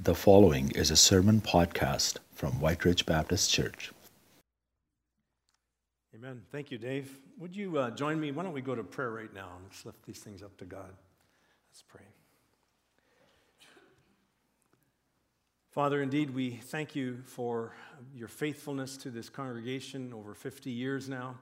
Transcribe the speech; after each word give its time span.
The 0.00 0.14
following 0.14 0.70
is 0.76 0.92
a 0.92 0.96
sermon 0.96 1.40
podcast 1.40 2.18
from 2.32 2.60
Whyte 2.60 2.84
Ridge 2.84 3.04
Baptist 3.04 3.50
Church. 3.50 3.90
Amen. 6.14 6.42
Thank 6.52 6.70
you, 6.70 6.78
Dave. 6.78 7.18
Would 7.40 7.56
you 7.56 7.78
uh, 7.78 7.90
join 7.90 8.20
me? 8.20 8.30
Why 8.30 8.44
don't 8.44 8.52
we 8.52 8.60
go 8.60 8.76
to 8.76 8.84
prayer 8.84 9.10
right 9.10 9.34
now? 9.34 9.48
Let's 9.64 9.84
lift 9.84 10.06
these 10.06 10.20
things 10.20 10.40
up 10.40 10.56
to 10.58 10.64
God. 10.64 10.92
Let's 11.68 11.82
pray. 11.88 12.04
Father, 15.72 16.00
indeed, 16.00 16.30
we 16.30 16.50
thank 16.50 16.94
you 16.94 17.18
for 17.24 17.74
your 18.14 18.28
faithfulness 18.28 18.96
to 18.98 19.10
this 19.10 19.28
congregation 19.28 20.12
over 20.12 20.32
50 20.32 20.70
years 20.70 21.08
now, 21.08 21.34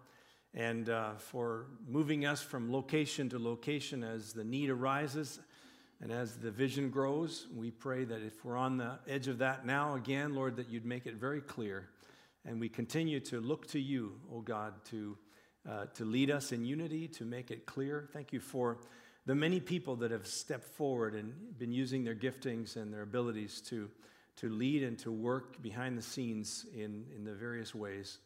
and 0.55 0.89
uh, 0.89 1.17
for 1.19 1.67
moving 1.87 2.25
us 2.25 2.41
from 2.41 2.73
location 2.73 3.29
to 3.29 3.39
location 3.39 4.03
as 4.03 4.33
the 4.33 4.45
need 4.45 4.71
arises 4.71 5.41
and 6.03 6.13
as 6.13 6.37
the 6.37 6.51
vision 6.51 6.91
grows, 6.91 7.47
we 7.55 7.71
pray 7.71 8.05
that 8.05 8.23
if 8.23 8.45
we're 8.45 8.57
on 8.57 8.77
the 8.77 8.99
edge 9.09 9.29
of 9.29 9.39
that 9.39 9.65
now 9.65 9.95
again, 9.95 10.35
Lord, 10.35 10.57
that 10.57 10.69
you'd 10.69 10.85
make 10.85 11.07
it 11.07 11.15
very 11.15 11.41
clear. 11.41 11.89
And 12.45 12.61
we 12.61 12.69
continue 12.69 13.19
to 13.21 13.41
look 13.41 13.67
to 13.69 13.81
you, 13.81 14.13
oh 14.33 14.41
God, 14.41 14.75
to, 14.91 15.17
uh, 15.69 15.87
to 15.95 16.05
lead 16.05 16.31
us 16.31 16.53
in 16.53 16.65
unity, 16.65 17.09
to 17.09 17.25
make 17.25 17.51
it 17.51 17.67
clear. 17.67 18.09
Thank 18.13 18.33
you 18.33 18.41
for 18.41 18.79
the 19.25 19.35
many 19.35 19.59
people 19.59 19.97
that 19.97 20.11
have 20.11 20.27
stepped 20.27 20.69
forward 20.77 21.15
and 21.15 21.33
been 21.59 21.73
using 21.73 22.05
their 22.05 22.15
giftings 22.15 22.77
and 22.77 22.93
their 22.93 23.03
abilities 23.03 23.61
to, 23.63 23.91
to 24.37 24.51
lead 24.51 24.83
and 24.83 24.99
to 25.01 25.11
work 25.11 25.61
behind 25.63 25.99
the 25.99 26.03
scenes 26.03 26.67
in, 26.75 27.05
in 27.17 27.25
the 27.25 27.35
various 27.35 27.75
ways. 27.75 28.19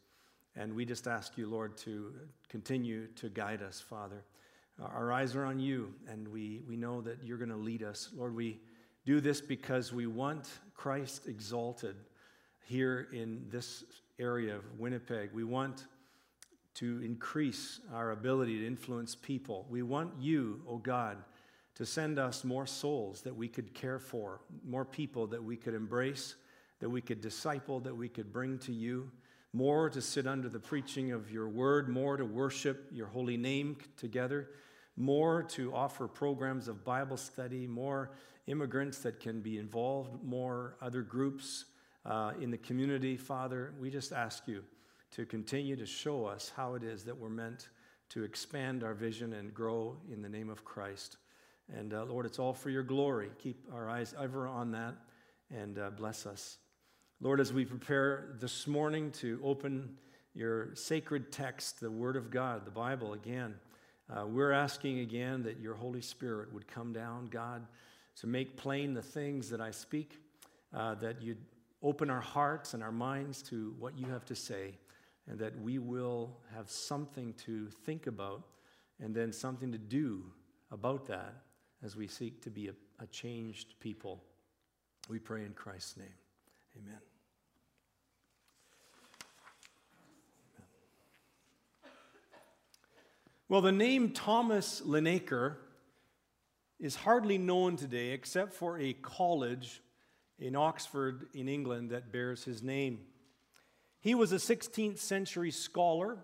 And 0.56 0.74
we 0.74 0.84
just 0.84 1.06
ask 1.06 1.38
you, 1.38 1.46
Lord, 1.46 1.76
to 1.78 2.12
continue 2.48 3.06
to 3.16 3.28
guide 3.28 3.62
us, 3.62 3.80
Father. 3.80 4.24
Our 4.82 5.12
eyes 5.12 5.36
are 5.36 5.44
on 5.44 5.60
you, 5.60 5.92
and 6.08 6.26
we, 6.28 6.62
we 6.66 6.76
know 6.76 7.02
that 7.02 7.18
you're 7.22 7.36
going 7.36 7.50
to 7.50 7.56
lead 7.56 7.82
us. 7.82 8.08
Lord, 8.16 8.34
we 8.34 8.60
do 9.04 9.20
this 9.20 9.40
because 9.40 9.92
we 9.92 10.06
want 10.06 10.48
Christ 10.74 11.26
exalted 11.26 11.96
here 12.66 13.08
in 13.12 13.44
this 13.50 13.84
area 14.18 14.56
of 14.56 14.62
Winnipeg. 14.78 15.30
We 15.34 15.44
want 15.44 15.84
to 16.74 17.02
increase 17.04 17.80
our 17.92 18.12
ability 18.12 18.60
to 18.60 18.66
influence 18.66 19.14
people. 19.14 19.66
We 19.68 19.82
want 19.82 20.12
you, 20.18 20.62
oh 20.66 20.78
God, 20.78 21.18
to 21.74 21.84
send 21.84 22.18
us 22.18 22.42
more 22.42 22.66
souls 22.66 23.20
that 23.22 23.36
we 23.36 23.48
could 23.48 23.74
care 23.74 23.98
for, 23.98 24.40
more 24.66 24.86
people 24.86 25.26
that 25.26 25.42
we 25.42 25.56
could 25.56 25.74
embrace, 25.74 26.36
that 26.78 26.88
we 26.88 27.02
could 27.02 27.20
disciple, 27.20 27.80
that 27.80 27.94
we 27.94 28.08
could 28.08 28.32
bring 28.32 28.58
to 28.60 28.72
you, 28.72 29.10
more 29.52 29.90
to 29.90 30.00
sit 30.00 30.26
under 30.26 30.48
the 30.48 30.60
preaching 30.60 31.12
of 31.12 31.30
your 31.30 31.48
word, 31.48 31.88
more 31.88 32.16
to 32.16 32.24
worship 32.24 32.88
your 32.92 33.08
holy 33.08 33.36
name 33.36 33.76
together 33.98 34.48
more 34.96 35.42
to 35.42 35.74
offer 35.74 36.06
programs 36.06 36.68
of 36.68 36.84
Bible 36.84 37.16
study, 37.16 37.66
more 37.66 38.12
immigrants 38.46 38.98
that 38.98 39.20
can 39.20 39.40
be 39.40 39.58
involved, 39.58 40.22
more 40.22 40.76
other 40.80 41.02
groups 41.02 41.66
uh, 42.04 42.32
in 42.40 42.50
the 42.50 42.58
community. 42.58 43.16
Father, 43.16 43.74
we 43.80 43.90
just 43.90 44.12
ask 44.12 44.46
you 44.46 44.64
to 45.12 45.24
continue 45.26 45.76
to 45.76 45.86
show 45.86 46.24
us 46.24 46.52
how 46.54 46.74
it 46.74 46.82
is 46.82 47.04
that 47.04 47.16
we're 47.16 47.28
meant 47.28 47.68
to 48.10 48.24
expand 48.24 48.82
our 48.82 48.94
vision 48.94 49.34
and 49.34 49.54
grow 49.54 49.96
in 50.12 50.22
the 50.22 50.28
name 50.28 50.50
of 50.50 50.64
Christ. 50.64 51.16
And 51.72 51.94
uh, 51.94 52.04
Lord, 52.04 52.26
it's 52.26 52.38
all 52.38 52.52
for 52.52 52.70
your 52.70 52.82
glory. 52.82 53.30
Keep 53.38 53.68
our 53.72 53.88
eyes 53.88 54.14
ever 54.20 54.48
on 54.48 54.72
that 54.72 54.94
and 55.50 55.78
uh, 55.78 55.90
bless 55.90 56.26
us. 56.26 56.58
Lord, 57.20 57.40
as 57.40 57.52
we 57.52 57.64
prepare 57.64 58.36
this 58.40 58.66
morning 58.66 59.10
to 59.12 59.40
open 59.44 59.96
your 60.34 60.74
sacred 60.74 61.30
text, 61.30 61.80
the 61.80 61.90
Word 61.90 62.16
of 62.16 62.30
God, 62.30 62.64
the 62.64 62.70
Bible 62.70 63.12
again. 63.12 63.54
Uh, 64.12 64.26
we're 64.26 64.52
asking 64.52 65.00
again 65.00 65.42
that 65.44 65.60
your 65.60 65.74
Holy 65.74 66.00
Spirit 66.00 66.52
would 66.52 66.66
come 66.66 66.92
down, 66.92 67.28
God, 67.28 67.66
to 68.16 68.26
make 68.26 68.56
plain 68.56 68.92
the 68.92 69.02
things 69.02 69.48
that 69.50 69.60
I 69.60 69.70
speak, 69.70 70.18
uh, 70.74 70.96
that 70.96 71.22
you'd 71.22 71.38
open 71.82 72.10
our 72.10 72.20
hearts 72.20 72.74
and 72.74 72.82
our 72.82 72.92
minds 72.92 73.40
to 73.42 73.74
what 73.78 73.96
you 73.96 74.06
have 74.06 74.24
to 74.26 74.34
say, 74.34 74.74
and 75.28 75.38
that 75.38 75.58
we 75.60 75.78
will 75.78 76.36
have 76.54 76.68
something 76.68 77.32
to 77.44 77.68
think 77.84 78.06
about 78.06 78.42
and 79.00 79.14
then 79.14 79.32
something 79.32 79.70
to 79.72 79.78
do 79.78 80.24
about 80.72 81.06
that 81.06 81.34
as 81.82 81.96
we 81.96 82.06
seek 82.06 82.42
to 82.42 82.50
be 82.50 82.68
a, 82.68 82.74
a 83.02 83.06
changed 83.06 83.74
people. 83.80 84.22
We 85.08 85.18
pray 85.18 85.44
in 85.44 85.52
Christ's 85.52 85.96
name. 85.96 86.06
Amen. 86.76 87.09
Well, 93.50 93.62
the 93.62 93.72
name 93.72 94.12
Thomas 94.12 94.80
Linacre 94.82 95.56
is 96.78 96.94
hardly 96.94 97.36
known 97.36 97.74
today 97.74 98.10
except 98.10 98.52
for 98.52 98.78
a 98.78 98.92
college 98.92 99.82
in 100.38 100.54
Oxford, 100.54 101.26
in 101.34 101.48
England, 101.48 101.90
that 101.90 102.12
bears 102.12 102.44
his 102.44 102.62
name. 102.62 103.00
He 103.98 104.14
was 104.14 104.30
a 104.30 104.36
16th 104.36 104.98
century 104.98 105.50
scholar, 105.50 106.18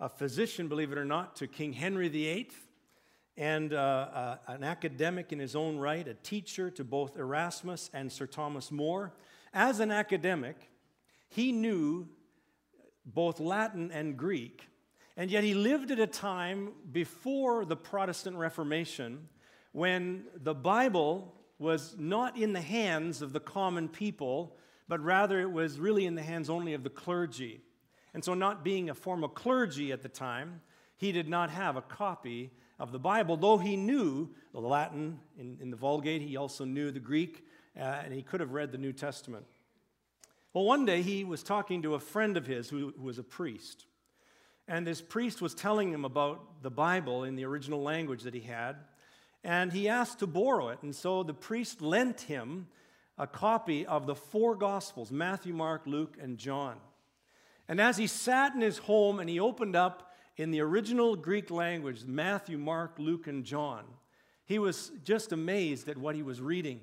a 0.00 0.08
physician, 0.08 0.66
believe 0.66 0.90
it 0.90 0.98
or 0.98 1.04
not, 1.04 1.36
to 1.36 1.46
King 1.46 1.74
Henry 1.74 2.08
VIII, 2.08 2.50
and 3.36 3.72
uh, 3.72 3.76
uh, 3.76 4.36
an 4.48 4.64
academic 4.64 5.32
in 5.32 5.38
his 5.38 5.54
own 5.54 5.76
right, 5.78 6.08
a 6.08 6.14
teacher 6.14 6.72
to 6.72 6.82
both 6.82 7.16
Erasmus 7.16 7.88
and 7.94 8.10
Sir 8.10 8.26
Thomas 8.26 8.72
More. 8.72 9.14
As 9.52 9.78
an 9.78 9.92
academic, 9.92 10.56
he 11.28 11.52
knew 11.52 12.08
both 13.06 13.38
Latin 13.38 13.92
and 13.92 14.16
Greek 14.16 14.66
and 15.16 15.30
yet 15.30 15.44
he 15.44 15.54
lived 15.54 15.90
at 15.90 16.00
a 16.00 16.06
time 16.06 16.72
before 16.90 17.64
the 17.64 17.76
Protestant 17.76 18.36
Reformation 18.36 19.28
when 19.72 20.24
the 20.36 20.54
Bible 20.54 21.34
was 21.58 21.96
not 21.98 22.36
in 22.36 22.52
the 22.52 22.60
hands 22.60 23.22
of 23.22 23.32
the 23.32 23.40
common 23.40 23.88
people, 23.88 24.56
but 24.88 25.00
rather 25.00 25.40
it 25.40 25.50
was 25.50 25.78
really 25.78 26.04
in 26.04 26.14
the 26.14 26.22
hands 26.22 26.50
only 26.50 26.74
of 26.74 26.82
the 26.82 26.90
clergy. 26.90 27.60
And 28.12 28.24
so, 28.24 28.34
not 28.34 28.64
being 28.64 28.90
a 28.90 28.94
formal 28.94 29.28
clergy 29.28 29.92
at 29.92 30.02
the 30.02 30.08
time, 30.08 30.60
he 30.96 31.12
did 31.12 31.28
not 31.28 31.50
have 31.50 31.76
a 31.76 31.82
copy 31.82 32.50
of 32.78 32.92
the 32.92 32.98
Bible, 32.98 33.36
though 33.36 33.58
he 33.58 33.76
knew 33.76 34.30
the 34.52 34.60
Latin 34.60 35.20
in, 35.38 35.58
in 35.60 35.70
the 35.70 35.76
Vulgate, 35.76 36.22
he 36.22 36.36
also 36.36 36.64
knew 36.64 36.90
the 36.90 37.00
Greek, 37.00 37.44
uh, 37.76 37.82
and 37.82 38.12
he 38.12 38.22
could 38.22 38.40
have 38.40 38.52
read 38.52 38.72
the 38.72 38.78
New 38.78 38.92
Testament. 38.92 39.46
Well, 40.52 40.64
one 40.64 40.84
day 40.84 41.02
he 41.02 41.24
was 41.24 41.42
talking 41.42 41.82
to 41.82 41.94
a 41.94 42.00
friend 42.00 42.36
of 42.36 42.46
his 42.46 42.68
who, 42.68 42.92
who 42.96 43.04
was 43.04 43.18
a 43.18 43.24
priest. 43.24 43.86
And 44.66 44.86
this 44.86 45.02
priest 45.02 45.42
was 45.42 45.54
telling 45.54 45.92
him 45.92 46.04
about 46.04 46.62
the 46.62 46.70
Bible 46.70 47.24
in 47.24 47.36
the 47.36 47.44
original 47.44 47.82
language 47.82 48.22
that 48.22 48.34
he 48.34 48.40
had. 48.40 48.76
And 49.42 49.72
he 49.72 49.88
asked 49.88 50.20
to 50.20 50.26
borrow 50.26 50.68
it. 50.68 50.82
And 50.82 50.94
so 50.94 51.22
the 51.22 51.34
priest 51.34 51.82
lent 51.82 52.22
him 52.22 52.68
a 53.18 53.26
copy 53.26 53.86
of 53.86 54.06
the 54.06 54.14
four 54.14 54.56
Gospels 54.56 55.10
Matthew, 55.10 55.52
Mark, 55.52 55.82
Luke, 55.86 56.16
and 56.20 56.38
John. 56.38 56.76
And 57.68 57.80
as 57.80 57.96
he 57.96 58.06
sat 58.06 58.54
in 58.54 58.60
his 58.60 58.78
home 58.78 59.20
and 59.20 59.28
he 59.28 59.40
opened 59.40 59.76
up 59.76 60.12
in 60.36 60.50
the 60.50 60.60
original 60.60 61.14
Greek 61.14 61.50
language 61.50 62.04
Matthew, 62.04 62.58
Mark, 62.58 62.98
Luke, 62.98 63.26
and 63.26 63.44
John, 63.44 63.84
he 64.46 64.58
was 64.58 64.90
just 65.04 65.32
amazed 65.32 65.88
at 65.88 65.98
what 65.98 66.14
he 66.14 66.22
was 66.22 66.40
reading. 66.40 66.80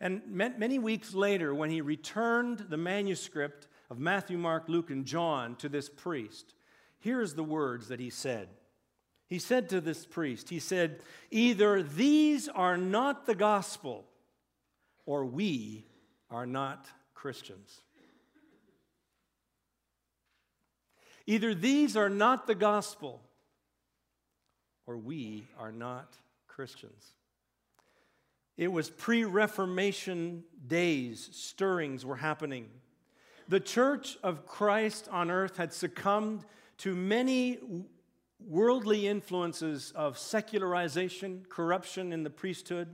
And 0.00 0.22
many 0.28 0.78
weeks 0.78 1.14
later, 1.14 1.54
when 1.54 1.70
he 1.70 1.82
returned 1.82 2.66
the 2.70 2.76
manuscript 2.78 3.68
of 3.90 3.98
Matthew, 3.98 4.38
Mark, 4.38 4.68
Luke, 4.68 4.90
and 4.90 5.04
John 5.04 5.56
to 5.56 5.68
this 5.68 5.90
priest, 5.90 6.54
Here's 7.00 7.34
the 7.34 7.44
words 7.44 7.88
that 7.88 7.98
he 8.00 8.10
said. 8.10 8.48
He 9.26 9.38
said 9.38 9.68
to 9.70 9.80
this 9.80 10.04
priest, 10.06 10.50
He 10.50 10.58
said, 10.58 11.00
Either 11.30 11.82
these 11.82 12.48
are 12.48 12.76
not 12.76 13.26
the 13.26 13.34
gospel, 13.34 14.04
or 15.06 15.24
we 15.24 15.86
are 16.30 16.46
not 16.46 16.88
Christians. 17.14 17.80
Either 21.26 21.54
these 21.54 21.96
are 21.96 22.08
not 22.08 22.46
the 22.46 22.54
gospel, 22.54 23.22
or 24.86 24.96
we 24.96 25.46
are 25.58 25.72
not 25.72 26.16
Christians. 26.48 27.14
It 28.56 28.72
was 28.72 28.90
pre 28.90 29.24
Reformation 29.24 30.44
days, 30.66 31.30
stirrings 31.32 32.04
were 32.04 32.16
happening. 32.16 32.68
The 33.48 33.60
church 33.60 34.18
of 34.22 34.44
Christ 34.44 35.08
on 35.10 35.30
earth 35.30 35.56
had 35.56 35.72
succumbed 35.72 36.44
to 36.80 36.96
many 36.96 37.58
worldly 38.38 39.06
influences 39.06 39.92
of 39.94 40.16
secularization, 40.16 41.44
corruption 41.50 42.10
in 42.10 42.22
the 42.22 42.30
priesthood. 42.30 42.88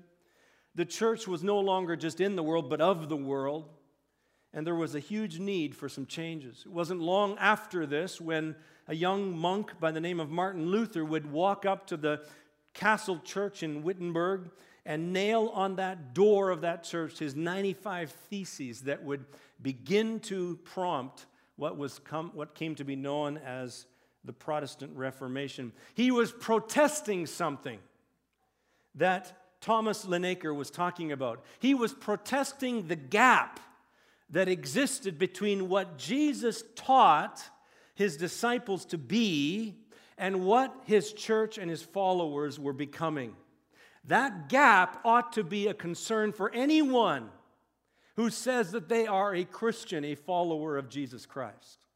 The 0.75 0.85
church 0.85 1.29
was 1.29 1.45
no 1.45 1.61
longer 1.61 1.95
just 1.95 2.21
in 2.21 2.35
the 2.35 2.43
world, 2.43 2.69
but 2.69 2.81
of 2.81 3.09
the 3.09 3.17
world. 3.17 3.69
And 4.53 4.67
there 4.67 4.75
was 4.75 4.97
a 4.97 5.01
huge 5.01 5.39
need 5.39 5.77
for 5.77 5.89
some 5.89 6.05
changes. 6.05 6.65
It 6.67 6.73
wasn't 6.73 7.01
long 7.01 7.39
after 7.39 7.87
this 7.87 8.21
when 8.21 8.57
a 8.89 8.95
young 8.95 9.39
monk 9.39 9.79
by 9.79 9.93
the 9.93 10.01
name 10.01 10.19
of 10.19 10.31
Martin 10.31 10.67
Luther 10.67 11.05
would 11.05 11.31
walk 11.31 11.65
up 11.65 11.87
to 11.87 11.97
the 11.97 12.27
castle 12.75 13.21
church 13.21 13.63
in 13.63 13.85
Wittenberg 13.85 14.51
and 14.85 15.13
nail 15.13 15.53
on 15.55 15.77
that 15.77 16.13
door 16.13 16.51
of 16.51 16.63
that 16.63 16.83
church 16.83 17.19
his 17.19 17.37
95 17.37 18.11
theses 18.11 18.83
that 18.83 19.05
would 19.05 19.25
begin 19.63 20.19
to 20.21 20.57
prompt 20.65 21.27
what, 21.57 21.77
was 21.77 21.99
come, 21.99 22.31
what 22.35 22.55
came 22.55 22.75
to 22.77 22.85
be 22.85 22.97
known 22.97 23.39
as 23.39 23.87
the 24.25 24.33
Protestant 24.33 24.93
Reformation. 24.95 25.73
He 25.95 26.11
was 26.11 26.33
protesting 26.33 27.27
something 27.27 27.79
that 28.97 29.33
Thomas 29.61 30.05
Linacre 30.05 30.55
was 30.55 30.71
talking 30.71 31.13
about. 31.13 31.45
He 31.59 31.75
was 31.75 31.93
protesting 31.93 32.89
the 32.89 32.97
gap 32.97 33.61
that 34.31 34.49
existed 34.49 35.19
between 35.19 35.69
what 35.69 35.99
Jesus 35.99 36.65
taught 36.75 37.43
his 37.95 38.17
disciples 38.17 38.85
to 38.87 38.99
be 38.99 39.77
and 40.19 40.45
what 40.45 40.75
his 40.85 41.13
church 41.13 41.59
and 41.59 41.71
his 41.71 41.83
followers 41.83 42.59
were 42.59 42.73
becoming. 42.73 43.35
That 44.05 44.49
gap 44.49 45.01
ought 45.05 45.33
to 45.35 45.45
be 45.45 45.67
a 45.67 45.75
concern 45.75 46.33
for 46.33 46.53
anyone 46.53 47.31
who 48.17 48.31
says 48.31 48.73
that 48.73 48.89
they 48.89 49.07
are 49.07 49.35
a 49.35 49.45
Christian, 49.45 50.05
a 50.05 50.15
follower 50.15 50.77
of 50.77 50.89
Jesus 50.89 51.27
Christ. 51.27 51.87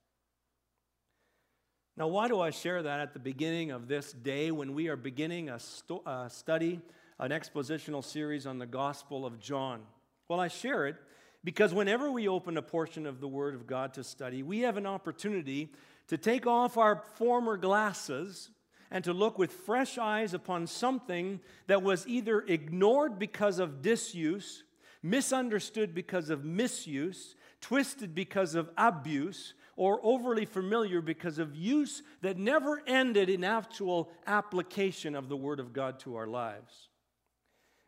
Now, 1.97 2.09
why 2.09 2.29
do 2.29 2.41
I 2.41 2.51
share 2.51 2.83
that 2.83 3.01
at 3.01 3.13
the 3.13 3.19
beginning 3.19 3.71
of 3.71 3.89
this 3.89 4.13
day 4.13 4.51
when 4.51 4.75
we 4.75 4.89
are 4.89 4.97
beginning 4.97 5.49
a, 5.49 5.59
a 6.07 6.31
study, 6.31 6.81
an 7.19 7.31
expositional 7.31 8.05
series 8.05 8.47
on 8.47 8.59
the 8.59 8.67
Gospel 8.67 9.27
of 9.27 9.41
John? 9.41 9.81
Well, 10.29 10.41
I 10.41 10.49
share 10.49 10.87
it 10.87 10.97
because 11.43 11.75
whenever 11.75 12.11
we 12.11 12.29
open 12.29 12.57
a 12.57 12.63
portion 12.63 13.07
of 13.07 13.21
the 13.21 13.29
Word 13.29 13.55
of 13.55 13.67
God 13.67 13.95
to 13.95 14.05
study, 14.05 14.43
we 14.43 14.61
have 14.61 14.77
an 14.77 14.87
opportunity 14.87 15.73
to 16.09 16.17
take 16.17 16.47
off 16.47 16.77
our 16.77 17.03
former 17.17 17.57
glasses 17.57 18.51
and 18.91 19.05
to 19.05 19.13
look 19.13 19.39
with 19.39 19.53
fresh 19.53 19.99
eyes 19.99 20.35
upon 20.35 20.67
something 20.67 21.41
that 21.67 21.83
was 21.83 22.07
either 22.07 22.41
ignored 22.41 23.19
because 23.19 23.59
of 23.59 23.83
disuse, 23.83 24.65
misunderstood 25.03 25.95
because 25.95 26.31
of 26.31 26.45
misuse, 26.45 27.35
twisted 27.61 28.15
because 28.15 28.55
of 28.55 28.71
abuse, 28.77 29.55
or 29.77 29.99
overly 30.03 30.45
familiar 30.45 31.01
because 31.01 31.39
of 31.39 31.57
use 31.57 32.03
that 32.21 32.37
never 32.37 32.83
ended 32.87 33.31
in 33.31 33.45
actual 33.45 34.11
application 34.27 35.15
of 35.15 35.29
the 35.29 35.37
Word 35.37 35.59
of 35.59 35.73
God 35.73 35.99
to 36.01 36.17
our 36.17 36.27
lives. 36.27 36.89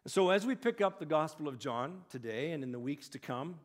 So, 0.07 0.31
as 0.31 0.47
we 0.47 0.55
pick 0.55 0.81
up 0.81 0.99
the 0.99 1.07
Gospel 1.07 1.49
of 1.49 1.59
John 1.59 2.01
today 2.09 2.53
and 2.53 2.65
in 2.65 2.73
the 2.73 2.79
weeks 2.79 3.09
to 3.11 3.19
come, 3.19 3.57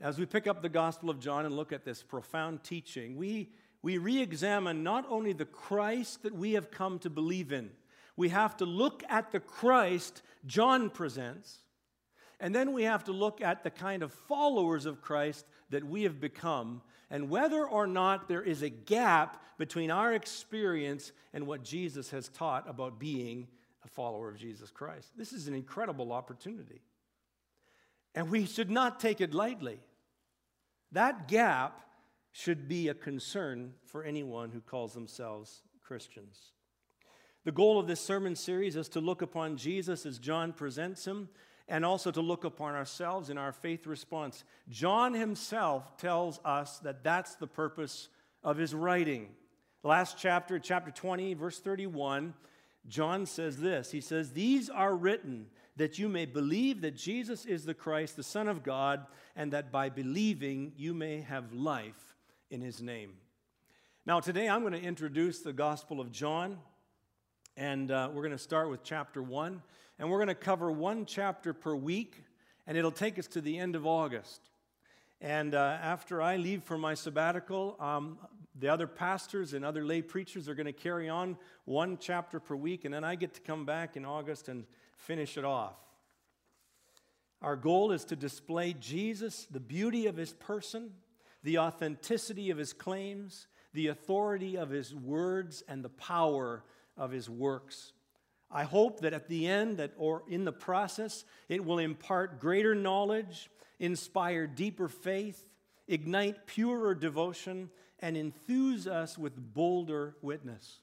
as 0.00 0.18
we 0.18 0.26
pick 0.26 0.46
up 0.46 0.62
the 0.62 0.68
Gospel 0.68 1.10
of 1.10 1.18
John 1.18 1.46
and 1.46 1.56
look 1.56 1.72
at 1.72 1.84
this 1.84 2.02
profound 2.02 2.62
teaching, 2.62 3.16
we, 3.16 3.50
we 3.82 3.98
re 3.98 4.20
examine 4.20 4.84
not 4.84 5.04
only 5.08 5.32
the 5.32 5.44
Christ 5.44 6.22
that 6.22 6.34
we 6.34 6.52
have 6.52 6.70
come 6.70 6.98
to 7.00 7.10
believe 7.10 7.50
in, 7.50 7.70
we 8.14 8.28
have 8.28 8.56
to 8.58 8.64
look 8.64 9.02
at 9.08 9.32
the 9.32 9.40
Christ 9.40 10.22
John 10.46 10.90
presents, 10.90 11.60
and 12.40 12.54
then 12.54 12.72
we 12.72 12.84
have 12.84 13.04
to 13.04 13.12
look 13.12 13.40
at 13.40 13.64
the 13.64 13.70
kind 13.70 14.02
of 14.02 14.12
followers 14.12 14.86
of 14.86 15.02
Christ 15.02 15.46
that 15.70 15.84
we 15.84 16.04
have 16.04 16.20
become, 16.20 16.82
and 17.10 17.28
whether 17.28 17.64
or 17.66 17.86
not 17.86 18.28
there 18.28 18.42
is 18.42 18.62
a 18.62 18.68
gap 18.68 19.42
between 19.58 19.90
our 19.90 20.12
experience 20.12 21.12
and 21.32 21.46
what 21.46 21.64
Jesus 21.64 22.10
has 22.10 22.28
taught 22.28 22.68
about 22.68 22.98
being 22.98 23.48
a 23.84 23.88
follower 23.88 24.28
of 24.28 24.38
Jesus 24.38 24.70
Christ. 24.70 25.10
This 25.16 25.32
is 25.32 25.48
an 25.48 25.54
incredible 25.54 26.12
opportunity. 26.12 26.80
And 28.14 28.30
we 28.30 28.46
should 28.46 28.70
not 28.70 29.00
take 29.00 29.20
it 29.20 29.34
lightly. 29.34 29.80
That 30.92 31.28
gap 31.28 31.82
should 32.32 32.68
be 32.68 32.88
a 32.88 32.94
concern 32.94 33.74
for 33.84 34.04
anyone 34.04 34.50
who 34.50 34.60
calls 34.60 34.94
themselves 34.94 35.62
Christians. 35.82 36.52
The 37.44 37.52
goal 37.52 37.78
of 37.78 37.86
this 37.86 38.00
sermon 38.00 38.36
series 38.36 38.76
is 38.76 38.88
to 38.90 39.00
look 39.00 39.22
upon 39.22 39.56
Jesus 39.56 40.04
as 40.06 40.18
John 40.18 40.52
presents 40.52 41.06
him 41.06 41.28
and 41.68 41.84
also 41.84 42.10
to 42.10 42.20
look 42.20 42.44
upon 42.44 42.74
ourselves 42.74 43.30
in 43.30 43.38
our 43.38 43.52
faith 43.52 43.86
response. 43.86 44.44
John 44.68 45.12
himself 45.14 45.96
tells 45.98 46.40
us 46.44 46.78
that 46.80 47.04
that's 47.04 47.34
the 47.36 47.46
purpose 47.46 48.08
of 48.42 48.56
his 48.56 48.74
writing. 48.74 49.28
last 49.82 50.16
chapter, 50.18 50.58
chapter 50.58 50.90
20, 50.90 51.34
verse 51.34 51.60
31, 51.60 52.34
John 52.86 53.26
says 53.26 53.58
this 53.58 53.90
He 53.90 54.00
says, 54.00 54.32
These 54.32 54.70
are 54.70 54.94
written 54.94 55.46
that 55.76 55.98
you 55.98 56.08
may 56.08 56.26
believe 56.26 56.80
that 56.80 56.96
Jesus 56.96 57.44
is 57.44 57.64
the 57.64 57.74
Christ, 57.74 58.16
the 58.16 58.22
Son 58.22 58.48
of 58.48 58.62
God, 58.62 59.06
and 59.36 59.52
that 59.52 59.70
by 59.70 59.88
believing 59.88 60.72
you 60.76 60.92
may 60.92 61.20
have 61.20 61.52
life 61.52 62.16
in 62.50 62.60
his 62.60 62.82
name. 62.82 63.12
Now, 64.04 64.20
today 64.20 64.48
I'm 64.48 64.62
going 64.62 64.72
to 64.72 64.82
introduce 64.82 65.40
the 65.40 65.52
Gospel 65.52 66.00
of 66.00 66.10
John, 66.10 66.58
and 67.56 67.90
uh, 67.90 68.08
we're 68.12 68.22
going 68.22 68.32
to 68.32 68.38
start 68.38 68.70
with 68.70 68.82
chapter 68.82 69.22
1, 69.22 69.62
and 69.98 70.10
we're 70.10 70.18
going 70.18 70.28
to 70.28 70.34
cover 70.34 70.70
one 70.70 71.06
chapter 71.06 71.52
per 71.52 71.74
week, 71.74 72.22
and 72.66 72.76
it'll 72.76 72.90
take 72.90 73.18
us 73.18 73.26
to 73.28 73.40
the 73.40 73.58
end 73.58 73.74
of 73.74 73.86
August. 73.86 74.40
And 75.20 75.54
uh, 75.54 75.78
after 75.82 76.22
I 76.22 76.36
leave 76.36 76.62
for 76.62 76.78
my 76.78 76.94
sabbatical, 76.94 77.76
um, 77.80 78.18
the 78.58 78.68
other 78.68 78.86
pastors 78.86 79.52
and 79.54 79.64
other 79.64 79.84
lay 79.84 80.02
preachers 80.02 80.48
are 80.48 80.54
going 80.54 80.66
to 80.66 80.72
carry 80.72 81.08
on 81.08 81.36
one 81.64 81.98
chapter 82.00 82.38
per 82.38 82.54
week, 82.54 82.84
and 82.84 82.94
then 82.94 83.04
I 83.04 83.16
get 83.16 83.34
to 83.34 83.40
come 83.40 83.64
back 83.64 83.96
in 83.96 84.04
August 84.04 84.48
and 84.48 84.64
finish 84.96 85.36
it 85.36 85.44
off. 85.44 85.76
Our 87.42 87.56
goal 87.56 87.92
is 87.92 88.04
to 88.06 88.16
display 88.16 88.74
Jesus, 88.74 89.46
the 89.50 89.60
beauty 89.60 90.06
of 90.06 90.16
his 90.16 90.32
person, 90.32 90.90
the 91.42 91.58
authenticity 91.58 92.50
of 92.50 92.58
his 92.58 92.72
claims, 92.72 93.46
the 93.72 93.88
authority 93.88 94.56
of 94.56 94.70
his 94.70 94.94
words, 94.94 95.62
and 95.68 95.84
the 95.84 95.88
power 95.88 96.64
of 96.96 97.10
his 97.12 97.30
works. 97.30 97.92
I 98.50 98.64
hope 98.64 99.00
that 99.00 99.12
at 99.12 99.28
the 99.28 99.46
end 99.46 99.76
that 99.76 99.92
or 99.98 100.22
in 100.28 100.44
the 100.44 100.52
process 100.52 101.24
it 101.48 101.64
will 101.64 101.78
impart 101.78 102.40
greater 102.40 102.74
knowledge, 102.74 103.50
inspire 103.78 104.46
deeper 104.46 104.88
faith, 104.88 105.50
ignite 105.86 106.46
purer 106.46 106.94
devotion, 106.94 107.70
and 108.00 108.16
enthuse 108.16 108.86
us 108.86 109.18
with 109.18 109.54
bolder 109.54 110.16
witness. 110.22 110.80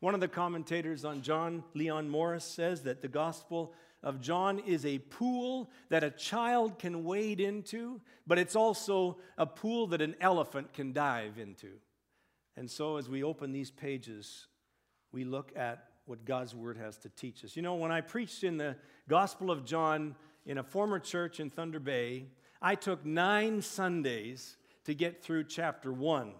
One 0.00 0.14
of 0.14 0.20
the 0.20 0.28
commentators 0.28 1.04
on 1.04 1.22
John, 1.22 1.64
Leon 1.74 2.08
Morris, 2.08 2.44
says 2.44 2.82
that 2.82 3.02
the 3.02 3.08
Gospel 3.08 3.72
of 4.02 4.20
John 4.20 4.58
is 4.60 4.84
a 4.84 4.98
pool 4.98 5.70
that 5.88 6.04
a 6.04 6.10
child 6.10 6.78
can 6.78 7.02
wade 7.02 7.40
into, 7.40 8.00
but 8.26 8.38
it's 8.38 8.54
also 8.54 9.18
a 9.36 9.46
pool 9.46 9.88
that 9.88 10.02
an 10.02 10.14
elephant 10.20 10.72
can 10.72 10.92
dive 10.92 11.38
into. 11.38 11.72
And 12.56 12.70
so, 12.70 12.96
as 12.96 13.08
we 13.08 13.22
open 13.24 13.52
these 13.52 13.70
pages, 13.70 14.46
we 15.12 15.24
look 15.24 15.52
at 15.56 15.88
what 16.06 16.24
God's 16.24 16.54
Word 16.54 16.76
has 16.78 16.96
to 16.98 17.08
teach 17.10 17.44
us. 17.44 17.56
You 17.56 17.62
know, 17.62 17.74
when 17.74 17.92
I 17.92 18.00
preached 18.00 18.44
in 18.44 18.56
the 18.56 18.76
Gospel 19.08 19.50
of 19.50 19.64
John 19.64 20.14
in 20.46 20.58
a 20.58 20.62
former 20.62 20.98
church 20.98 21.40
in 21.40 21.50
Thunder 21.50 21.80
Bay, 21.80 22.26
I 22.62 22.76
took 22.76 23.04
nine 23.04 23.60
Sundays 23.60 24.56
to 24.84 24.94
get 24.94 25.22
through 25.22 25.44
chapter 25.44 25.92
one. 25.92 26.32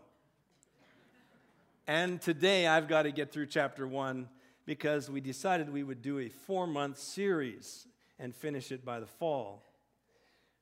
And 1.88 2.20
today 2.20 2.66
I've 2.66 2.88
got 2.88 3.02
to 3.02 3.12
get 3.12 3.32
through 3.32 3.46
chapter 3.46 3.86
one 3.86 4.28
because 4.64 5.10
we 5.10 5.20
decided 5.20 5.72
we 5.72 5.82
would 5.84 6.02
do 6.02 6.18
a 6.20 6.28
four 6.28 6.66
month 6.66 6.98
series 6.98 7.86
and 8.18 8.34
finish 8.34 8.72
it 8.72 8.84
by 8.84 9.00
the 9.00 9.06
fall. 9.06 9.62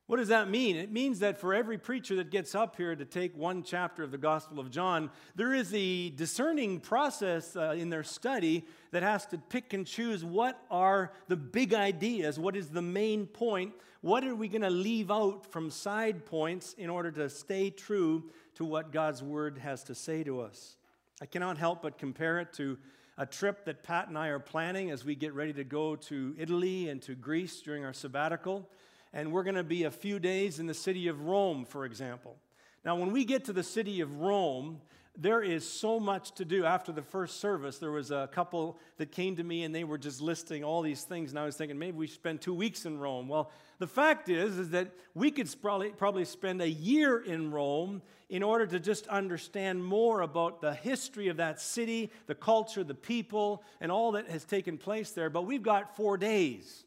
What 0.07 0.17
does 0.17 0.27
that 0.27 0.51
mean? 0.51 0.75
It 0.75 0.91
means 0.91 1.19
that 1.19 1.39
for 1.39 1.55
every 1.55 1.79
preacher 1.79 2.15
that 2.17 2.29
gets 2.29 2.53
up 2.53 2.75
here 2.75 2.95
to 2.95 3.05
take 3.05 3.35
one 3.35 3.63
chapter 3.63 4.03
of 4.03 4.11
the 4.11 4.19
Gospel 4.19 4.59
of 4.59 4.69
John, 4.69 5.09
there 5.35 5.51
is 5.51 5.73
a 5.73 6.11
discerning 6.11 6.79
process 6.79 7.55
uh, 7.55 7.73
in 7.75 7.89
their 7.89 8.03
study 8.03 8.67
that 8.91 9.01
has 9.01 9.25
to 9.27 9.39
pick 9.39 9.73
and 9.73 9.85
choose 9.85 10.23
what 10.23 10.61
are 10.69 11.11
the 11.27 11.35
big 11.35 11.73
ideas, 11.73 12.37
what 12.37 12.55
is 12.55 12.69
the 12.69 12.83
main 12.83 13.25
point, 13.25 13.73
what 14.01 14.23
are 14.23 14.35
we 14.35 14.47
going 14.47 14.61
to 14.61 14.69
leave 14.69 15.09
out 15.09 15.51
from 15.51 15.71
side 15.71 16.23
points 16.23 16.73
in 16.77 16.91
order 16.91 17.09
to 17.09 17.27
stay 17.27 17.71
true 17.71 18.29
to 18.53 18.63
what 18.63 18.91
God's 18.91 19.23
Word 19.23 19.57
has 19.57 19.83
to 19.85 19.95
say 19.95 20.23
to 20.23 20.39
us. 20.39 20.77
I 21.19 21.25
cannot 21.25 21.57
help 21.57 21.81
but 21.81 21.97
compare 21.97 22.39
it 22.39 22.53
to 22.53 22.77
a 23.17 23.25
trip 23.25 23.65
that 23.65 23.81
Pat 23.81 24.09
and 24.09 24.17
I 24.19 24.27
are 24.27 24.39
planning 24.39 24.91
as 24.91 25.03
we 25.03 25.15
get 25.15 25.33
ready 25.33 25.53
to 25.53 25.63
go 25.63 25.95
to 25.95 26.35
Italy 26.37 26.89
and 26.89 27.01
to 27.03 27.15
Greece 27.15 27.61
during 27.61 27.83
our 27.83 27.93
sabbatical 27.93 28.69
and 29.15 29.31
we're 29.31 29.43
going 29.43 29.55
to 29.55 29.63
be 29.63 29.85
a 29.85 29.91
few 29.91 30.19
days 30.19 30.59
in 30.59 30.67
the 30.67 30.73
city 30.73 31.07
of 31.07 31.21
Rome, 31.21 31.63
for 31.63 31.85
example. 31.85 32.35
Now, 32.83 32.97
when 32.97 33.11
we 33.11 33.23
get 33.23 33.45
to 33.45 33.53
the 33.53 33.63
city 33.63 34.01
of 34.01 34.19
Rome, 34.19 34.81
there 35.17 35.41
is 35.41 35.67
so 35.67 36.01
much 36.01 36.33
to 36.33 36.43
do. 36.43 36.65
After 36.65 36.91
the 36.91 37.01
first 37.01 37.39
service, 37.39 37.77
there 37.77 37.91
was 37.91 38.11
a 38.11 38.29
couple 38.33 38.77
that 38.97 39.13
came 39.13 39.37
to 39.37 39.43
me 39.43 39.63
and 39.63 39.73
they 39.73 39.85
were 39.85 39.97
just 39.97 40.19
listing 40.19 40.65
all 40.65 40.81
these 40.81 41.03
things. 41.03 41.31
And 41.31 41.39
I 41.39 41.45
was 41.45 41.55
thinking, 41.55 41.79
maybe 41.79 41.97
we 41.97 42.07
spend 42.07 42.41
two 42.41 42.53
weeks 42.53 42.85
in 42.85 42.99
Rome. 42.99 43.29
Well, 43.29 43.49
the 43.79 43.87
fact 43.87 44.27
is, 44.27 44.57
is 44.59 44.71
that 44.71 44.91
we 45.13 45.31
could 45.31 45.49
probably, 45.61 45.91
probably 45.91 46.25
spend 46.25 46.61
a 46.61 46.69
year 46.69 47.17
in 47.23 47.51
Rome 47.51 48.01
in 48.29 48.43
order 48.43 48.67
to 48.67 48.81
just 48.81 49.07
understand 49.07 49.83
more 49.83 50.21
about 50.21 50.59
the 50.59 50.73
history 50.73 51.29
of 51.29 51.37
that 51.37 51.61
city, 51.61 52.11
the 52.27 52.35
culture, 52.35 52.83
the 52.83 52.93
people, 52.93 53.63
and 53.79 53.93
all 53.93 54.11
that 54.11 54.29
has 54.29 54.43
taken 54.43 54.77
place 54.77 55.11
there. 55.11 55.29
But 55.29 55.43
we've 55.43 55.63
got 55.63 55.95
four 55.95 56.17
days. 56.17 56.83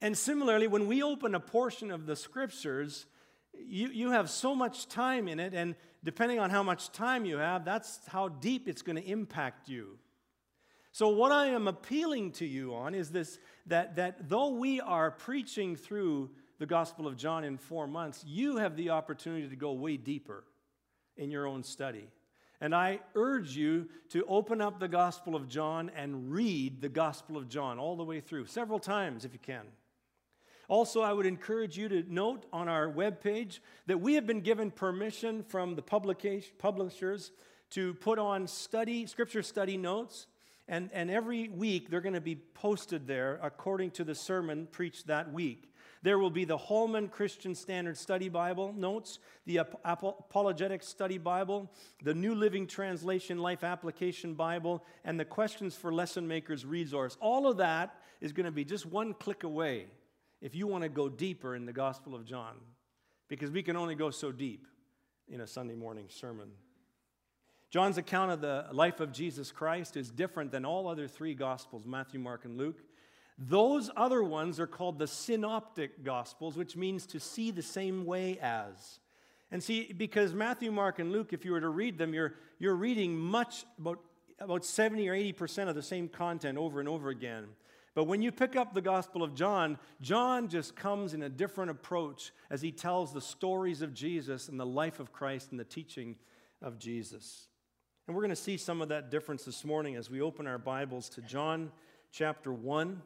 And 0.00 0.16
similarly, 0.16 0.66
when 0.66 0.86
we 0.86 1.02
open 1.02 1.34
a 1.34 1.40
portion 1.40 1.90
of 1.90 2.06
the 2.06 2.16
scriptures, 2.16 3.06
you, 3.54 3.88
you 3.88 4.10
have 4.10 4.28
so 4.28 4.54
much 4.54 4.88
time 4.88 5.28
in 5.28 5.40
it, 5.40 5.54
and 5.54 5.74
depending 6.04 6.38
on 6.38 6.50
how 6.50 6.62
much 6.62 6.92
time 6.92 7.24
you 7.24 7.38
have, 7.38 7.64
that's 7.64 8.00
how 8.06 8.28
deep 8.28 8.68
it's 8.68 8.82
going 8.82 8.96
to 8.96 9.04
impact 9.04 9.68
you. 9.68 9.98
So, 10.92 11.08
what 11.08 11.32
I 11.32 11.48
am 11.48 11.68
appealing 11.68 12.32
to 12.32 12.46
you 12.46 12.74
on 12.74 12.94
is 12.94 13.10
this 13.10 13.38
that, 13.66 13.96
that 13.96 14.28
though 14.28 14.50
we 14.50 14.80
are 14.80 15.10
preaching 15.10 15.76
through 15.76 16.30
the 16.58 16.66
Gospel 16.66 17.06
of 17.06 17.16
John 17.16 17.44
in 17.44 17.58
four 17.58 17.86
months, 17.86 18.24
you 18.26 18.56
have 18.56 18.76
the 18.76 18.90
opportunity 18.90 19.48
to 19.48 19.56
go 19.56 19.72
way 19.72 19.96
deeper 19.96 20.44
in 21.16 21.30
your 21.30 21.46
own 21.46 21.62
study. 21.62 22.08
And 22.60 22.74
I 22.74 23.00
urge 23.14 23.54
you 23.54 23.88
to 24.10 24.24
open 24.26 24.62
up 24.62 24.80
the 24.80 24.88
Gospel 24.88 25.36
of 25.36 25.48
John 25.48 25.90
and 25.94 26.32
read 26.32 26.80
the 26.80 26.88
Gospel 26.88 27.36
of 27.36 27.48
John 27.48 27.78
all 27.78 27.96
the 27.96 28.04
way 28.04 28.20
through, 28.20 28.46
several 28.46 28.78
times 28.78 29.24
if 29.24 29.34
you 29.34 29.38
can. 29.38 29.66
Also, 30.68 31.00
I 31.00 31.12
would 31.12 31.26
encourage 31.26 31.78
you 31.78 31.88
to 31.88 32.04
note 32.08 32.44
on 32.52 32.68
our 32.68 32.88
webpage 32.88 33.60
that 33.86 34.00
we 34.00 34.14
have 34.14 34.26
been 34.26 34.40
given 34.40 34.70
permission 34.70 35.44
from 35.44 35.76
the 35.76 35.82
publishers 35.82 37.30
to 37.70 37.94
put 37.94 38.18
on 38.18 38.46
study, 38.46 39.06
scripture 39.06 39.42
study 39.42 39.76
notes. 39.76 40.26
And, 40.68 40.90
and 40.92 41.10
every 41.10 41.48
week 41.48 41.90
they're 41.90 42.00
going 42.00 42.14
to 42.14 42.20
be 42.20 42.34
posted 42.34 43.06
there 43.06 43.38
according 43.42 43.92
to 43.92 44.04
the 44.04 44.14
sermon 44.14 44.66
preached 44.70 45.06
that 45.06 45.32
week. 45.32 45.72
There 46.02 46.18
will 46.18 46.30
be 46.30 46.44
the 46.44 46.56
Holman 46.56 47.08
Christian 47.08 47.54
Standard 47.54 47.96
Study 47.96 48.28
Bible 48.28 48.72
notes, 48.76 49.18
the 49.44 49.60
Apologetic 49.84 50.82
Study 50.82 51.18
Bible, 51.18 51.70
the 52.02 52.14
New 52.14 52.34
Living 52.34 52.66
Translation 52.66 53.38
Life 53.38 53.64
Application 53.64 54.34
Bible, 54.34 54.84
and 55.04 55.18
the 55.18 55.24
Questions 55.24 55.74
for 55.74 55.92
Lesson 55.92 56.28
Makers 56.28 56.64
resource. 56.64 57.16
All 57.20 57.48
of 57.48 57.56
that 57.56 57.98
is 58.20 58.32
going 58.32 58.44
to 58.44 58.52
be 58.52 58.64
just 58.64 58.86
one 58.86 59.14
click 59.14 59.42
away 59.42 59.86
if 60.40 60.54
you 60.54 60.66
want 60.66 60.82
to 60.82 60.88
go 60.88 61.08
deeper 61.08 61.54
in 61.54 61.66
the 61.66 61.72
Gospel 61.72 62.14
of 62.14 62.24
John, 62.24 62.56
because 63.28 63.50
we 63.50 63.62
can 63.62 63.76
only 63.76 63.94
go 63.94 64.10
so 64.10 64.32
deep 64.32 64.66
in 65.28 65.40
a 65.40 65.46
Sunday 65.46 65.74
morning 65.74 66.06
sermon. 66.08 66.50
John's 67.70 67.98
account 67.98 68.30
of 68.30 68.40
the 68.40 68.66
life 68.72 69.00
of 69.00 69.12
Jesus 69.12 69.50
Christ 69.50 69.96
is 69.96 70.10
different 70.10 70.52
than 70.52 70.64
all 70.64 70.88
other 70.88 71.08
three 71.08 71.34
Gospels 71.34 71.84
Matthew, 71.84 72.20
Mark, 72.20 72.44
and 72.44 72.56
Luke. 72.56 72.82
Those 73.38 73.90
other 73.96 74.22
ones 74.22 74.58
are 74.60 74.66
called 74.66 74.98
the 74.98 75.06
synoptic 75.06 76.02
gospels, 76.02 76.56
which 76.56 76.76
means 76.76 77.06
to 77.06 77.20
see 77.20 77.50
the 77.50 77.62
same 77.62 78.06
way 78.06 78.38
as. 78.40 79.00
And 79.50 79.62
see, 79.62 79.92
because 79.92 80.32
Matthew, 80.32 80.72
Mark, 80.72 80.98
and 80.98 81.12
Luke, 81.12 81.32
if 81.32 81.44
you 81.44 81.52
were 81.52 81.60
to 81.60 81.68
read 81.68 81.98
them, 81.98 82.14
you're, 82.14 82.34
you're 82.58 82.74
reading 82.74 83.16
much, 83.16 83.64
about, 83.78 84.00
about 84.40 84.64
70 84.64 85.08
or 85.08 85.14
80% 85.14 85.68
of 85.68 85.74
the 85.74 85.82
same 85.82 86.08
content 86.08 86.56
over 86.56 86.80
and 86.80 86.88
over 86.88 87.10
again. 87.10 87.46
But 87.96 88.04
when 88.04 88.20
you 88.20 88.30
pick 88.30 88.56
up 88.56 88.74
the 88.74 88.82
Gospel 88.82 89.22
of 89.22 89.34
John, 89.34 89.78
John 90.02 90.48
just 90.48 90.76
comes 90.76 91.14
in 91.14 91.22
a 91.22 91.30
different 91.30 91.70
approach 91.70 92.30
as 92.50 92.60
he 92.60 92.70
tells 92.70 93.14
the 93.14 93.22
stories 93.22 93.80
of 93.80 93.94
Jesus 93.94 94.50
and 94.50 94.60
the 94.60 94.66
life 94.66 95.00
of 95.00 95.14
Christ 95.14 95.50
and 95.50 95.58
the 95.58 95.64
teaching 95.64 96.16
of 96.60 96.78
Jesus. 96.78 97.48
And 98.06 98.14
we're 98.14 98.20
going 98.20 98.28
to 98.28 98.36
see 98.36 98.58
some 98.58 98.82
of 98.82 98.90
that 98.90 99.10
difference 99.10 99.46
this 99.46 99.64
morning 99.64 99.96
as 99.96 100.10
we 100.10 100.20
open 100.20 100.46
our 100.46 100.58
Bibles 100.58 101.08
to 101.08 101.22
John 101.22 101.72
chapter 102.12 102.52
1. 102.52 103.00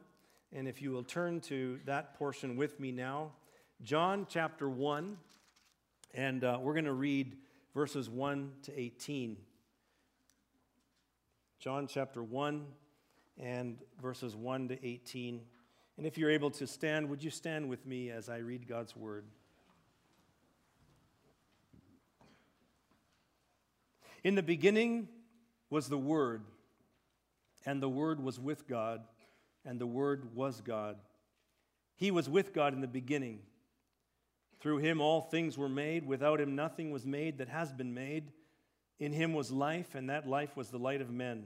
And 0.51 0.67
if 0.67 0.81
you 0.81 0.91
will 0.91 1.05
turn 1.05 1.39
to 1.41 1.79
that 1.85 2.15
portion 2.15 2.57
with 2.57 2.77
me 2.77 2.91
now, 2.91 3.31
John 3.83 4.27
chapter 4.29 4.69
1, 4.69 5.15
and 6.15 6.43
uh, 6.43 6.59
we're 6.61 6.73
going 6.73 6.83
to 6.83 6.91
read 6.91 7.37
verses 7.73 8.09
1 8.09 8.51
to 8.63 8.77
18. 8.77 9.37
John 11.61 11.87
chapter 11.87 12.21
1 12.21 12.65
and 13.39 13.77
verses 14.01 14.35
1 14.35 14.69
to 14.69 14.85
18. 14.85 15.41
And 15.97 16.07
if 16.07 16.17
you're 16.17 16.31
able 16.31 16.51
to 16.51 16.67
stand, 16.67 17.09
would 17.09 17.23
you 17.23 17.29
stand 17.29 17.69
with 17.69 17.85
me 17.85 18.09
as 18.09 18.29
I 18.29 18.37
read 18.37 18.67
God's 18.67 18.95
word? 18.95 19.25
In 24.23 24.35
the 24.35 24.43
beginning 24.43 25.07
was 25.69 25.89
the 25.89 25.97
Word, 25.97 26.43
and 27.65 27.81
the 27.81 27.89
Word 27.89 28.23
was 28.23 28.39
with 28.39 28.67
God 28.67 29.01
and 29.65 29.79
the 29.79 29.87
Word 29.87 30.35
was 30.35 30.61
God. 30.61 30.97
He 31.95 32.11
was 32.11 32.29
with 32.29 32.53
God 32.53 32.73
in 32.73 32.81
the 32.81 32.87
beginning. 32.87 33.39
Through 34.59 34.79
him 34.79 35.01
all 35.01 35.21
things 35.21 35.57
were 35.57 35.69
made. 35.69 36.05
Without 36.05 36.41
him 36.41 36.55
nothing 36.55 36.91
was 36.91 37.05
made 37.05 37.37
that 37.37 37.49
has 37.49 37.71
been 37.71 37.93
made. 37.93 38.31
In 38.99 39.11
him 39.11 39.33
was 39.33 39.51
life, 39.51 39.95
and 39.95 40.09
that 40.09 40.27
life 40.27 40.55
was 40.55 40.69
the 40.69 40.77
light 40.77 41.01
of 41.01 41.09
men. 41.09 41.45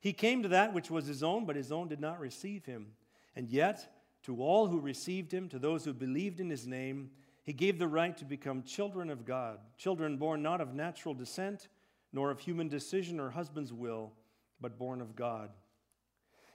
He 0.00 0.12
came 0.12 0.42
to 0.42 0.48
that 0.48 0.72
which 0.72 0.90
was 0.90 1.06
his 1.06 1.22
own, 1.22 1.44
but 1.44 1.56
his 1.56 1.72
own 1.72 1.88
did 1.88 2.00
not 2.00 2.20
receive 2.20 2.64
him. 2.64 2.92
And 3.34 3.48
yet, 3.48 3.94
to 4.24 4.42
all 4.42 4.66
who 4.66 4.80
received 4.80 5.32
him, 5.32 5.48
to 5.48 5.58
those 5.58 5.84
who 5.84 5.92
believed 5.92 6.40
in 6.40 6.50
his 6.50 6.66
name, 6.66 7.10
he 7.42 7.52
gave 7.52 7.78
the 7.78 7.88
right 7.88 8.16
to 8.18 8.24
become 8.24 8.62
children 8.62 9.10
of 9.10 9.24
God, 9.24 9.58
children 9.76 10.18
born 10.18 10.42
not 10.42 10.60
of 10.60 10.74
natural 10.74 11.14
descent, 11.14 11.68
nor 12.12 12.30
of 12.30 12.40
human 12.40 12.68
decision 12.68 13.18
or 13.18 13.30
husband's 13.30 13.72
will, 13.72 14.12
but 14.60 14.78
born 14.78 15.00
of 15.00 15.16
God. 15.16 15.50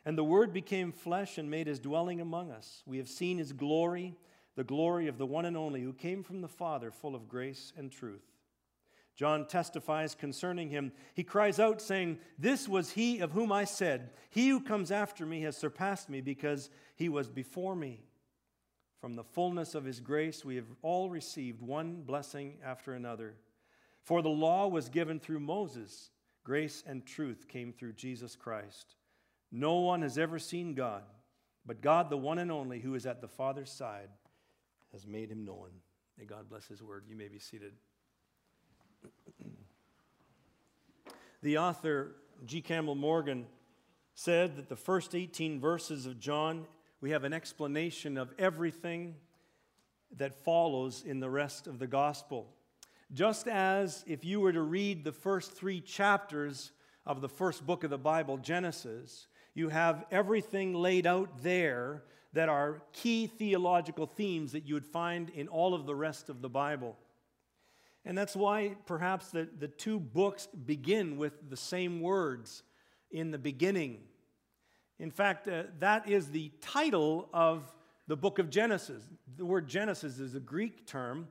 And 0.05 0.17
the 0.17 0.23
Word 0.23 0.53
became 0.53 0.91
flesh 0.91 1.37
and 1.37 1.49
made 1.49 1.67
his 1.67 1.79
dwelling 1.79 2.21
among 2.21 2.51
us. 2.51 2.83
We 2.85 2.97
have 2.97 3.07
seen 3.07 3.37
his 3.37 3.53
glory, 3.53 4.15
the 4.55 4.63
glory 4.63 5.07
of 5.07 5.17
the 5.17 5.25
one 5.25 5.45
and 5.45 5.57
only 5.57 5.81
who 5.81 5.93
came 5.93 6.23
from 6.23 6.41
the 6.41 6.47
Father, 6.47 6.91
full 6.91 7.15
of 7.15 7.29
grace 7.29 7.71
and 7.77 7.91
truth. 7.91 8.32
John 9.15 9.45
testifies 9.45 10.15
concerning 10.15 10.69
him. 10.69 10.91
He 11.13 11.23
cries 11.23 11.59
out, 11.59 11.81
saying, 11.81 12.17
This 12.39 12.67
was 12.67 12.91
he 12.91 13.19
of 13.19 13.31
whom 13.31 13.51
I 13.51 13.63
said, 13.63 14.09
He 14.29 14.49
who 14.49 14.59
comes 14.59 14.91
after 14.91 15.25
me 15.25 15.41
has 15.41 15.55
surpassed 15.55 16.09
me 16.09 16.21
because 16.21 16.69
he 16.95 17.09
was 17.09 17.29
before 17.29 17.75
me. 17.75 18.01
From 18.99 19.15
the 19.15 19.23
fullness 19.23 19.75
of 19.75 19.83
his 19.83 19.99
grace, 19.99 20.43
we 20.43 20.55
have 20.55 20.71
all 20.81 21.09
received 21.09 21.61
one 21.61 22.01
blessing 22.01 22.55
after 22.63 22.93
another. 22.93 23.35
For 24.01 24.21
the 24.21 24.29
law 24.29 24.67
was 24.67 24.89
given 24.89 25.19
through 25.19 25.41
Moses, 25.41 26.09
grace 26.43 26.83
and 26.87 27.05
truth 27.05 27.47
came 27.47 27.71
through 27.71 27.93
Jesus 27.93 28.35
Christ. 28.35 28.95
No 29.51 29.75
one 29.79 30.01
has 30.01 30.17
ever 30.17 30.39
seen 30.39 30.73
God, 30.73 31.03
but 31.65 31.81
God, 31.81 32.09
the 32.09 32.17
one 32.17 32.39
and 32.39 32.51
only, 32.51 32.79
who 32.79 32.95
is 32.95 33.05
at 33.05 33.21
the 33.21 33.27
Father's 33.27 33.71
side, 33.71 34.09
has 34.91 35.05
made 35.05 35.29
him 35.29 35.45
known. 35.45 35.69
May 36.17 36.25
God 36.25 36.49
bless 36.49 36.67
his 36.67 36.81
word. 36.81 37.05
You 37.07 37.15
may 37.15 37.27
be 37.27 37.39
seated. 37.39 37.73
The 41.41 41.57
author, 41.57 42.15
G. 42.45 42.61
Campbell 42.61 42.95
Morgan, 42.95 43.45
said 44.15 44.55
that 44.55 44.69
the 44.69 44.75
first 44.75 45.13
18 45.13 45.59
verses 45.59 46.05
of 46.05 46.19
John, 46.19 46.65
we 47.01 47.11
have 47.11 47.23
an 47.23 47.33
explanation 47.33 48.17
of 48.17 48.33
everything 48.39 49.15
that 50.17 50.33
follows 50.43 51.03
in 51.05 51.19
the 51.19 51.29
rest 51.29 51.67
of 51.67 51.79
the 51.79 51.87
gospel. 51.87 52.47
Just 53.11 53.47
as 53.47 54.03
if 54.07 54.23
you 54.23 54.39
were 54.39 54.53
to 54.53 54.61
read 54.61 55.03
the 55.03 55.11
first 55.11 55.51
three 55.51 55.81
chapters 55.81 56.71
of 57.05 57.21
the 57.21 57.29
first 57.29 57.65
book 57.65 57.83
of 57.83 57.89
the 57.89 57.97
Bible, 57.97 58.37
Genesis, 58.37 59.27
you 59.53 59.69
have 59.69 60.05
everything 60.11 60.73
laid 60.73 61.05
out 61.05 61.43
there 61.43 62.03
that 62.33 62.49
are 62.49 62.81
key 62.93 63.27
theological 63.27 64.07
themes 64.07 64.51
that 64.53 64.65
you 64.65 64.73
would 64.73 64.85
find 64.85 65.29
in 65.31 65.47
all 65.47 65.73
of 65.73 65.85
the 65.85 65.95
rest 65.95 66.29
of 66.29 66.41
the 66.41 66.49
Bible. 66.49 66.97
And 68.05 68.17
that's 68.17 68.35
why 68.35 68.75
perhaps 68.85 69.29
the, 69.29 69.47
the 69.59 69.67
two 69.67 69.99
books 69.99 70.47
begin 70.47 71.17
with 71.17 71.49
the 71.49 71.57
same 71.57 72.01
words 72.01 72.63
in 73.11 73.31
the 73.31 73.37
beginning. 73.37 73.99
In 74.99 75.11
fact, 75.11 75.47
uh, 75.47 75.63
that 75.79 76.09
is 76.09 76.29
the 76.29 76.51
title 76.61 77.29
of 77.33 77.63
the 78.07 78.17
book 78.17 78.39
of 78.39 78.49
Genesis. 78.49 79.03
The 79.37 79.45
word 79.45 79.67
Genesis 79.67 80.19
is 80.19 80.35
a 80.35 80.39
Greek 80.39 80.85
term. 80.85 81.27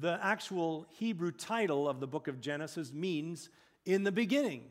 The 0.00 0.18
actual 0.22 0.86
Hebrew 0.90 1.30
title 1.30 1.88
of 1.88 2.00
the 2.00 2.06
book 2.06 2.28
of 2.28 2.40
Genesis 2.40 2.92
means 2.92 3.48
in 3.86 4.02
the 4.02 4.12
beginning. 4.12 4.64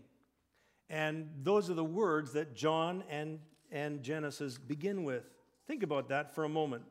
And 0.90 1.30
those 1.44 1.70
are 1.70 1.74
the 1.74 1.84
words 1.84 2.34
that 2.34 2.56
John 2.56 3.04
and, 3.10 3.40
and 3.72 4.04
Genesis 4.04 4.58
begin 4.58 5.04
with. 5.04 5.24
Think 5.66 5.84
about 5.84 6.10
that 6.10 6.34
for 6.36 6.44
a 6.44 6.50
moment. 6.50 6.84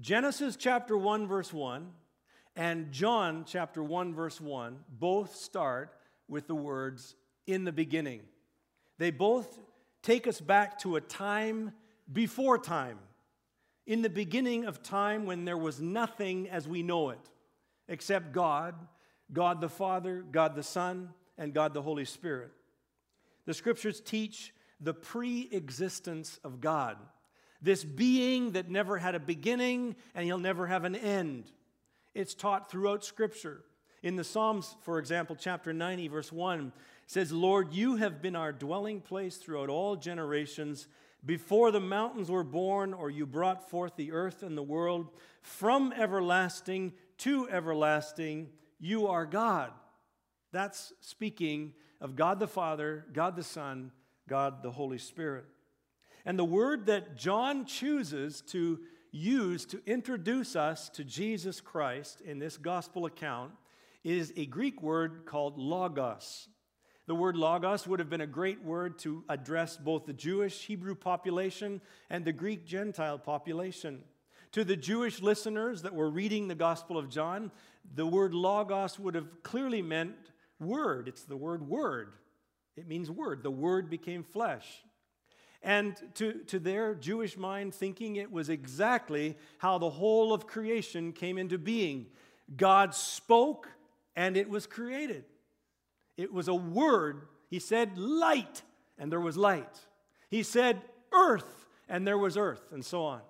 Genesis 0.00 0.56
chapter 0.56 0.96
1, 0.96 1.26
verse 1.26 1.52
1, 1.52 1.90
and 2.56 2.92
John 2.92 3.44
chapter 3.46 3.82
1, 3.82 4.14
verse 4.14 4.40
1 4.40 4.78
both 4.88 5.34
start 5.34 5.96
with 6.28 6.46
the 6.46 6.54
words, 6.54 7.16
in 7.46 7.64
the 7.64 7.72
beginning. 7.72 8.22
They 8.98 9.10
both 9.10 9.58
take 10.02 10.26
us 10.26 10.40
back 10.40 10.78
to 10.80 10.96
a 10.96 11.00
time 11.00 11.72
before 12.12 12.58
time, 12.58 12.98
in 13.86 14.02
the 14.02 14.10
beginning 14.10 14.64
of 14.64 14.82
time 14.82 15.26
when 15.26 15.44
there 15.44 15.58
was 15.58 15.80
nothing 15.80 16.48
as 16.48 16.66
we 16.68 16.82
know 16.82 17.10
it, 17.10 17.20
except 17.88 18.32
God, 18.32 18.74
God 19.32 19.60
the 19.60 19.68
Father, 19.68 20.24
God 20.30 20.54
the 20.54 20.62
Son, 20.62 21.10
and 21.36 21.52
God 21.52 21.74
the 21.74 21.82
Holy 21.82 22.04
Spirit. 22.04 22.50
The 23.46 23.54
scriptures 23.54 24.00
teach 24.00 24.54
the 24.80 24.94
pre 24.94 25.48
existence 25.50 26.38
of 26.44 26.60
God, 26.60 26.96
this 27.60 27.84
being 27.84 28.52
that 28.52 28.70
never 28.70 28.98
had 28.98 29.14
a 29.14 29.20
beginning 29.20 29.96
and 30.14 30.24
he'll 30.24 30.38
never 30.38 30.66
have 30.66 30.84
an 30.84 30.94
end. 30.94 31.50
It's 32.14 32.34
taught 32.34 32.70
throughout 32.70 33.04
scripture. 33.04 33.62
In 34.02 34.16
the 34.16 34.24
Psalms, 34.24 34.76
for 34.82 34.98
example, 34.98 35.34
chapter 35.34 35.72
90, 35.72 36.08
verse 36.08 36.30
1 36.30 36.72
says, 37.06 37.32
Lord, 37.32 37.72
you 37.72 37.96
have 37.96 38.22
been 38.22 38.36
our 38.36 38.52
dwelling 38.52 39.00
place 39.00 39.36
throughout 39.36 39.68
all 39.68 39.96
generations. 39.96 40.86
Before 41.24 41.70
the 41.70 41.80
mountains 41.80 42.30
were 42.30 42.44
born, 42.44 42.92
or 42.94 43.10
you 43.10 43.26
brought 43.26 43.68
forth 43.70 43.96
the 43.96 44.12
earth 44.12 44.42
and 44.42 44.56
the 44.56 44.62
world, 44.62 45.08
from 45.42 45.92
everlasting 45.92 46.92
to 47.18 47.48
everlasting, 47.48 48.50
you 48.78 49.06
are 49.06 49.26
God. 49.26 49.70
That's 50.52 50.92
speaking 51.00 51.72
of 52.00 52.14
God 52.14 52.38
the 52.38 52.46
Father, 52.46 53.06
God 53.12 53.36
the 53.36 53.42
Son, 53.42 53.90
God 54.28 54.62
the 54.62 54.70
Holy 54.70 54.98
Spirit. 54.98 55.46
And 56.26 56.38
the 56.38 56.44
word 56.44 56.86
that 56.86 57.16
John 57.16 57.64
chooses 57.64 58.42
to 58.48 58.80
use 59.14 59.64
to 59.66 59.80
introduce 59.86 60.56
us 60.56 60.88
to 60.88 61.04
Jesus 61.04 61.60
Christ 61.60 62.20
in 62.20 62.40
this 62.40 62.56
gospel 62.56 63.06
account 63.06 63.52
is 64.02 64.32
a 64.36 64.44
Greek 64.46 64.82
word 64.82 65.24
called 65.24 65.56
logos. 65.56 66.48
The 67.06 67.14
word 67.14 67.36
logos 67.36 67.86
would 67.86 68.00
have 68.00 68.10
been 68.10 68.22
a 68.22 68.26
great 68.26 68.64
word 68.64 68.98
to 69.00 69.22
address 69.28 69.76
both 69.76 70.04
the 70.04 70.12
Jewish 70.12 70.64
Hebrew 70.64 70.96
population 70.96 71.80
and 72.10 72.24
the 72.24 72.32
Greek 72.32 72.66
Gentile 72.66 73.18
population. 73.18 74.02
To 74.52 74.64
the 74.64 74.76
Jewish 74.76 75.22
listeners 75.22 75.82
that 75.82 75.94
were 75.94 76.10
reading 76.10 76.48
the 76.48 76.56
Gospel 76.56 76.98
of 76.98 77.08
John, 77.08 77.52
the 77.94 78.06
word 78.06 78.34
logos 78.34 78.98
would 78.98 79.14
have 79.14 79.42
clearly 79.44 79.80
meant 79.80 80.16
word. 80.58 81.06
It's 81.06 81.22
the 81.22 81.36
word 81.36 81.68
word. 81.68 82.14
It 82.76 82.88
means 82.88 83.12
word. 83.12 83.44
The 83.44 83.50
word 83.50 83.88
became 83.88 84.24
flesh. 84.24 84.82
And 85.64 85.96
to, 86.16 86.34
to 86.44 86.58
their 86.58 86.94
Jewish 86.94 87.38
mind, 87.38 87.74
thinking 87.74 88.16
it 88.16 88.30
was 88.30 88.50
exactly 88.50 89.36
how 89.58 89.78
the 89.78 89.88
whole 89.88 90.34
of 90.34 90.46
creation 90.46 91.12
came 91.12 91.38
into 91.38 91.56
being. 91.56 92.06
God 92.54 92.94
spoke 92.94 93.68
and 94.14 94.36
it 94.36 94.48
was 94.48 94.66
created. 94.66 95.24
It 96.18 96.32
was 96.32 96.48
a 96.48 96.54
word. 96.54 97.22
He 97.48 97.58
said, 97.58 97.96
light, 97.96 98.62
and 98.98 99.10
there 99.10 99.20
was 99.20 99.38
light. 99.38 99.80
He 100.28 100.42
said, 100.42 100.82
earth, 101.12 101.66
and 101.88 102.06
there 102.06 102.18
was 102.18 102.36
earth, 102.36 102.70
and 102.70 102.84
so 102.84 103.02
on. 103.04 103.22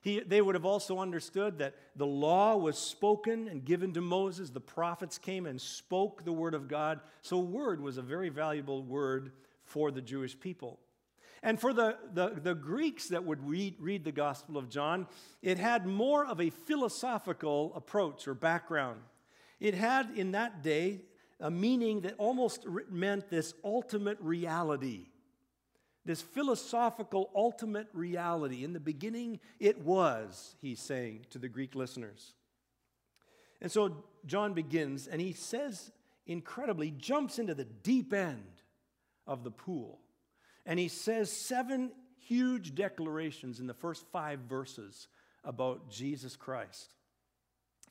He, 0.00 0.20
they 0.20 0.40
would 0.40 0.56
have 0.56 0.64
also 0.64 0.98
understood 0.98 1.58
that 1.58 1.74
the 1.94 2.06
law 2.06 2.56
was 2.56 2.76
spoken 2.76 3.46
and 3.46 3.64
given 3.64 3.92
to 3.92 4.00
Moses. 4.00 4.50
The 4.50 4.60
prophets 4.60 5.16
came 5.16 5.46
and 5.46 5.60
spoke 5.60 6.24
the 6.24 6.32
word 6.32 6.54
of 6.54 6.66
God. 6.66 7.00
So, 7.20 7.38
word 7.38 7.80
was 7.80 7.98
a 7.98 8.02
very 8.02 8.28
valuable 8.28 8.82
word 8.82 9.30
for 9.62 9.92
the 9.92 10.00
Jewish 10.00 10.38
people. 10.38 10.80
And 11.42 11.60
for 11.60 11.72
the, 11.72 11.96
the, 12.14 12.40
the, 12.40 12.54
Greeks 12.54 13.08
that 13.08 13.24
would 13.24 13.46
read, 13.46 13.74
read 13.80 14.04
the 14.04 14.12
Gospel 14.12 14.56
of 14.56 14.68
John, 14.68 15.08
it 15.42 15.58
had 15.58 15.86
more 15.86 16.24
of 16.24 16.40
a 16.40 16.50
philosophical 16.50 17.72
approach 17.74 18.28
or 18.28 18.34
background. 18.34 19.00
It 19.58 19.74
had, 19.74 20.10
in 20.16 20.32
that 20.32 20.62
day, 20.62 21.00
a 21.40 21.50
meaning 21.50 22.02
that 22.02 22.14
almost 22.18 22.64
meant 22.88 23.28
this 23.28 23.54
ultimate 23.64 24.18
reality, 24.20 25.06
this 26.04 26.22
philosophical 26.22 27.30
ultimate 27.34 27.88
reality. 27.92 28.62
In 28.62 28.72
the 28.72 28.80
beginning, 28.80 29.40
it 29.58 29.84
was, 29.84 30.54
he's 30.60 30.80
saying 30.80 31.26
to 31.30 31.38
the 31.38 31.48
Greek 31.48 31.74
listeners. 31.74 32.34
And 33.60 33.70
so 33.70 34.04
John 34.26 34.54
begins, 34.54 35.08
and 35.08 35.20
he 35.20 35.32
says, 35.32 35.90
incredibly, 36.26 36.92
jumps 36.92 37.40
into 37.40 37.54
the 37.54 37.64
deep 37.64 38.12
end 38.12 38.62
of 39.26 39.42
the 39.42 39.50
pool. 39.50 39.98
And 40.64 40.78
he 40.78 40.88
says 40.88 41.30
seven 41.30 41.92
huge 42.18 42.74
declarations 42.74 43.60
in 43.60 43.66
the 43.66 43.74
first 43.74 44.06
five 44.12 44.40
verses 44.40 45.08
about 45.44 45.90
Jesus 45.90 46.36
Christ. 46.36 46.94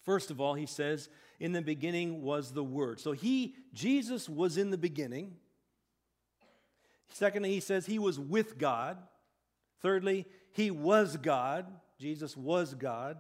First 0.04 0.32
of 0.32 0.42
all, 0.42 0.54
he 0.54 0.66
says, 0.66 1.10
In 1.40 1.52
the 1.52 1.62
beginning 1.62 2.22
was 2.24 2.52
the 2.52 2.64
Word. 2.64 3.00
So 3.00 3.12
he, 3.12 3.56
Jesus, 3.74 4.28
was 4.28 4.58
in 4.58 4.72
the 4.72 4.78
beginning. 4.78 5.36
Secondly, 7.12 7.52
he 7.52 7.60
says 7.60 7.86
he 7.86 8.00
was 8.00 8.20
with 8.20 8.58
God. 8.58 8.98
Thirdly, 9.82 10.26
he 10.54 10.72
was 10.72 11.18
God. 11.18 11.66
Jesus 12.00 12.36
was 12.36 12.74
God. 12.74 13.18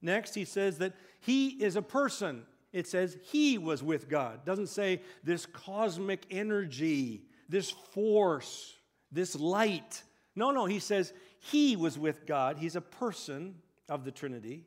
Next, 0.00 0.34
he 0.34 0.44
says 0.44 0.78
that 0.78 0.94
he 1.20 1.48
is 1.48 1.76
a 1.76 1.82
person. 1.82 2.44
It 2.72 2.88
says 2.88 3.16
he 3.22 3.58
was 3.58 3.82
with 3.82 4.08
God. 4.08 4.36
It 4.36 4.44
doesn't 4.44 4.68
say 4.68 5.02
this 5.22 5.46
cosmic 5.46 6.26
energy, 6.30 7.26
this 7.52 7.70
force, 7.70 8.74
this 9.12 9.38
light. 9.38 10.02
No, 10.34 10.50
no, 10.50 10.64
he 10.64 10.78
says 10.78 11.12
he 11.38 11.76
was 11.76 11.98
with 11.98 12.26
God. 12.26 12.56
He's 12.56 12.76
a 12.76 12.80
person 12.80 13.56
of 13.90 14.04
the 14.04 14.10
Trinity. 14.10 14.64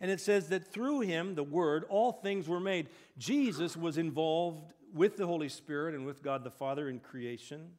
And 0.00 0.10
it 0.10 0.20
says 0.20 0.48
that 0.48 0.72
through 0.72 1.00
him, 1.00 1.34
the 1.34 1.42
Word, 1.42 1.84
all 1.88 2.12
things 2.12 2.48
were 2.48 2.60
made. 2.60 2.86
Jesus 3.18 3.76
was 3.76 3.98
involved 3.98 4.72
with 4.94 5.16
the 5.16 5.26
Holy 5.26 5.48
Spirit 5.48 5.94
and 5.94 6.06
with 6.06 6.22
God 6.22 6.44
the 6.44 6.50
Father 6.50 6.88
in 6.88 7.00
creation. 7.00 7.72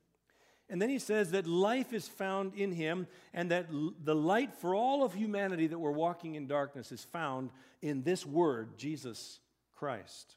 And 0.69 0.81
then 0.81 0.89
he 0.89 0.99
says 0.99 1.31
that 1.31 1.47
life 1.47 1.93
is 1.93 2.07
found 2.07 2.53
in 2.55 2.73
him 2.73 3.07
and 3.33 3.51
that 3.51 3.67
l- 3.73 3.93
the 4.03 4.15
light 4.15 4.53
for 4.53 4.75
all 4.75 5.03
of 5.03 5.13
humanity 5.13 5.67
that 5.67 5.79
were 5.79 5.91
walking 5.91 6.35
in 6.35 6.47
darkness 6.47 6.91
is 6.91 7.05
found 7.05 7.51
in 7.81 8.03
this 8.03 8.25
Word, 8.25 8.77
Jesus 8.77 9.39
Christ. 9.73 10.35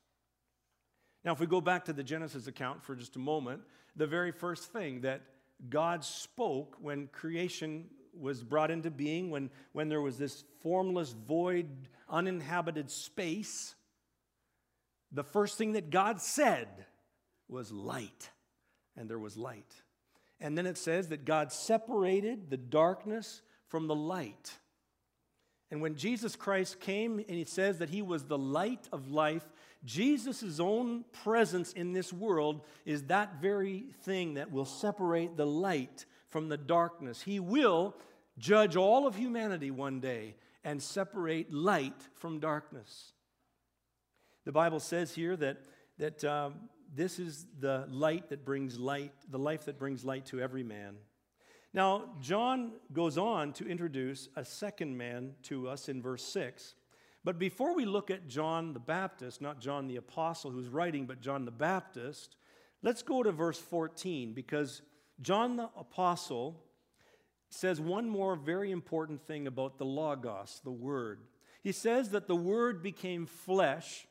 Now, 1.25 1.33
if 1.33 1.41
we 1.41 1.47
go 1.47 1.61
back 1.61 1.87
to 1.87 1.93
the 1.93 2.03
Genesis 2.03 2.47
account 2.47 2.85
for 2.85 2.95
just 2.95 3.17
a 3.17 3.21
moment, 3.21 3.63
the 3.97 4.07
very 4.07 4.33
first 4.33 4.73
thing 4.73 5.03
that 5.03 5.23
God 5.69 6.05
spoke 6.05 6.77
when 6.81 7.07
creation 7.09 7.87
was 8.19 8.43
brought 8.43 8.71
into 8.71 8.91
being, 8.91 9.31
when, 9.31 9.51
when 9.73 9.89
there 9.89 10.01
was 10.01 10.19
this 10.19 10.45
formless, 10.63 11.13
void, 11.13 11.69
uninhabited 12.09 12.91
space, 12.91 13.75
the 15.13 15.25
first 15.25 15.59
thing 15.59 15.73
that 15.73 15.91
God 15.91 16.21
said 16.21 16.69
was 17.49 17.73
light. 17.73 18.31
And 18.97 19.09
there 19.09 19.19
was 19.19 19.37
light. 19.37 19.73
And 20.41 20.57
then 20.57 20.67
it 20.67 20.79
says 20.79 21.09
that 21.09 21.25
God 21.25 21.53
separated 21.53 22.51
the 22.51 22.57
darkness 22.57 23.43
from 23.69 23.87
the 23.87 23.95
light. 23.95 24.59
And 25.71 25.81
when 25.81 25.97
Jesus 25.97 26.37
Christ 26.37 26.81
came 26.81 27.19
and 27.19 27.37
he 27.37 27.45
says 27.45 27.79
that 27.79 27.91
he 27.91 28.03
was 28.03 28.25
the 28.25 28.39
light 28.39 28.89
of 28.93 29.11
life, 29.11 29.45
Jesus' 29.85 30.61
own 30.61 31.05
presence 31.25 31.73
in 31.73 31.93
this 31.93 32.13
world 32.13 32.63
is 32.87 33.05
that 33.05 33.41
very 33.41 33.85
thing 34.03 34.35
that 34.35 34.51
will 34.51 34.65
separate 34.65 35.37
the 35.37 35.47
light 35.47 36.07
from 36.29 36.49
the 36.49 36.57
darkness. 36.57 37.21
He 37.21 37.39
will 37.39 37.95
judge 38.39 38.77
all 38.77 39.07
of 39.07 39.15
humanity 39.15 39.71
one 39.71 40.01
day 40.01 40.37
and 40.65 40.83
separate 40.83 41.53
light 41.53 42.09
from 42.15 42.41
darkness. 42.41 43.13
The 44.45 44.53
Bible 44.53 44.81
says 44.81 45.15
here 45.15 45.37
that, 45.37 45.59
that 45.99 46.25
um, 46.25 46.55
this 46.95 47.19
is 47.19 47.47
the 47.61 47.87
light 47.91 48.31
that 48.31 48.45
brings 48.45 48.79
light, 48.79 49.13
the 49.31 49.39
life 49.39 49.67
that 49.67 49.79
brings 49.79 50.05
light 50.05 50.27
to 50.27 50.41
every 50.41 50.63
man. 50.63 50.97
Now, 51.73 52.11
John 52.21 52.73
goes 52.93 53.19
on 53.19 53.53
to 53.55 53.69
introduce 53.69 54.29
a 54.37 54.45
second 54.45 54.97
man 54.97 55.35
to 55.45 55.69
us 55.69 55.89
in 55.89 56.01
verse 56.01 56.25
6. 56.25 56.75
But 57.25 57.39
before 57.39 57.75
we 57.75 57.87
look 57.87 58.11
at 58.11 58.29
John 58.29 58.75
the 58.75 58.81
Baptist, 58.81 59.41
not 59.41 59.61
John 59.61 59.89
the 59.89 59.97
Apostle 59.97 60.51
who's 60.51 60.69
writing, 60.69 61.07
but 61.07 61.23
John 61.23 61.47
the 61.47 61.51
Baptist, 61.51 62.37
let's 62.83 63.03
go 63.03 63.23
to 63.23 63.33
verse 63.33 63.59
14 63.59 64.35
because 64.35 64.83
John 65.23 65.57
the 65.57 65.71
Apostle 65.77 66.61
says 67.49 67.81
one 67.81 68.09
more 68.09 68.37
very 68.37 68.71
important 68.71 69.23
thing 69.27 69.47
about 69.47 69.79
the 69.79 69.87
Logos, 69.87 70.61
the 70.65 70.71
Word. 70.71 71.21
He 71.63 71.73
says 71.73 72.11
that 72.11 72.29
the 72.29 72.37
Word 72.37 72.83
became 72.83 73.27
flesh 73.27 74.07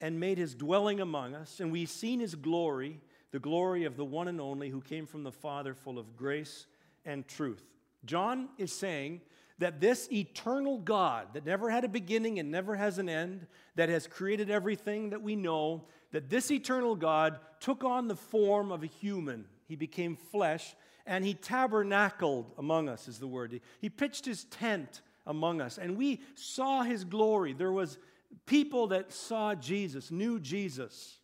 and 0.00 0.18
made 0.18 0.38
his 0.38 0.54
dwelling 0.54 1.00
among 1.00 1.34
us, 1.34 1.60
and 1.60 1.70
we've 1.70 1.90
seen 1.90 2.20
his 2.20 2.34
glory, 2.34 3.00
the 3.32 3.38
glory 3.38 3.84
of 3.84 3.96
the 3.96 4.04
one 4.04 4.28
and 4.28 4.40
only 4.40 4.70
who 4.70 4.80
came 4.80 5.06
from 5.06 5.24
the 5.24 5.32
Father, 5.32 5.74
full 5.74 5.98
of 5.98 6.16
grace 6.16 6.66
and 7.04 7.28
truth. 7.28 7.62
John 8.06 8.48
is 8.56 8.72
saying 8.72 9.20
that 9.60 9.80
this 9.80 10.10
eternal 10.10 10.78
God 10.78 11.28
that 11.34 11.46
never 11.46 11.70
had 11.70 11.84
a 11.84 11.88
beginning 11.88 12.38
and 12.38 12.50
never 12.50 12.74
has 12.74 12.98
an 12.98 13.08
end, 13.08 13.46
that 13.76 13.88
has 13.88 14.06
created 14.06 14.50
everything 14.50 15.10
that 15.10 15.22
we 15.22 15.36
know, 15.36 15.84
that 16.12 16.28
this 16.28 16.50
eternal 16.50 16.96
God 16.96 17.38
took 17.60 17.84
on 17.84 18.08
the 18.08 18.16
form 18.16 18.72
of 18.72 18.82
a 18.82 18.86
human. 18.86 19.44
He 19.68 19.76
became 19.76 20.16
flesh 20.16 20.74
and 21.06 21.24
he 21.24 21.34
tabernacled 21.34 22.52
among 22.58 22.88
us, 22.88 23.06
is 23.06 23.18
the 23.18 23.26
word. 23.26 23.60
He 23.80 23.88
pitched 23.88 24.24
his 24.24 24.44
tent 24.44 25.02
among 25.26 25.60
us, 25.60 25.78
and 25.78 25.96
we 25.96 26.20
saw 26.34 26.82
his 26.82 27.04
glory. 27.04 27.52
There 27.52 27.72
was 27.72 27.98
people 28.46 28.88
that 28.88 29.12
saw 29.12 29.54
Jesus, 29.54 30.10
knew 30.10 30.38
Jesus. 30.38 31.18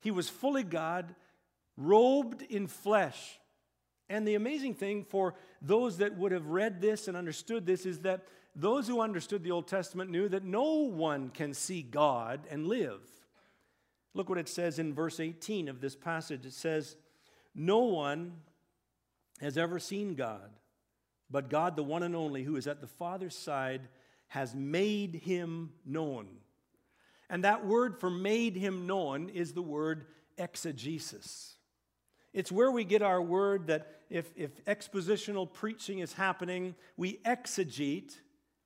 He 0.00 0.10
was 0.10 0.28
fully 0.28 0.62
God, 0.62 1.14
robed 1.76 2.42
in 2.42 2.66
flesh. 2.66 3.38
And 4.08 4.26
the 4.26 4.34
amazing 4.34 4.74
thing 4.74 5.04
for 5.04 5.34
those 5.62 5.98
that 5.98 6.18
would 6.18 6.32
have 6.32 6.46
read 6.46 6.80
this 6.80 7.08
and 7.08 7.16
understood 7.16 7.64
this 7.64 7.86
is 7.86 8.00
that 8.00 8.26
those 8.54 8.86
who 8.86 9.00
understood 9.00 9.44
the 9.44 9.52
Old 9.52 9.68
Testament 9.68 10.10
knew 10.10 10.28
that 10.28 10.44
no 10.44 10.74
one 10.74 11.30
can 11.30 11.54
see 11.54 11.82
God 11.82 12.40
and 12.50 12.66
live. 12.66 13.00
Look 14.12 14.28
what 14.28 14.38
it 14.38 14.48
says 14.48 14.78
in 14.78 14.92
verse 14.92 15.20
18 15.20 15.68
of 15.68 15.80
this 15.80 15.96
passage. 15.96 16.44
It 16.44 16.52
says, 16.52 16.96
No 17.54 17.78
one 17.78 18.32
has 19.40 19.56
ever 19.56 19.78
seen 19.78 20.14
God, 20.14 20.50
but 21.30 21.48
God, 21.48 21.76
the 21.76 21.82
one 21.82 22.02
and 22.02 22.14
only, 22.14 22.42
who 22.42 22.56
is 22.56 22.66
at 22.66 22.80
the 22.80 22.86
Father's 22.86 23.36
side, 23.36 23.88
has 24.28 24.54
made 24.54 25.14
him 25.14 25.72
known. 25.86 26.26
And 27.30 27.44
that 27.44 27.64
word 27.64 27.98
for 27.98 28.10
made 28.10 28.56
him 28.56 28.86
known 28.86 29.30
is 29.30 29.52
the 29.52 29.62
word 29.62 30.06
exegesis. 30.36 31.54
It's 32.34 32.52
where 32.52 32.70
we 32.70 32.84
get 32.84 33.02
our 33.02 33.22
word 33.22 33.68
that 33.68 34.01
if, 34.12 34.30
if 34.36 34.62
expositional 34.66 35.50
preaching 35.50 36.00
is 36.00 36.12
happening, 36.12 36.74
we 36.98 37.18
exegete, 37.24 38.14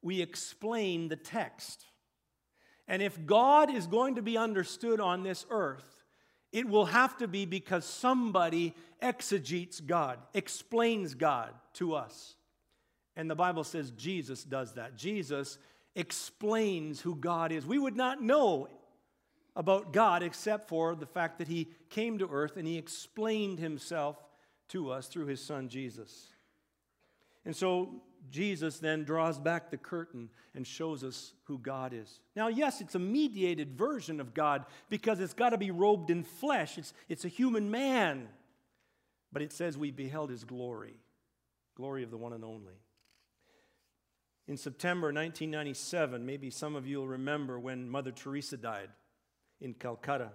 we 0.03 0.21
explain 0.21 1.07
the 1.09 1.17
text. 1.17 1.85
And 2.89 3.01
if 3.01 3.25
God 3.27 3.73
is 3.73 3.87
going 3.87 4.17
to 4.17 4.23
be 4.23 4.37
understood 4.37 5.01
on 5.01 5.23
this 5.23 5.47
earth, 5.49 6.05
it 6.53 6.69
will 6.69 6.87
have 6.87 7.17
to 7.19 7.29
be 7.29 7.47
because 7.47 7.85
somebody 7.85 8.75
exegetes 9.01 9.79
God, 9.79 10.19
explains 10.35 11.15
God 11.15 11.55
to 11.75 11.95
us. 11.95 12.35
And 13.15 13.31
the 13.31 13.37
Bible 13.37 13.63
says 13.63 13.93
Jesus 13.93 14.43
does 14.43 14.75
that. 14.75 14.97
Jesus 14.97 15.59
explains 15.95 17.01
who 17.01 17.15
God 17.15 17.53
is. 17.53 17.65
We 17.65 17.79
would 17.79 17.97
not 17.97 18.21
know 18.21 18.69
about 19.55 19.93
God 19.93 20.25
except 20.25 20.69
for 20.69 20.97
the 20.97 21.07
fact 21.07 21.39
that 21.39 21.49
he 21.49 21.69
came 21.89 22.19
to 22.19 22.29
earth 22.29 22.57
and 22.57 22.67
he 22.67 22.79
explained 22.79 23.61
himself 23.61 24.17
to 24.69 24.91
us 24.91 25.07
through 25.07 25.27
his 25.27 25.41
son 25.41 25.69
Jesus. 25.69 26.29
And 27.45 27.55
so 27.55 28.03
Jesus 28.31 28.79
then 28.79 29.05
draws 29.05 29.39
back 29.39 29.71
the 29.71 29.77
curtain 29.77 30.31
and 30.55 30.67
shows 30.67 31.05
us 31.05 31.33
who 31.45 31.59
God 31.59 31.93
is. 31.93 32.21
Now, 32.35 32.49
yes, 32.49 32.81
it's 32.81 32.95
a 32.95 33.01
mediated 33.01 33.79
version 33.79 34.21
of 34.21 34.35
God 34.35 34.67
because 34.89 35.21
it's 35.21 35.35
got 35.35 35.51
to 35.51 35.59
be 35.59 35.71
robed 35.71 36.11
in 36.11 36.25
flesh, 36.25 36.79
it's, 36.79 36.93
it's 37.09 37.25
a 37.25 37.29
human 37.29 37.71
man. 37.71 38.29
But 39.33 39.43
it 39.43 39.53
says 39.53 39.77
we 39.77 39.91
beheld 39.91 40.31
his 40.31 40.45
glory, 40.45 40.99
glory 41.77 42.03
of 42.03 42.11
the 42.11 42.17
one 42.17 42.33
and 42.33 42.45
only. 42.45 42.75
In 44.49 44.57
September 44.57 45.09
1997, 45.09 46.25
maybe 46.25 46.51
some 46.51 46.77
of 46.77 46.87
you 46.87 46.99
will 46.99 47.09
remember 47.09 47.59
when 47.59 47.89
Mother 47.89 48.13
Teresa 48.13 48.57
died 48.57 48.89
in 49.61 49.75
Calcutta. 49.75 50.31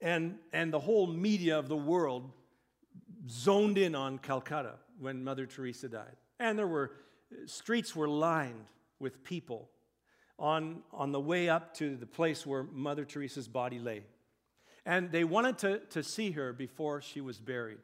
And, 0.00 0.38
and 0.52 0.72
the 0.72 0.78
whole 0.78 1.08
media 1.08 1.58
of 1.58 1.68
the 1.68 1.76
world 1.76 2.30
zoned 3.28 3.78
in 3.78 3.94
on 3.94 4.18
Calcutta 4.18 4.74
when 4.98 5.22
Mother 5.24 5.46
Teresa 5.46 5.88
died. 5.88 6.16
And 6.38 6.58
there 6.58 6.66
were, 6.66 6.92
streets 7.46 7.94
were 7.94 8.08
lined 8.08 8.66
with 8.98 9.24
people 9.24 9.68
on, 10.38 10.82
on 10.92 11.12
the 11.12 11.20
way 11.20 11.48
up 11.48 11.74
to 11.74 11.96
the 11.96 12.06
place 12.06 12.46
where 12.46 12.62
Mother 12.62 13.04
Teresa's 13.04 13.48
body 13.48 13.78
lay. 13.78 14.04
And 14.86 15.12
they 15.12 15.24
wanted 15.24 15.58
to, 15.58 15.78
to 15.90 16.02
see 16.02 16.30
her 16.32 16.52
before 16.52 17.02
she 17.02 17.20
was 17.20 17.38
buried. 17.38 17.78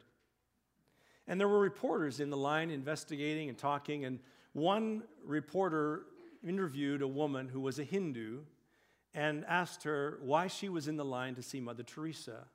And 1.27 1.39
there 1.39 1.47
were 1.47 1.59
reporters 1.59 2.19
in 2.19 2.29
the 2.29 2.37
line 2.37 2.71
investigating 2.71 3.49
and 3.49 3.57
talking. 3.57 4.05
And 4.05 4.19
one 4.53 5.03
reporter 5.23 6.03
interviewed 6.47 7.01
a 7.01 7.07
woman 7.07 7.47
who 7.49 7.59
was 7.59 7.79
a 7.79 7.83
Hindu 7.83 8.39
and 9.13 9.45
asked 9.45 9.83
her 9.83 10.19
why 10.21 10.47
she 10.47 10.69
was 10.69 10.87
in 10.87 10.95
the 10.95 11.05
line 11.05 11.35
to 11.35 11.43
see 11.43 11.59
Mother 11.59 11.83
Teresa. 11.83 12.45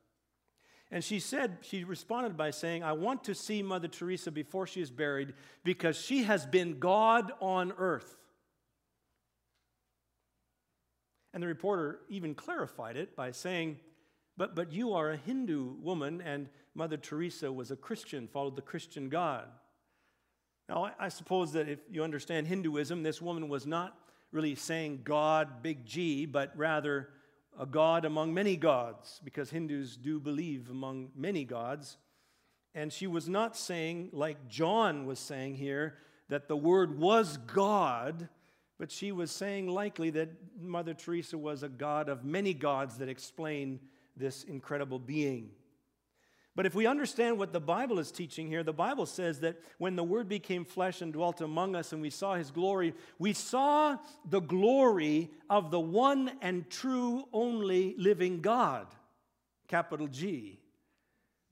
And 0.92 1.02
she 1.02 1.20
said, 1.20 1.56
she 1.62 1.84
responded 1.84 2.36
by 2.36 2.50
saying, 2.50 2.84
I 2.84 2.92
want 2.92 3.24
to 3.24 3.34
see 3.34 3.62
Mother 3.62 3.88
Teresa 3.88 4.30
before 4.30 4.66
she 4.66 4.82
is 4.82 4.90
buried 4.90 5.32
because 5.64 5.96
she 5.98 6.24
has 6.24 6.44
been 6.44 6.78
God 6.78 7.32
on 7.40 7.72
earth. 7.78 8.18
And 11.32 11.42
the 11.42 11.46
reporter 11.46 12.00
even 12.10 12.34
clarified 12.34 12.98
it 12.98 13.16
by 13.16 13.30
saying, 13.30 13.78
but, 14.36 14.54
but 14.54 14.70
you 14.70 14.92
are 14.92 15.10
a 15.10 15.16
Hindu 15.16 15.76
woman, 15.80 16.20
and 16.20 16.50
Mother 16.74 16.98
Teresa 16.98 17.50
was 17.50 17.70
a 17.70 17.76
Christian, 17.76 18.28
followed 18.28 18.56
the 18.56 18.62
Christian 18.62 19.08
God. 19.08 19.46
Now, 20.68 20.84
I, 20.84 20.92
I 21.06 21.08
suppose 21.08 21.52
that 21.52 21.70
if 21.70 21.78
you 21.90 22.04
understand 22.04 22.48
Hinduism, 22.48 23.02
this 23.02 23.22
woman 23.22 23.48
was 23.48 23.66
not 23.66 23.96
really 24.30 24.54
saying 24.54 25.00
God, 25.04 25.62
big 25.62 25.86
G, 25.86 26.26
but 26.26 26.52
rather 26.54 27.08
a 27.58 27.66
God 27.66 28.04
among 28.04 28.32
many 28.32 28.56
gods, 28.56 29.20
because 29.24 29.50
Hindus 29.50 29.96
do 29.96 30.18
believe 30.18 30.70
among 30.70 31.10
many 31.14 31.44
gods. 31.44 31.98
And 32.74 32.92
she 32.92 33.06
was 33.06 33.28
not 33.28 33.56
saying, 33.56 34.10
like 34.12 34.48
John 34.48 35.06
was 35.06 35.18
saying 35.18 35.56
here, 35.56 35.98
that 36.28 36.48
the 36.48 36.56
Word 36.56 36.98
was 36.98 37.36
God, 37.36 38.28
but 38.78 38.90
she 38.90 39.12
was 39.12 39.30
saying 39.30 39.68
likely 39.68 40.10
that 40.10 40.30
Mother 40.60 40.94
Teresa 40.94 41.36
was 41.36 41.62
a 41.62 41.68
God 41.68 42.08
of 42.08 42.24
many 42.24 42.54
gods 42.54 42.96
that 42.98 43.08
explain 43.08 43.80
this 44.16 44.44
incredible 44.44 44.98
being. 44.98 45.50
But 46.54 46.66
if 46.66 46.74
we 46.74 46.86
understand 46.86 47.38
what 47.38 47.52
the 47.52 47.60
Bible 47.60 47.98
is 47.98 48.12
teaching 48.12 48.46
here, 48.46 48.62
the 48.62 48.74
Bible 48.74 49.06
says 49.06 49.40
that 49.40 49.56
when 49.78 49.96
the 49.96 50.04
Word 50.04 50.28
became 50.28 50.66
flesh 50.66 51.00
and 51.00 51.12
dwelt 51.12 51.40
among 51.40 51.74
us 51.74 51.92
and 51.92 52.02
we 52.02 52.10
saw 52.10 52.34
His 52.34 52.50
glory, 52.50 52.94
we 53.18 53.32
saw 53.32 53.96
the 54.28 54.40
glory 54.40 55.30
of 55.48 55.70
the 55.70 55.80
one 55.80 56.30
and 56.42 56.68
true 56.68 57.26
only 57.32 57.94
living 57.96 58.42
God, 58.42 58.86
capital 59.66 60.08
G. 60.08 60.60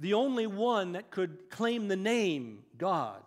The 0.01 0.15
only 0.15 0.47
one 0.47 0.93
that 0.93 1.11
could 1.11 1.49
claim 1.49 1.89
the 1.89 1.97
name 1.97 2.65
God. 2.77 3.23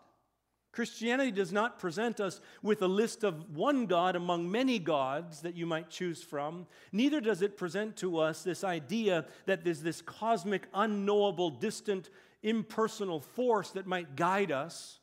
Christianity 0.73 1.29
does 1.29 1.53
not 1.53 1.77
present 1.77 2.19
us 2.19 2.41
with 2.63 2.81
a 2.81 2.87
list 2.87 3.23
of 3.23 3.55
one 3.55 3.85
God 3.85 4.15
among 4.15 4.49
many 4.49 4.79
gods 4.79 5.41
that 5.41 5.55
you 5.55 5.67
might 5.67 5.91
choose 5.91 6.23
from. 6.23 6.65
Neither 6.91 7.21
does 7.21 7.43
it 7.43 7.57
present 7.57 7.95
to 7.97 8.17
us 8.17 8.41
this 8.41 8.63
idea 8.63 9.25
that 9.45 9.63
there's 9.63 9.83
this 9.83 10.01
cosmic, 10.01 10.67
unknowable, 10.73 11.51
distant, 11.51 12.09
impersonal 12.41 13.19
force 13.19 13.69
that 13.71 13.85
might 13.85 14.15
guide 14.15 14.51
us. 14.51 14.99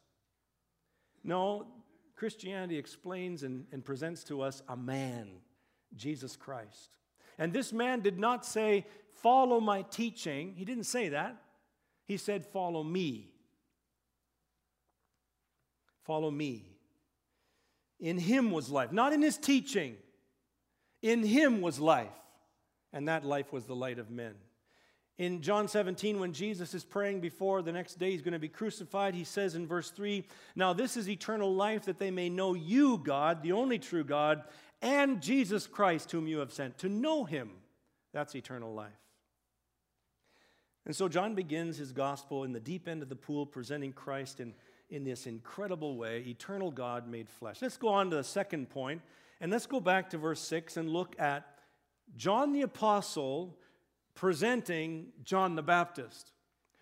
No, 1.23 1.69
Christianity 2.17 2.77
explains 2.77 3.45
and, 3.45 3.65
and 3.71 3.85
presents 3.85 4.25
to 4.25 4.43
us 4.43 4.65
a 4.69 4.77
man, 4.77 5.29
Jesus 5.95 6.35
Christ. 6.35 6.91
And 7.39 7.53
this 7.53 7.73
man 7.73 8.01
did 8.01 8.19
not 8.19 8.45
say, 8.45 8.87
Follow 9.23 9.61
my 9.61 9.83
teaching. 9.83 10.55
He 10.57 10.65
didn't 10.65 10.85
say 10.85 11.11
that. 11.11 11.37
He 12.07 12.17
said, 12.17 12.45
Follow 12.45 12.83
me. 12.83 13.31
Follow 16.11 16.33
me. 16.33 16.65
In 18.01 18.19
him 18.19 18.51
was 18.51 18.69
life, 18.69 18.91
not 18.91 19.13
in 19.13 19.23
his 19.23 19.37
teaching. 19.39 19.95
In 21.03 21.23
him 21.23 21.61
was 21.61 21.79
life, 21.79 22.09
and 22.93 23.07
that 23.07 23.25
life 23.25 23.53
was 23.53 23.67
the 23.67 23.77
light 23.77 24.01
of 24.01 24.11
men. 24.11 24.35
In 25.19 25.41
John 25.41 25.69
17, 25.69 26.19
when 26.19 26.33
Jesus 26.33 26.75
is 26.75 26.83
praying 26.83 27.21
before 27.21 27.63
the 27.63 27.71
next 27.71 28.01
day 28.01 28.11
he's 28.11 28.23
going 28.23 28.33
to 28.33 28.41
be 28.41 28.49
crucified, 28.49 29.15
he 29.15 29.23
says 29.23 29.55
in 29.55 29.69
verse 29.69 29.93
3 29.93 30.27
Now 30.57 30.73
this 30.73 30.97
is 30.97 31.09
eternal 31.09 31.55
life, 31.55 31.85
that 31.85 32.01
they 32.01 32.11
may 32.11 32.29
know 32.29 32.55
you, 32.55 32.99
God, 32.99 33.45
the 33.45 33.53
only 33.53 33.79
true 33.79 34.03
God, 34.03 34.43
and 34.83 35.23
Jesus 35.23 35.69
Christ, 35.69 36.11
whom 36.11 36.27
you 36.27 36.39
have 36.39 36.53
sent. 36.53 36.77
To 36.79 36.89
know 36.89 37.23
him, 37.23 37.51
that's 38.13 38.35
eternal 38.35 38.75
life. 38.75 38.91
And 40.87 40.97
so 40.97 41.09
John 41.09 41.37
begins 41.37 41.77
his 41.77 41.93
gospel 41.93 42.43
in 42.43 42.53
the 42.53 42.59
deep 42.59 42.89
end 42.89 43.01
of 43.01 43.09
the 43.09 43.15
pool, 43.15 43.47
presenting 43.47 43.93
Christ 43.93 44.41
in 44.41 44.55
in 44.91 45.05
this 45.05 45.27
incredible 45.27 45.97
way, 45.97 46.25
eternal 46.27 46.71
God 46.71 47.09
made 47.09 47.29
flesh. 47.29 47.63
Let's 47.63 47.77
go 47.77 47.89
on 47.89 48.11
to 48.11 48.17
the 48.17 48.25
second 48.25 48.71
point, 48.71 49.03
and 49.41 49.51
let's 49.51 49.67
go 49.67 49.81
back 49.81 50.11
to 50.11 50.19
verse 50.19 50.41
6 50.41 50.77
and 50.77 50.91
look 50.91 51.19
at 51.19 51.47
John 52.17 52.53
the 52.53 52.63
Apostle 52.63 53.57
presenting 54.15 55.07
John 55.23 55.55
the 55.55 55.63
Baptist, 55.63 56.33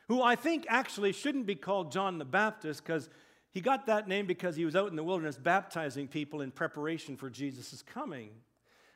who 0.08 0.22
I 0.22 0.34
think 0.34 0.66
actually 0.68 1.12
shouldn't 1.12 1.46
be 1.46 1.54
called 1.54 1.92
John 1.92 2.18
the 2.18 2.24
Baptist 2.24 2.82
because 2.82 3.08
he 3.50 3.60
got 3.60 3.86
that 3.86 4.08
name 4.08 4.26
because 4.26 4.56
he 4.56 4.64
was 4.64 4.74
out 4.74 4.90
in 4.90 4.96
the 4.96 5.04
wilderness 5.04 5.36
baptizing 5.36 6.08
people 6.08 6.40
in 6.40 6.50
preparation 6.50 7.16
for 7.16 7.30
Jesus' 7.30 7.82
coming. 7.82 8.30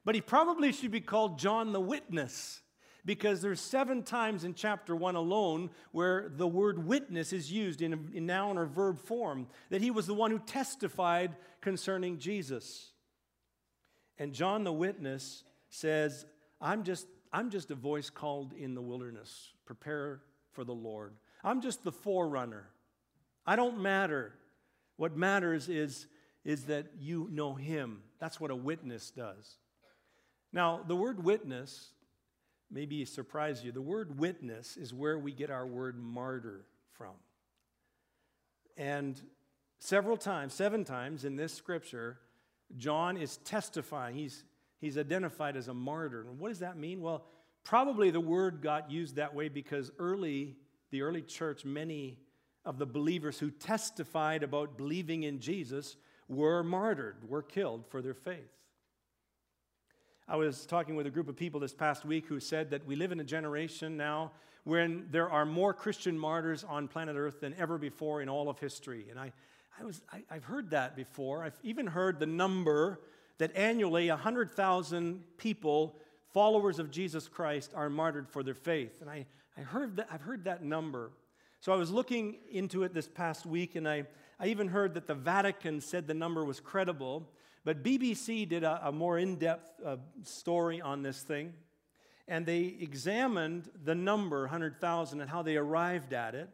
But 0.04 0.14
he 0.14 0.20
probably 0.20 0.72
should 0.72 0.90
be 0.90 1.00
called 1.00 1.38
John 1.38 1.72
the 1.72 1.80
Witness 1.80 2.60
because 3.04 3.40
there's 3.40 3.60
seven 3.60 4.02
times 4.02 4.44
in 4.44 4.54
chapter 4.54 4.94
1 4.94 5.16
alone 5.16 5.70
where 5.90 6.30
the 6.36 6.46
word 6.46 6.86
witness 6.86 7.32
is 7.32 7.50
used 7.50 7.82
in, 7.82 7.92
a, 7.92 7.98
in 8.16 8.26
noun 8.26 8.56
or 8.56 8.66
verb 8.66 8.98
form 8.98 9.48
that 9.70 9.80
he 9.80 9.90
was 9.90 10.06
the 10.06 10.14
one 10.14 10.30
who 10.30 10.38
testified 10.38 11.34
concerning 11.60 12.18
jesus. 12.18 12.92
And 14.18 14.32
john 14.32 14.64
the 14.64 14.72
witness 14.72 15.44
says 15.68 16.26
i'm 16.60 16.84
just 16.84 17.06
i'm 17.32 17.50
just 17.50 17.70
a 17.70 17.74
voice 17.74 18.10
called 18.10 18.52
in 18.52 18.74
the 18.74 18.82
wilderness. 18.82 19.52
Prepare 19.66 20.20
for 20.52 20.64
the 20.64 20.74
lord. 20.74 21.14
I'm 21.42 21.60
just 21.60 21.82
the 21.82 21.92
forerunner. 21.92 22.68
I 23.44 23.56
don't 23.56 23.80
matter. 23.80 24.34
What 24.96 25.16
matters 25.16 25.68
is 25.68 26.06
is 26.44 26.64
that 26.64 26.86
you 26.98 27.28
know 27.30 27.54
him. 27.54 28.02
That's 28.20 28.40
what 28.40 28.50
a 28.50 28.56
witness 28.56 29.10
does. 29.10 29.56
Now 30.52 30.82
the 30.86 30.96
word 30.96 31.24
witness 31.24 31.90
maybe 32.72 33.04
surprise 33.04 33.62
you. 33.62 33.70
The 33.70 33.82
word 33.82 34.18
witness 34.18 34.76
is 34.76 34.94
where 34.94 35.18
we 35.18 35.32
get 35.32 35.50
our 35.50 35.66
word 35.66 35.98
martyr 35.98 36.64
from. 36.92 37.14
And 38.76 39.20
several 39.78 40.16
times, 40.16 40.54
seven 40.54 40.84
times 40.84 41.24
in 41.24 41.36
this 41.36 41.52
scripture, 41.52 42.18
John 42.76 43.16
is 43.16 43.36
testifying. 43.38 44.16
He's, 44.16 44.44
he's 44.80 44.96
identified 44.96 45.56
as 45.56 45.68
a 45.68 45.74
martyr. 45.74 46.22
And 46.28 46.38
what 46.38 46.48
does 46.48 46.60
that 46.60 46.78
mean? 46.78 47.02
Well, 47.02 47.26
probably 47.64 48.10
the 48.10 48.20
word 48.20 48.62
got 48.62 48.90
used 48.90 49.16
that 49.16 49.34
way 49.34 49.48
because 49.48 49.90
early, 49.98 50.56
the 50.90 51.02
early 51.02 51.22
church, 51.22 51.64
many 51.64 52.18
of 52.64 52.78
the 52.78 52.86
believers 52.86 53.38
who 53.38 53.50
testified 53.50 54.42
about 54.42 54.78
believing 54.78 55.24
in 55.24 55.40
Jesus 55.40 55.96
were 56.28 56.62
martyred, 56.62 57.28
were 57.28 57.42
killed 57.42 57.84
for 57.88 58.00
their 58.00 58.14
faith. 58.14 58.50
I 60.28 60.36
was 60.36 60.66
talking 60.66 60.94
with 60.94 61.06
a 61.06 61.10
group 61.10 61.28
of 61.28 61.36
people 61.36 61.58
this 61.58 61.74
past 61.74 62.04
week 62.04 62.26
who 62.26 62.38
said 62.38 62.70
that 62.70 62.86
we 62.86 62.94
live 62.94 63.10
in 63.10 63.18
a 63.18 63.24
generation 63.24 63.96
now 63.96 64.30
when 64.64 65.06
there 65.10 65.28
are 65.28 65.44
more 65.44 65.74
Christian 65.74 66.16
martyrs 66.16 66.64
on 66.64 66.86
planet 66.86 67.16
Earth 67.16 67.40
than 67.40 67.54
ever 67.58 67.76
before 67.76 68.22
in 68.22 68.28
all 68.28 68.48
of 68.48 68.60
history. 68.60 69.06
And 69.10 69.18
I, 69.18 69.32
I 69.80 69.84
was, 69.84 70.00
I, 70.12 70.22
have 70.34 70.44
heard 70.44 70.70
that 70.70 70.94
before. 70.94 71.42
I've 71.42 71.58
even 71.64 71.88
heard 71.88 72.20
the 72.20 72.26
number 72.26 73.00
that 73.38 73.56
annually 73.56 74.08
100,000 74.10 75.24
people, 75.38 75.96
followers 76.32 76.78
of 76.78 76.92
Jesus 76.92 77.26
Christ, 77.26 77.72
are 77.74 77.90
martyred 77.90 78.28
for 78.28 78.44
their 78.44 78.54
faith. 78.54 79.00
And 79.00 79.10
I, 79.10 79.26
I 79.58 79.62
heard 79.62 79.96
that, 79.96 80.06
I've 80.12 80.22
heard 80.22 80.44
that 80.44 80.62
number. 80.62 81.10
So 81.58 81.72
I 81.72 81.76
was 81.76 81.90
looking 81.90 82.36
into 82.52 82.84
it 82.84 82.94
this 82.94 83.08
past 83.08 83.44
week, 83.44 83.74
and 83.74 83.88
I, 83.88 84.04
I 84.38 84.46
even 84.46 84.68
heard 84.68 84.94
that 84.94 85.08
the 85.08 85.14
Vatican 85.14 85.80
said 85.80 86.06
the 86.06 86.14
number 86.14 86.44
was 86.44 86.60
credible. 86.60 87.28
But 87.64 87.84
BBC 87.84 88.48
did 88.48 88.64
a, 88.64 88.88
a 88.88 88.92
more 88.92 89.18
in 89.18 89.36
depth 89.36 89.80
uh, 89.84 89.96
story 90.24 90.80
on 90.80 91.02
this 91.02 91.22
thing, 91.22 91.52
and 92.26 92.44
they 92.44 92.76
examined 92.80 93.70
the 93.84 93.94
number, 93.94 94.40
100,000, 94.40 95.20
and 95.20 95.30
how 95.30 95.42
they 95.42 95.56
arrived 95.56 96.12
at 96.12 96.34
it. 96.34 96.48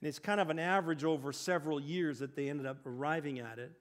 And 0.00 0.08
it's 0.08 0.18
kind 0.18 0.40
of 0.40 0.50
an 0.50 0.58
average 0.58 1.04
over 1.04 1.32
several 1.32 1.80
years 1.80 2.18
that 2.18 2.34
they 2.34 2.50
ended 2.50 2.66
up 2.66 2.86
arriving 2.86 3.38
at 3.38 3.58
it. 3.58 3.72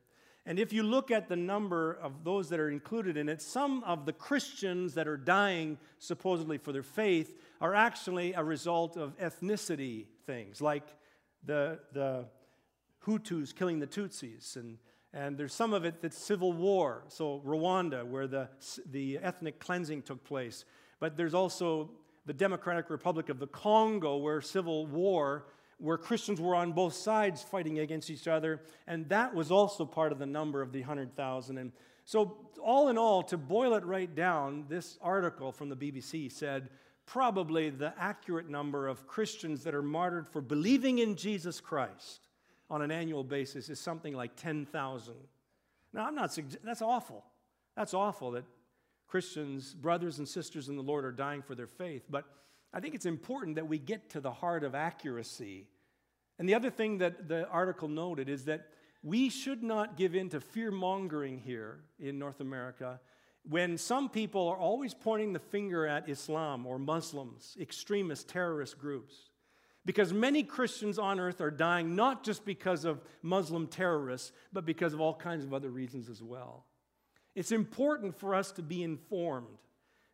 And 0.45 0.60
if 0.60 0.73
you 0.73 0.84
look 0.84 1.12
at 1.12 1.29
the 1.29 1.36
number 1.36 1.93
of 1.93 2.23
those 2.23 2.49
that 2.49 2.60
are 2.60 2.69
included 2.69 3.15
in 3.15 3.29
it, 3.29 3.41
some 3.41 3.84
of 3.84 4.05
the 4.05 4.13
Christians 4.13 4.95
that 4.95 5.07
are 5.07 5.17
dying 5.17 5.77
supposedly 5.99 6.57
for 6.57 6.71
their 6.71 6.84
faith 6.84 7.38
are 7.60 7.75
actually 7.75 8.34
a 8.34 8.43
result 8.43 8.97
of 8.97 9.17
ethnicity 9.19 10.05
things, 10.25 10.62
like 10.62 10.84
the, 11.43 11.79
the 11.93 12.25
Hutus 13.05 13.53
killing 13.53 13.79
the 13.79 13.88
Tutsis. 13.88 14.55
And, 14.55 14.77
and 15.13 15.38
there's 15.38 15.54
some 15.54 15.74
of 15.74 15.84
it 15.86 16.02
that's 16.02 16.17
civil 16.17 16.54
war, 16.54 17.04
so 17.08 17.41
Rwanda, 17.45 18.06
where 18.06 18.28
the, 18.28 18.47
the 18.91 19.17
ethnic 19.19 19.60
cleansing 19.60 20.04
took 20.04 20.24
place. 20.24 20.65
But 21.00 21.17
there's 21.17 21.34
also 21.34 21.89
the 22.26 22.34
Democratic 22.34 22.89
Republic 22.89 23.30
of 23.30 23.39
the 23.39 23.47
Congo, 23.47 24.17
where 24.17 24.41
civil 24.41 24.86
war 24.86 25.45
where 25.82 25.97
Christians 25.97 26.39
were 26.39 26.54
on 26.54 26.71
both 26.74 26.93
sides 26.93 27.41
fighting 27.41 27.80
against 27.80 28.12
each 28.12 28.28
other, 28.28 28.62
and 28.88 29.10
that 29.10 29.34
was 29.34 29.52
also 29.52 29.84
part 29.84 30.12
of 30.12 30.19
the 30.19 30.26
number 30.28 30.62
of 30.62 30.71
the 30.71 30.80
100,000. 30.80 31.58
And 31.58 31.71
so, 32.06 32.38
all 32.63 32.89
in 32.89 32.97
all, 33.00 33.24
to 33.24 33.38
boil 33.38 33.74
it 33.74 33.84
right 33.84 34.13
down, 34.13 34.65
this 34.69 35.00
article 35.02 35.52
from 35.52 35.69
the 35.69 35.76
BBC 35.76 36.32
said 36.32 36.69
probably 37.08 37.71
the 37.71 37.93
accurate 37.97 38.47
number 38.47 38.88
of 38.88 39.08
Christians 39.08 39.63
that 39.63 39.74
are 39.74 39.82
martyred 39.82 40.28
for 40.28 40.39
believing 40.39 41.00
in 41.00 41.15
Jesus 41.15 41.60
Christ 41.60 42.28
on 42.71 42.81
an 42.81 42.89
annual 42.89 43.23
basis 43.23 43.69
is 43.69 43.79
something 43.79 44.15
like 44.15 44.38
10,000. 44.38 45.13
Now, 45.93 46.07
I'm 46.07 46.15
not, 46.15 46.36
that's 46.63 46.81
awful. 46.81 47.25
That's 47.75 47.93
awful 47.93 48.31
that 48.31 48.45
Christians, 49.07 49.73
brothers 49.73 50.19
and 50.19 50.27
sisters 50.27 50.69
in 50.69 50.77
the 50.77 50.81
Lord, 50.81 51.03
are 51.03 51.12
dying 51.12 51.41
for 51.41 51.53
their 51.53 51.67
faith. 51.67 52.05
But 52.10 52.23
I 52.73 52.79
think 52.79 52.95
it's 52.95 53.05
important 53.05 53.57
that 53.57 53.67
we 53.67 53.77
get 53.77 54.12
to 54.12 54.21
the 54.21 54.31
heart 54.31 54.63
of 54.63 54.73
accuracy. 54.73 55.67
And 56.39 56.47
the 56.47 56.55
other 56.55 56.69
thing 56.69 56.99
that 56.99 57.27
the 57.27 57.45
article 57.49 57.89
noted 57.89 58.29
is 58.29 58.45
that 58.45 58.69
we 59.03 59.29
should 59.29 59.63
not 59.63 59.97
give 59.97 60.15
in 60.15 60.29
to 60.29 60.39
fear 60.39 60.71
mongering 60.71 61.39
here 61.39 61.81
in 61.99 62.17
North 62.17 62.39
America 62.39 63.01
when 63.43 63.77
some 63.77 64.07
people 64.07 64.47
are 64.47 64.55
always 64.55 64.93
pointing 64.93 65.34
the 65.34 65.39
finger 65.39 65.86
at 65.86 66.07
Islam 66.07 66.65
or 66.65 66.79
Muslims, 66.79 67.57
extremist 67.60 68.29
terrorist 68.29 68.79
groups. 68.79 69.30
Because 69.85 70.13
many 70.13 70.43
Christians 70.43 70.99
on 70.99 71.19
earth 71.19 71.41
are 71.41 71.51
dying 71.51 71.95
not 71.95 72.23
just 72.23 72.45
because 72.45 72.85
of 72.85 73.01
Muslim 73.23 73.67
terrorists, 73.67 74.31
but 74.53 74.65
because 74.65 74.93
of 74.93 75.01
all 75.01 75.15
kinds 75.15 75.43
of 75.43 75.53
other 75.53 75.69
reasons 75.69 76.07
as 76.09 76.21
well. 76.21 76.65
It's 77.35 77.51
important 77.51 78.15
for 78.15 78.35
us 78.35 78.51
to 78.53 78.61
be 78.61 78.83
informed 78.83 79.57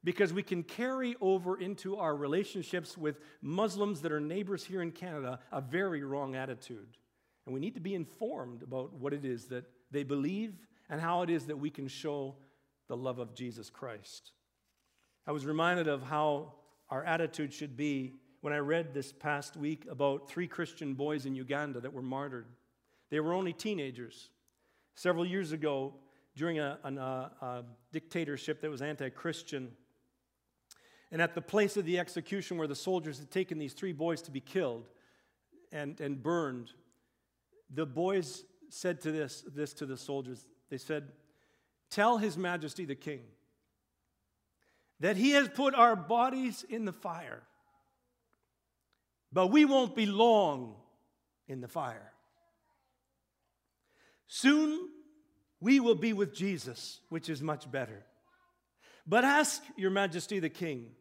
because 0.03 0.31
we 0.31 0.43
can 0.43 0.63
carry 0.63 1.15
over 1.19 1.59
into 1.59 1.97
our 1.97 2.15
relationships 2.15 2.97
with 2.97 3.19
Muslims 3.41 4.01
that 4.01 4.11
are 4.11 4.21
neighbors 4.21 4.63
here 4.63 4.81
in 4.81 4.91
Canada 4.91 5.39
a 5.51 5.59
very 5.59 6.03
wrong 6.03 6.35
attitude. 6.35 6.97
And 7.45 7.53
we 7.53 7.59
need 7.59 7.75
to 7.75 7.81
be 7.81 7.95
informed 7.95 8.61
about 8.61 8.93
what 8.93 9.13
it 9.13 9.25
is 9.25 9.45
that 9.47 9.65
they 9.91 10.03
believe 10.03 10.53
and 10.89 11.01
how 11.01 11.23
it 11.23 11.29
is 11.29 11.45
that 11.47 11.57
we 11.57 11.69
can 11.69 11.87
show 11.87 12.35
the 12.87 12.95
love 12.95 13.19
of 13.19 13.33
Jesus 13.35 13.69
Christ. 13.69 14.31
I 15.25 15.31
was 15.31 15.45
reminded 15.45 15.87
of 15.87 16.03
how 16.03 16.53
our 16.89 17.03
attitude 17.03 17.53
should 17.53 17.75
be 17.75 18.13
when 18.41 18.53
I 18.53 18.57
read 18.57 18.93
this 18.93 19.11
past 19.11 19.57
week 19.57 19.85
about 19.89 20.29
three 20.29 20.47
Christian 20.47 20.93
boys 20.93 21.25
in 21.25 21.35
Uganda 21.35 21.79
that 21.81 21.93
were 21.93 22.01
martyred. 22.01 22.45
They 23.09 23.19
were 23.19 23.33
only 23.33 23.53
teenagers. 23.53 24.29
Several 24.95 25.25
years 25.25 25.51
ago, 25.51 25.93
during 26.35 26.59
a, 26.59 26.77
a, 26.83 27.45
a 27.45 27.63
dictatorship 27.91 28.61
that 28.61 28.69
was 28.69 28.81
anti 28.81 29.09
Christian, 29.09 29.71
and 31.11 31.21
at 31.21 31.35
the 31.35 31.41
place 31.41 31.77
of 31.77 31.85
the 31.85 31.99
execution 31.99 32.57
where 32.57 32.67
the 32.67 32.75
soldiers 32.75 33.19
had 33.19 33.31
taken 33.31 33.57
these 33.57 33.73
three 33.73 33.93
boys 33.93 34.21
to 34.23 34.31
be 34.31 34.41
killed 34.41 34.87
and, 35.71 35.99
and 36.01 36.21
burned, 36.21 36.71
the 37.73 37.85
boys 37.85 38.43
said 38.69 39.01
to 39.01 39.11
this, 39.11 39.43
this 39.55 39.73
to 39.73 39.85
the 39.85 39.97
soldiers. 39.97 40.45
They 40.69 40.77
said, 40.77 41.11
Tell 41.89 42.17
His 42.17 42.37
Majesty 42.37 42.85
the 42.85 42.95
King 42.95 43.21
that 44.99 45.15
He 45.15 45.31
has 45.31 45.47
put 45.47 45.75
our 45.75 45.95
bodies 45.95 46.65
in 46.67 46.85
the 46.85 46.93
fire, 46.93 47.43
but 49.31 49.47
we 49.47 49.65
won't 49.65 49.95
be 49.95 50.05
long 50.05 50.75
in 51.47 51.61
the 51.61 51.67
fire. 51.67 52.11
Soon 54.27 54.89
we 55.59 55.79
will 55.79 55.95
be 55.95 56.13
with 56.13 56.33
Jesus, 56.33 56.99
which 57.09 57.29
is 57.29 57.41
much 57.41 57.69
better. 57.71 58.03
But 59.05 59.23
ask 59.23 59.63
your 59.77 59.91
majesty 59.91 60.39
the 60.39 60.49
king 60.49 60.91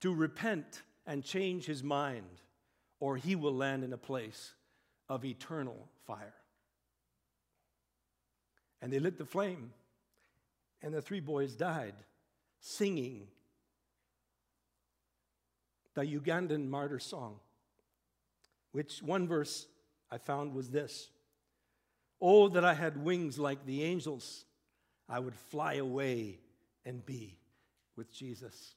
to 0.00 0.12
repent 0.12 0.82
and 1.06 1.24
change 1.24 1.66
his 1.66 1.82
mind, 1.82 2.42
or 3.00 3.16
he 3.16 3.36
will 3.36 3.54
land 3.54 3.84
in 3.84 3.92
a 3.92 3.98
place 3.98 4.52
of 5.08 5.24
eternal 5.24 5.88
fire. 6.06 6.34
And 8.82 8.92
they 8.92 8.98
lit 8.98 9.18
the 9.18 9.24
flame, 9.24 9.72
and 10.82 10.92
the 10.92 11.00
three 11.00 11.20
boys 11.20 11.54
died 11.54 11.94
singing 12.60 13.28
the 15.94 16.02
Ugandan 16.02 16.68
martyr 16.68 16.98
song, 16.98 17.36
which 18.74 19.00
one 19.04 19.28
verse 19.28 19.68
I 20.10 20.18
found 20.18 20.52
was 20.52 20.68
this 20.70 21.08
Oh, 22.20 22.48
that 22.48 22.64
I 22.64 22.74
had 22.74 23.04
wings 23.04 23.38
like 23.38 23.64
the 23.66 23.84
angels, 23.84 24.46
I 25.08 25.20
would 25.20 25.36
fly 25.36 25.74
away 25.74 26.38
and 26.84 27.04
be 27.04 27.38
with 27.96 28.12
Jesus. 28.12 28.74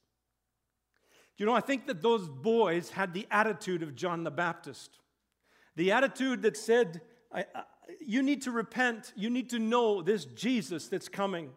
You 1.36 1.46
know, 1.46 1.54
I 1.54 1.60
think 1.60 1.86
that 1.86 2.02
those 2.02 2.28
boys 2.28 2.90
had 2.90 3.12
the 3.12 3.26
attitude 3.30 3.82
of 3.82 3.96
John 3.96 4.22
the 4.22 4.30
Baptist. 4.30 4.98
The 5.76 5.92
attitude 5.92 6.42
that 6.42 6.56
said, 6.56 7.00
I, 7.32 7.40
I, 7.54 7.62
You 8.00 8.22
need 8.22 8.42
to 8.42 8.50
repent. 8.50 9.12
You 9.16 9.30
need 9.30 9.50
to 9.50 9.58
know 9.58 10.02
this 10.02 10.26
Jesus 10.26 10.88
that's 10.88 11.08
coming. 11.08 11.50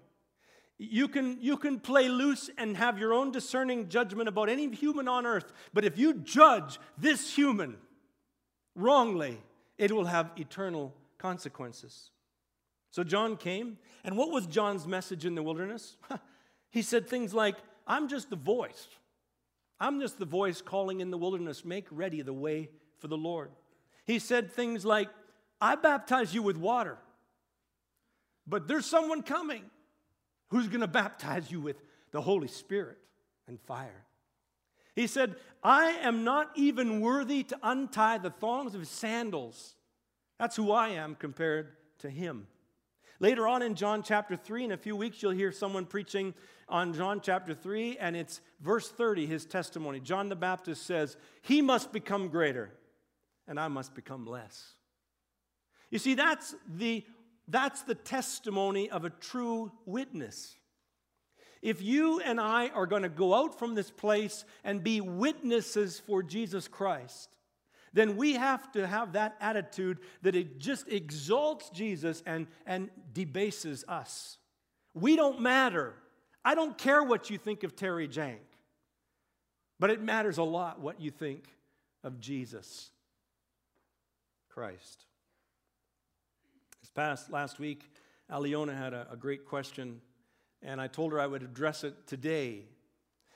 You 0.78 1.08
can, 1.08 1.38
you 1.42 1.58
can 1.58 1.80
play 1.80 2.10
loose 2.10 2.50
and 2.58 2.76
have 2.78 2.98
your 2.98 3.14
own 3.14 3.32
discerning 3.32 3.90
judgment 3.90 4.30
about 4.30 4.50
any 4.50 4.74
human 4.74 5.08
on 5.08 5.28
earth, 5.28 5.52
but 5.74 5.86
if 5.86 5.98
you 5.98 6.16
judge 6.16 6.80
this 6.98 7.36
human 7.36 7.78
wrongly, 8.76 9.40
it 9.78 9.92
will 9.92 10.06
have 10.06 10.32
eternal 10.38 10.94
consequences. 11.18 12.12
So 12.90 13.04
John 13.04 13.38
came, 13.38 13.78
and 14.04 14.18
what 14.18 14.32
was 14.32 14.46
John's 14.46 14.86
message 14.86 15.26
in 15.26 15.36
the 15.36 15.44
wilderness? 15.44 15.98
He 16.72 16.82
said 16.82 17.08
things 17.08 17.34
like, 17.34 17.58
I'm 17.86 18.08
just 18.08 18.30
the 18.30 18.38
voice. 18.38 18.88
I'm 19.80 20.00
just 20.00 20.18
the 20.18 20.26
voice 20.26 20.62
calling 20.62 21.02
in 21.02 21.12
the 21.12 21.18
wilderness, 21.18 21.66
make 21.66 21.86
ready 21.92 22.22
the 22.22 22.34
way 22.34 22.70
for 23.00 23.08
the 23.08 23.18
Lord. 23.18 23.52
He 24.06 24.20
said 24.20 24.52
things 24.52 24.86
like, 24.86 25.10
I 25.60 25.76
baptize 25.76 26.34
you 26.34 26.42
with 26.42 26.58
water, 26.58 26.98
but 28.48 28.68
there's 28.68 28.86
someone 28.86 29.22
coming 29.22 29.64
who's 30.48 30.68
going 30.68 30.82
to 30.82 30.88
baptize 30.88 31.52
you 31.52 31.60
with 31.60 31.82
the 32.12 32.22
Holy 32.22 32.48
Spirit 32.48 32.98
and 33.48 33.60
fire. 33.60 34.06
He 34.96 35.08
said, 35.08 35.36
I 35.64 35.92
am 36.02 36.24
not 36.24 36.52
even 36.56 37.02
worthy 37.02 37.44
to 37.44 37.60
untie 37.64 38.18
the 38.18 38.30
thongs 38.30 38.74
of 38.74 38.82
his 38.82 38.90
sandals. 38.90 39.76
That's 40.40 40.56
who 40.56 40.72
I 40.72 40.90
am 40.90 41.16
compared 41.16 41.72
to 42.00 42.10
him. 42.10 42.48
Later 43.20 43.48
on 43.48 43.62
in 43.62 43.76
John 43.76 44.02
chapter 44.02 44.36
3, 44.36 44.66
in 44.66 44.72
a 44.72 44.78
few 44.78 44.96
weeks, 44.96 45.22
you'll 45.22 45.32
hear 45.32 45.52
someone 45.52 45.86
preaching 45.86 46.34
on 46.68 46.94
John 46.94 47.22
chapter 47.22 47.54
3, 47.54 47.98
and 48.00 48.16
it's 48.16 48.42
verse 48.60 48.90
30, 48.90 49.28
his 49.28 49.46
testimony. 49.46 50.00
John 50.00 50.30
the 50.30 50.36
Baptist 50.36 50.88
says, 50.88 51.18
He 51.44 51.62
must 51.62 51.92
become 51.92 52.30
greater, 52.30 52.72
and 53.48 53.60
I 53.60 53.68
must 53.68 53.94
become 53.94 54.26
less. 54.26 54.74
You 55.92 56.00
see, 56.00 56.16
that's 56.16 56.56
the, 56.68 57.06
that's 57.48 57.84
the 57.84 57.94
testimony 57.94 58.90
of 58.90 59.06
a 59.06 59.12
true 59.12 59.72
witness. 59.86 60.56
If 61.62 61.82
you 61.82 62.20
and 62.22 62.40
I 62.40 62.70
are 62.70 62.88
going 62.88 63.04
to 63.04 63.10
go 63.10 63.34
out 63.36 63.58
from 63.60 63.76
this 63.76 63.92
place 63.92 64.46
and 64.64 64.84
be 64.84 65.00
witnesses 65.00 66.00
for 66.00 66.24
Jesus 66.24 66.68
Christ, 66.68 67.36
then 67.94 68.16
we 68.16 68.34
have 68.34 68.72
to 68.72 68.88
have 68.88 69.14
that 69.14 69.36
attitude 69.40 70.00
that 70.22 70.36
it 70.36 70.60
just 70.60 70.88
exalts 70.88 71.70
Jesus 71.70 72.24
and, 72.26 72.48
and 72.66 72.90
debases 73.14 73.84
us. 73.88 74.38
We 74.94 75.16
don't 75.16 75.42
matter. 75.42 75.94
I 76.44 76.56
don't 76.56 76.78
care 76.78 77.04
what 77.04 77.30
you 77.30 77.38
think 77.38 77.64
of 77.64 77.76
Terry 77.76 78.08
Jank, 78.08 78.40
but 79.80 79.90
it 79.90 80.02
matters 80.02 80.38
a 80.38 80.44
lot 80.44 80.80
what 80.80 81.00
you 81.00 81.12
think 81.12 81.48
of 82.04 82.20
Jesus 82.20 82.90
Christ. 84.50 85.06
This 86.82 86.90
past 86.90 87.30
last 87.30 87.60
week, 87.60 87.92
Aliona 88.32 88.76
had 88.76 88.94
a, 88.94 89.08
a 89.12 89.16
great 89.16 89.46
question, 89.46 90.02
and 90.64 90.80
I 90.80 90.88
told 90.88 91.12
her 91.12 91.20
I 91.20 91.28
would 91.28 91.44
address 91.44 91.84
it 91.84 92.08
today. 92.08 92.66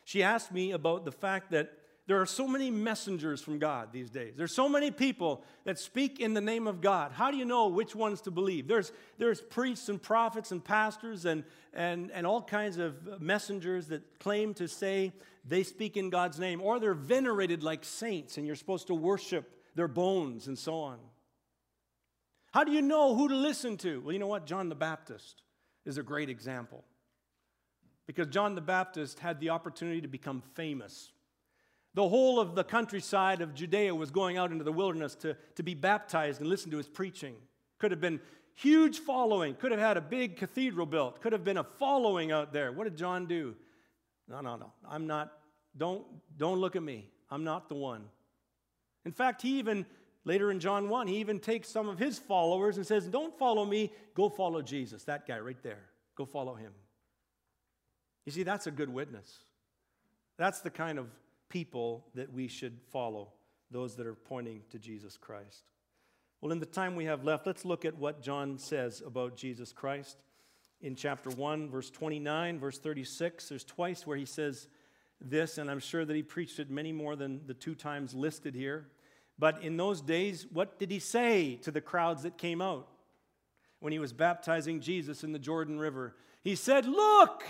She 0.03 0.23
asked 0.23 0.51
me 0.51 0.71
about 0.71 1.05
the 1.05 1.11
fact 1.11 1.51
that 1.51 1.71
there 2.07 2.21
are 2.21 2.25
so 2.27 2.47
many 2.47 2.69
messengers 2.69 3.41
from 3.41 3.57
God 3.57 3.91
these 3.91 4.11
days. 4.11 4.35
There's 4.37 4.53
so 4.53 4.69
many 4.69 4.91
people 4.91 5.43
that 5.63 5.79
speak 5.79 6.19
in 6.19 6.35
the 6.35 6.41
name 6.41 6.67
of 6.67 6.79
God. 6.79 7.11
How 7.11 7.31
do 7.31 7.37
you 7.37 7.45
know 7.45 7.67
which 7.67 7.95
ones 7.95 8.21
to 8.21 8.31
believe? 8.31 8.67
There's, 8.67 8.91
there's 9.17 9.41
priests 9.41 9.89
and 9.89 9.99
prophets 9.99 10.51
and 10.51 10.63
pastors 10.63 11.25
and, 11.25 11.43
and, 11.73 12.11
and 12.11 12.27
all 12.27 12.43
kinds 12.43 12.77
of 12.77 13.19
messengers 13.19 13.87
that 13.87 14.19
claim 14.19 14.53
to 14.55 14.67
say 14.67 15.13
they 15.45 15.63
speak 15.63 15.97
in 15.97 16.11
God's 16.11 16.39
name, 16.39 16.61
or 16.61 16.79
they're 16.79 16.93
venerated 16.93 17.63
like 17.63 17.83
saints 17.83 18.37
and 18.37 18.45
you're 18.45 18.55
supposed 18.55 18.87
to 18.87 18.95
worship 18.95 19.49
their 19.73 19.87
bones 19.87 20.47
and 20.47 20.57
so 20.57 20.75
on. 20.75 20.99
How 22.51 22.63
do 22.63 22.71
you 22.71 22.83
know 22.83 23.15
who 23.15 23.29
to 23.29 23.35
listen 23.35 23.77
to? 23.77 23.99
Well, 24.01 24.13
you 24.13 24.19
know 24.19 24.27
what? 24.27 24.45
John 24.45 24.69
the 24.69 24.75
Baptist 24.75 25.41
is 25.85 25.97
a 25.97 26.03
great 26.03 26.29
example. 26.29 26.83
Because 28.07 28.27
John 28.27 28.55
the 28.55 28.61
Baptist 28.61 29.19
had 29.19 29.39
the 29.39 29.49
opportunity 29.49 30.01
to 30.01 30.07
become 30.07 30.41
famous. 30.53 31.11
The 31.95 32.07
whole 32.07 32.39
of 32.39 32.55
the 32.55 32.63
countryside 32.63 33.41
of 33.41 33.55
Judea 33.55 33.95
was 33.95 34.11
going 34.11 34.37
out 34.37 34.51
into 34.51 34.63
the 34.63 34.71
wilderness 34.71 35.15
to, 35.15 35.35
to 35.55 35.63
be 35.63 35.73
baptized 35.73 36.41
and 36.41 36.49
listen 36.49 36.69
to 36.71 36.77
his 36.77 36.87
preaching. 36.87 37.35
Could 37.79 37.91
have 37.91 38.01
been 38.01 38.19
huge 38.53 38.99
following, 38.99 39.55
could 39.55 39.71
have 39.71 39.79
had 39.79 39.97
a 39.97 40.01
big 40.01 40.37
cathedral 40.37 40.85
built, 40.85 41.21
could 41.21 41.33
have 41.33 41.43
been 41.43 41.57
a 41.57 41.63
following 41.63 42.31
out 42.31 42.51
there. 42.53 42.71
What 42.71 42.83
did 42.83 42.97
John 42.97 43.25
do? 43.27 43.55
No, 44.27 44.41
no, 44.41 44.55
no. 44.55 44.71
I'm 44.87 45.07
not, 45.07 45.31
don't, 45.77 46.03
don't 46.37 46.59
look 46.59 46.75
at 46.75 46.83
me. 46.83 47.09
I'm 47.29 47.43
not 47.43 47.69
the 47.69 47.75
one. 47.75 48.05
In 49.05 49.11
fact, 49.11 49.41
he 49.41 49.59
even, 49.59 49.85
later 50.25 50.51
in 50.51 50.59
John 50.59 50.89
1, 50.89 51.07
he 51.07 51.17
even 51.17 51.39
takes 51.39 51.69
some 51.69 51.87
of 51.87 51.99
his 51.99 52.17
followers 52.17 52.77
and 52.77 52.85
says, 52.85 53.07
Don't 53.07 53.37
follow 53.37 53.65
me, 53.65 53.91
go 54.15 54.29
follow 54.29 54.61
Jesus. 54.61 55.03
That 55.03 55.27
guy 55.27 55.39
right 55.39 55.61
there. 55.63 55.83
Go 56.15 56.25
follow 56.25 56.55
him. 56.55 56.71
You 58.25 58.31
see, 58.31 58.43
that's 58.43 58.67
a 58.67 58.71
good 58.71 58.89
witness. 58.89 59.39
That's 60.37 60.61
the 60.61 60.69
kind 60.69 60.99
of 60.99 61.07
people 61.49 62.05
that 62.15 62.33
we 62.33 62.47
should 62.47 62.79
follow, 62.91 63.29
those 63.71 63.95
that 63.95 64.07
are 64.07 64.15
pointing 64.15 64.61
to 64.71 64.79
Jesus 64.79 65.17
Christ. 65.17 65.63
Well, 66.41 66.51
in 66.51 66.59
the 66.59 66.65
time 66.65 66.95
we 66.95 67.05
have 67.05 67.23
left, 67.23 67.47
let's 67.47 67.65
look 67.65 67.85
at 67.85 67.97
what 67.97 68.21
John 68.21 68.57
says 68.57 69.01
about 69.05 69.37
Jesus 69.37 69.71
Christ. 69.71 70.23
In 70.81 70.95
chapter 70.95 71.29
1, 71.29 71.69
verse 71.69 71.89
29, 71.89 72.59
verse 72.59 72.77
36, 72.77 73.49
there's 73.49 73.63
twice 73.63 74.05
where 74.05 74.17
he 74.17 74.25
says 74.25 74.67
this, 75.21 75.57
and 75.57 75.71
I'm 75.71 75.79
sure 75.79 76.03
that 76.03 76.15
he 76.15 76.23
preached 76.23 76.59
it 76.59 76.69
many 76.69 76.91
more 76.91 77.15
than 77.15 77.41
the 77.47 77.53
two 77.53 77.75
times 77.75 78.13
listed 78.13 78.53
here. 78.53 78.87
But 79.39 79.63
in 79.63 79.77
those 79.77 80.01
days, 80.01 80.45
what 80.51 80.77
did 80.77 80.91
he 80.91 80.99
say 80.99 81.55
to 81.63 81.71
the 81.71 81.81
crowds 81.81 82.23
that 82.23 82.37
came 82.37 82.61
out 82.61 82.87
when 83.79 83.93
he 83.93 83.99
was 83.99 84.13
baptizing 84.13 84.81
Jesus 84.81 85.23
in 85.23 85.31
the 85.31 85.39
Jordan 85.39 85.79
River? 85.79 86.15
He 86.43 86.55
said, 86.55 86.85
Look! 86.85 87.43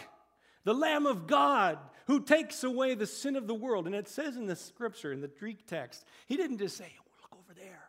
The 0.66 0.74
Lamb 0.74 1.06
of 1.06 1.28
God 1.28 1.78
who 2.08 2.20
takes 2.20 2.64
away 2.64 2.96
the 2.96 3.08
sin 3.08 3.36
of 3.36 3.48
the 3.48 3.56
world. 3.56 3.86
And 3.86 3.96
it 3.96 4.10
says 4.10 4.36
in 4.36 4.46
the 4.46 4.56
scripture, 4.56 5.14
in 5.14 5.22
the 5.22 5.28
Greek 5.30 5.66
text, 5.66 6.06
he 6.28 6.36
didn't 6.36 6.58
just 6.58 6.76
say, 6.76 6.92
oh, 7.00 7.06
Look 7.22 7.40
over 7.40 7.54
there. 7.58 7.84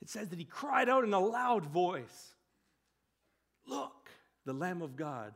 It 0.00 0.10
says 0.10 0.28
that 0.28 0.38
he 0.38 0.44
cried 0.44 0.88
out 0.88 1.04
in 1.04 1.14
a 1.14 1.20
loud 1.20 1.64
voice, 1.64 2.34
Look, 3.66 4.10
the 4.44 4.52
Lamb 4.52 4.82
of 4.82 4.96
God 4.96 5.32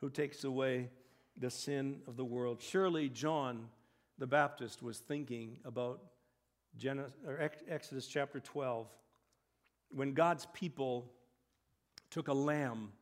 who 0.00 0.10
takes 0.10 0.44
away 0.44 0.90
the 1.36 1.50
sin 1.50 2.00
of 2.08 2.16
the 2.16 2.24
world. 2.24 2.60
Surely 2.60 3.08
John 3.08 3.68
the 4.18 4.26
Baptist 4.26 4.82
was 4.82 4.98
thinking 4.98 5.56
about 5.64 6.02
Genesis, 6.76 7.12
Exodus 7.68 8.06
chapter 8.06 8.40
12 8.40 8.86
when 9.92 10.12
God's 10.12 10.46
people 10.52 11.10
took 12.10 12.28
a 12.28 12.32
lamb 12.32 12.92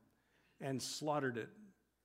and 0.61 0.81
slaughtered 0.81 1.37
it 1.37 1.51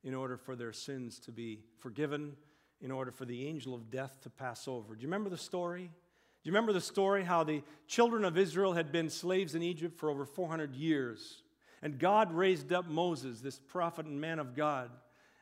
in 0.04 0.14
order 0.14 0.36
for 0.36 0.54
their 0.54 0.72
sins 0.72 1.18
to 1.18 1.32
be 1.32 1.60
forgiven, 1.78 2.36
in 2.80 2.90
order 2.90 3.10
for 3.10 3.24
the 3.24 3.48
angel 3.48 3.74
of 3.74 3.90
death 3.90 4.20
to 4.20 4.30
pass 4.30 4.68
over. 4.68 4.94
Do 4.94 5.00
you 5.00 5.08
remember 5.08 5.30
the 5.30 5.38
story? 5.38 5.84
Do 5.84 6.48
you 6.48 6.52
remember 6.52 6.74
the 6.74 6.80
story 6.80 7.24
how 7.24 7.42
the 7.42 7.62
children 7.88 8.24
of 8.24 8.36
Israel 8.36 8.74
had 8.74 8.92
been 8.92 9.08
slaves 9.08 9.54
in 9.54 9.62
Egypt 9.62 9.98
for 9.98 10.10
over 10.10 10.26
400 10.26 10.76
years? 10.76 11.42
And 11.80 11.98
God 11.98 12.32
raised 12.32 12.72
up 12.72 12.86
Moses, 12.86 13.40
this 13.40 13.58
prophet 13.58 14.04
and 14.04 14.20
man 14.20 14.38
of 14.38 14.54
God. 14.54 14.90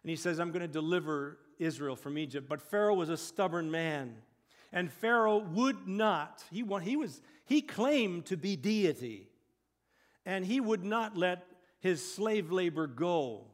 And 0.03 0.11
he 0.11 0.17
says, 0.17 0.39
I'm 0.39 0.53
going 0.53 0.63
to 0.63 0.69
deliver 0.69 1.39
Israel 1.59 1.97
from 1.97 2.17
Egypt. 2.17 2.49
But 2.49 2.63
Pharaoh 2.63 2.95
was 2.95 3.09
a 3.09 3.17
stubborn 3.17 3.71
man. 3.71 4.15
And 4.73 4.91
Pharaoh 4.91 5.39
would 5.39 5.89
not, 5.89 6.45
he, 6.51 6.65
he, 6.83 6.97
was, 6.97 7.21
he 7.45 7.63
claimed 7.63 8.27
to 8.27 8.37
be 8.37 8.55
deity. 8.57 9.29
And 10.25 10.47
he 10.47 10.61
would 10.61 10.85
not 10.85 11.17
let 11.17 11.45
his 11.81 12.15
slave 12.15 12.53
labor 12.53 12.87
go 12.87 13.47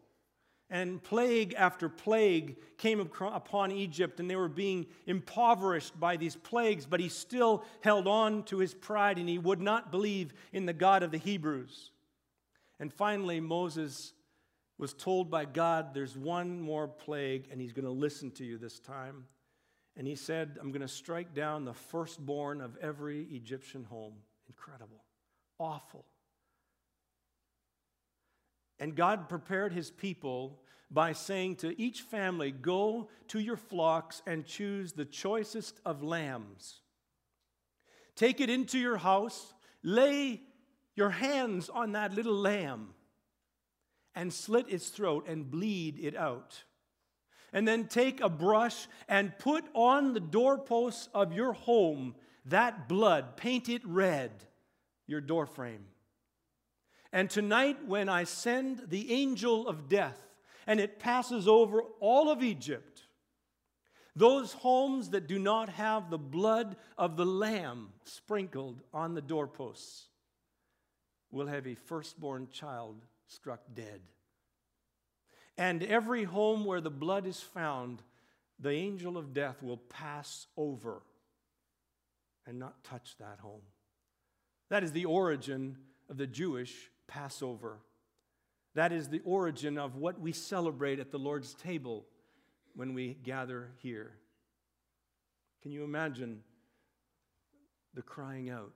and 0.70 1.02
plague 1.02 1.54
after 1.56 1.88
plague 1.88 2.56
came 2.76 3.00
upon 3.00 3.72
Egypt, 3.72 4.20
and 4.20 4.30
they 4.30 4.36
were 4.36 4.48
being 4.48 4.86
impoverished 5.06 5.98
by 5.98 6.16
these 6.16 6.36
plagues, 6.36 6.84
but 6.84 7.00
he 7.00 7.08
still 7.08 7.64
held 7.80 8.06
on 8.06 8.42
to 8.44 8.58
his 8.58 8.74
pride 8.74 9.18
and 9.18 9.28
he 9.28 9.38
would 9.38 9.60
not 9.60 9.90
believe 9.90 10.34
in 10.52 10.66
the 10.66 10.74
God 10.74 11.02
of 11.02 11.10
the 11.10 11.18
Hebrews. 11.18 11.90
And 12.78 12.92
finally, 12.92 13.40
Moses 13.40 14.12
was 14.76 14.92
told 14.92 15.30
by 15.30 15.46
God, 15.46 15.94
There's 15.94 16.16
one 16.16 16.60
more 16.60 16.86
plague, 16.86 17.48
and 17.50 17.60
he's 17.60 17.72
going 17.72 17.84
to 17.86 17.90
listen 17.90 18.30
to 18.32 18.44
you 18.44 18.58
this 18.58 18.78
time. 18.78 19.24
And 19.96 20.06
he 20.06 20.14
said, 20.14 20.58
I'm 20.60 20.70
going 20.70 20.82
to 20.82 20.88
strike 20.88 21.34
down 21.34 21.64
the 21.64 21.74
firstborn 21.74 22.60
of 22.60 22.76
every 22.76 23.24
Egyptian 23.32 23.84
home. 23.84 24.14
Incredible, 24.48 25.02
awful. 25.58 26.04
And 28.78 28.94
God 28.94 29.28
prepared 29.28 29.72
his 29.72 29.90
people 29.90 30.60
by 30.90 31.12
saying 31.12 31.56
to 31.56 31.80
each 31.80 32.02
family, 32.02 32.50
Go 32.50 33.08
to 33.28 33.38
your 33.38 33.56
flocks 33.56 34.22
and 34.26 34.46
choose 34.46 34.92
the 34.92 35.04
choicest 35.04 35.80
of 35.84 36.02
lambs. 36.02 36.80
Take 38.14 38.40
it 38.40 38.50
into 38.50 38.78
your 38.78 38.96
house, 38.96 39.54
lay 39.82 40.42
your 40.94 41.10
hands 41.10 41.68
on 41.68 41.92
that 41.92 42.14
little 42.14 42.34
lamb, 42.34 42.94
and 44.14 44.32
slit 44.32 44.66
its 44.68 44.88
throat 44.88 45.26
and 45.28 45.50
bleed 45.50 45.98
it 46.00 46.16
out. 46.16 46.64
And 47.52 47.66
then 47.66 47.86
take 47.86 48.20
a 48.20 48.28
brush 48.28 48.88
and 49.08 49.38
put 49.38 49.64
on 49.72 50.12
the 50.12 50.20
doorposts 50.20 51.08
of 51.14 51.32
your 51.32 51.52
home 51.52 52.14
that 52.46 52.88
blood, 52.88 53.36
paint 53.36 53.68
it 53.68 53.86
red, 53.86 54.30
your 55.06 55.20
doorframe. 55.20 55.84
And 57.12 57.30
tonight, 57.30 57.86
when 57.86 58.08
I 58.08 58.24
send 58.24 58.84
the 58.88 59.12
angel 59.12 59.66
of 59.66 59.88
death 59.88 60.18
and 60.66 60.78
it 60.78 60.98
passes 60.98 61.48
over 61.48 61.82
all 62.00 62.30
of 62.30 62.42
Egypt, 62.42 63.02
those 64.14 64.52
homes 64.52 65.10
that 65.10 65.28
do 65.28 65.38
not 65.38 65.68
have 65.70 66.10
the 66.10 66.18
blood 66.18 66.76
of 66.98 67.16
the 67.16 67.24
Lamb 67.24 67.90
sprinkled 68.04 68.82
on 68.92 69.14
the 69.14 69.22
doorposts 69.22 70.08
will 71.30 71.46
have 71.46 71.66
a 71.66 71.74
firstborn 71.74 72.48
child 72.50 73.04
struck 73.26 73.60
dead. 73.74 74.00
And 75.56 75.82
every 75.82 76.24
home 76.24 76.64
where 76.64 76.80
the 76.80 76.90
blood 76.90 77.26
is 77.26 77.40
found, 77.40 78.02
the 78.58 78.70
angel 78.70 79.16
of 79.16 79.32
death 79.32 79.62
will 79.62 79.76
pass 79.76 80.46
over 80.56 81.02
and 82.46 82.58
not 82.58 82.82
touch 82.84 83.16
that 83.18 83.38
home. 83.40 83.62
That 84.68 84.82
is 84.82 84.92
the 84.92 85.04
origin 85.04 85.78
of 86.08 86.16
the 86.16 86.26
Jewish 86.26 86.90
Passover. 87.08 87.80
That 88.74 88.92
is 88.92 89.08
the 89.08 89.22
origin 89.24 89.76
of 89.78 89.96
what 89.96 90.20
we 90.20 90.30
celebrate 90.30 91.00
at 91.00 91.10
the 91.10 91.18
Lord's 91.18 91.54
table 91.54 92.06
when 92.76 92.94
we 92.94 93.14
gather 93.24 93.70
here. 93.78 94.12
Can 95.62 95.72
you 95.72 95.82
imagine 95.82 96.42
the 97.94 98.02
crying 98.02 98.50
out? 98.50 98.74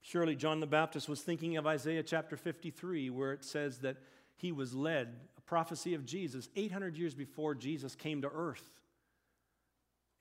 Surely 0.00 0.34
John 0.34 0.58
the 0.58 0.66
Baptist 0.66 1.08
was 1.08 1.20
thinking 1.20 1.56
of 1.56 1.66
Isaiah 1.66 2.02
chapter 2.02 2.36
53, 2.36 3.10
where 3.10 3.32
it 3.32 3.44
says 3.44 3.78
that 3.78 3.98
he 4.34 4.50
was 4.50 4.74
led, 4.74 5.14
a 5.38 5.40
prophecy 5.42 5.94
of 5.94 6.04
Jesus, 6.04 6.48
800 6.56 6.96
years 6.96 7.14
before 7.14 7.54
Jesus 7.54 7.94
came 7.94 8.22
to 8.22 8.28
earth. 8.28 8.68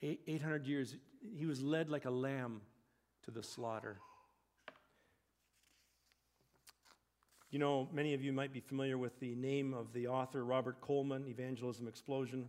800 0.03 0.67
years, 0.67 0.95
he 1.35 1.45
was 1.45 1.61
led 1.61 1.89
like 1.89 2.05
a 2.05 2.11
lamb 2.11 2.61
to 3.23 3.31
the 3.31 3.41
slaughter. 3.41 3.97
You 7.51 7.59
know, 7.59 7.89
many 7.91 8.13
of 8.13 8.23
you 8.23 8.31
might 8.31 8.53
be 8.53 8.61
familiar 8.61 8.97
with 8.97 9.19
the 9.19 9.35
name 9.35 9.73
of 9.73 9.91
the 9.91 10.07
author, 10.07 10.45
Robert 10.45 10.79
Coleman, 10.79 11.27
Evangelism 11.27 11.85
Explosion. 11.85 12.47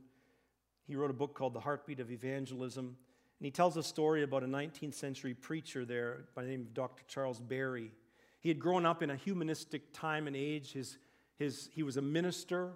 He 0.86 0.94
wrote 0.94 1.11
a 1.11 1.14
book 1.14 1.34
called 1.34 1.55
The 1.55 1.61
Heartbeat 1.61 1.98
of 1.98 2.12
Evangelism. 2.12 2.84
And 2.86 3.44
he 3.44 3.50
tells 3.50 3.76
a 3.76 3.82
story 3.82 4.22
about 4.22 4.44
a 4.44 4.46
19th 4.46 4.94
century 4.94 5.34
preacher 5.34 5.84
there 5.84 6.26
by 6.36 6.44
the 6.44 6.50
name 6.50 6.61
of 6.61 6.72
Dr. 6.72 7.03
Charles 7.09 7.40
Berry. 7.40 7.90
He 8.38 8.48
had 8.48 8.61
grown 8.61 8.86
up 8.86 9.03
in 9.03 9.11
a 9.11 9.16
humanistic 9.16 9.92
time 9.92 10.28
and 10.28 10.36
age. 10.36 10.70
His, 10.70 10.98
His, 11.36 11.68
he 11.72 11.82
was 11.82 11.96
a 11.96 12.03
minister 12.03 12.70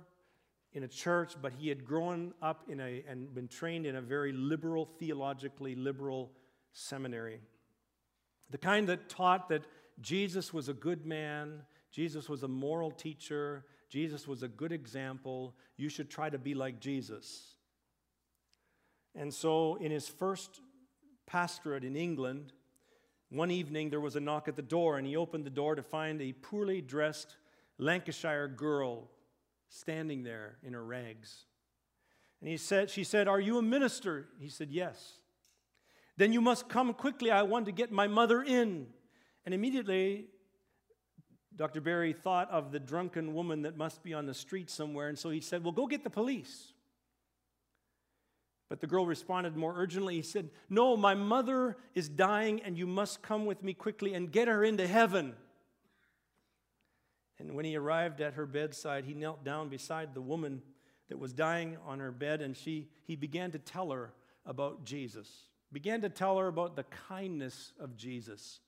in 0.73 0.83
a 0.83 0.89
church, 0.89 1.35
but 1.41 1.53
he 1.53 1.69
had 1.69 1.85
grown 1.85 2.35
up 2.43 2.65
in 2.69 2.81
a, 2.81 3.05
and 3.09 3.33
been 3.37 3.47
trained 3.47 3.87
in 3.87 3.95
a 3.95 4.03
very 4.03 4.33
liberal, 4.33 4.89
theologically 4.99 5.77
liberal 5.77 6.33
seminary. 6.73 7.39
The 8.51 8.59
kind 8.59 8.89
that 8.89 9.09
taught 9.09 9.49
that 9.51 9.63
Jesus 10.01 10.53
was 10.53 10.69
a 10.69 10.75
good 10.75 11.07
man, 11.07 11.63
Jesus 11.97 12.29
was 12.29 12.43
a 12.43 12.49
moral 12.49 12.91
teacher, 12.91 13.65
Jesus 13.89 14.29
was 14.29 14.43
a 14.43 14.49
good 14.49 14.71
example. 14.71 15.55
You 15.79 15.89
should 15.89 16.11
try 16.11 16.29
to 16.29 16.37
be 16.37 16.55
like 16.55 16.79
Jesus. 16.79 17.55
And 19.15 19.33
so, 19.33 19.77
in 19.77 19.91
his 19.91 20.07
first 20.07 20.61
pastorate 21.25 21.85
in 21.85 21.97
England, 21.97 22.53
one 23.31 23.51
evening 23.51 23.89
there 23.89 24.01
was 24.01 24.15
a 24.15 24.21
knock 24.21 24.47
at 24.47 24.57
the 24.57 24.63
door, 24.63 24.99
and 24.99 25.07
he 25.07 25.17
opened 25.17 25.47
the 25.47 25.51
door 25.51 25.75
to 25.75 25.83
find 25.83 26.21
a 26.21 26.35
poorly 26.35 26.83
dressed 26.83 27.37
Lancashire 27.79 28.47
girl 28.47 29.09
standing 29.71 30.23
there 30.23 30.59
in 30.63 30.75
her 30.75 30.85
rags. 30.85 31.47
And 32.43 32.51
he 32.51 32.59
said, 32.59 32.91
she 32.91 33.05
said, 33.05 33.27
Are 33.27 33.41
you 33.41 33.57
a 33.57 33.63
minister? 33.63 34.27
He 34.39 34.51
said, 34.51 34.69
Yes. 34.71 35.15
Then 36.19 36.35
you 36.35 36.43
must 36.43 36.69
come 36.69 36.93
quickly. 36.93 37.31
I 37.31 37.41
want 37.41 37.65
to 37.67 37.73
get 37.73 37.91
my 37.91 38.07
mother 38.07 38.43
in. 38.43 38.89
And 39.47 39.55
immediately, 39.55 40.27
Dr. 41.57 41.81
Berry 41.81 42.13
thought 42.13 42.51
of 42.51 42.71
the 42.71 42.79
drunken 42.79 43.35
woman 43.35 43.63
that 43.63 43.77
must 43.77 44.03
be 44.03 44.13
on 44.13 44.27
the 44.27 44.35
street 44.35 44.69
somewhere. 44.71 45.09
And 45.09 45.19
so 45.19 45.31
he 45.31 45.41
said, 45.41 45.65
Well, 45.65 45.73
go 45.73 45.87
get 45.87 46.05
the 46.05 46.11
police. 46.11 46.73
But 48.69 48.81
the 48.81 48.87
girl 48.87 49.07
responded 49.07 49.57
more 49.57 49.75
urgently. 49.77 50.17
He 50.17 50.23
said, 50.23 50.51
No, 50.69 50.97
my 50.97 51.15
mother 51.15 51.77
is 51.95 52.09
dying, 52.09 52.61
and 52.63 52.77
you 52.77 52.87
must 52.87 53.23
come 53.23 53.47
with 53.47 53.63
me 53.63 53.75
quickly 53.75 54.15
and 54.15 54.31
get 54.31 54.49
her 54.49 54.65
into 54.65 54.87
heaven. 54.87 55.35
And 57.39 57.55
when 57.55 57.65
he 57.65 57.77
arrived 57.77 58.21
at 58.21 58.35
her 58.35 58.47
bedside, 58.47 59.05
he 59.05 59.15
knelt 59.15 59.45
down 59.45 59.69
beside 59.69 60.15
the 60.15 60.21
woman 60.21 60.63
that 61.09 61.19
was 61.19 61.33
dying 61.33 61.77
on 61.87 62.01
her 62.01 62.11
bed, 62.11 62.41
and 62.41 62.57
she, 62.57 62.89
he 63.05 63.15
began 63.15 63.53
to 63.53 63.59
tell 63.59 63.91
her 63.91 64.13
about 64.45 64.85
Jesus, 64.85 65.29
began 65.73 66.01
to 66.01 66.09
tell 66.09 66.39
her 66.39 66.49
about 66.49 66.77
the 66.77 66.85
kindness 67.09 67.73
of 67.79 67.97
Jesus, 67.97 68.61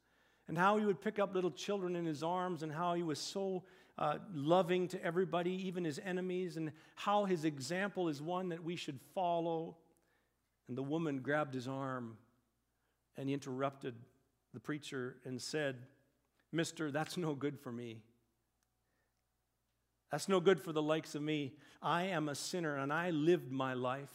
and 0.49 0.59
how 0.59 0.79
he 0.79 0.85
would 0.85 1.01
pick 1.01 1.19
up 1.19 1.35
little 1.35 1.51
children 1.51 1.95
in 1.95 2.07
his 2.07 2.23
arms, 2.23 2.63
and 2.63 2.73
how 2.73 2.95
he 2.95 3.03
was 3.03 3.19
so 3.19 3.63
uh, 3.99 4.19
loving 4.35 4.89
to 4.89 5.05
everybody, 5.05 5.53
even 5.67 5.85
his 5.85 6.01
enemies, 6.05 6.57
and 6.57 6.73
how 6.95 7.25
his 7.25 7.45
example 7.45 8.09
is 8.09 8.23
one 8.23 8.49
that 8.49 8.65
we 8.65 8.77
should 8.77 8.99
follow. 9.15 9.77
And 10.69 10.77
the 10.77 10.83
woman 10.83 11.21
grabbed 11.21 11.55
his 11.55 11.69
arm 11.69 12.17
and 13.17 13.29
interrupted 13.29 13.95
the 14.55 14.61
preacher 14.61 15.17
and 15.25 15.41
said, 15.41 15.77
Mister, 16.53 16.91
that's 16.91 17.17
no 17.17 17.35
good 17.35 17.59
for 17.59 17.71
me. 17.71 18.03
That's 20.11 20.29
no 20.29 20.41
good 20.41 20.61
for 20.61 20.73
the 20.73 20.81
likes 20.81 21.15
of 21.15 21.23
me. 21.23 21.53
I 21.83 22.05
am 22.05 22.29
a 22.29 22.35
sinner 22.35 22.77
and 22.77 22.91
I 22.93 23.11
lived 23.11 23.53
my 23.53 23.75
life. 23.75 24.13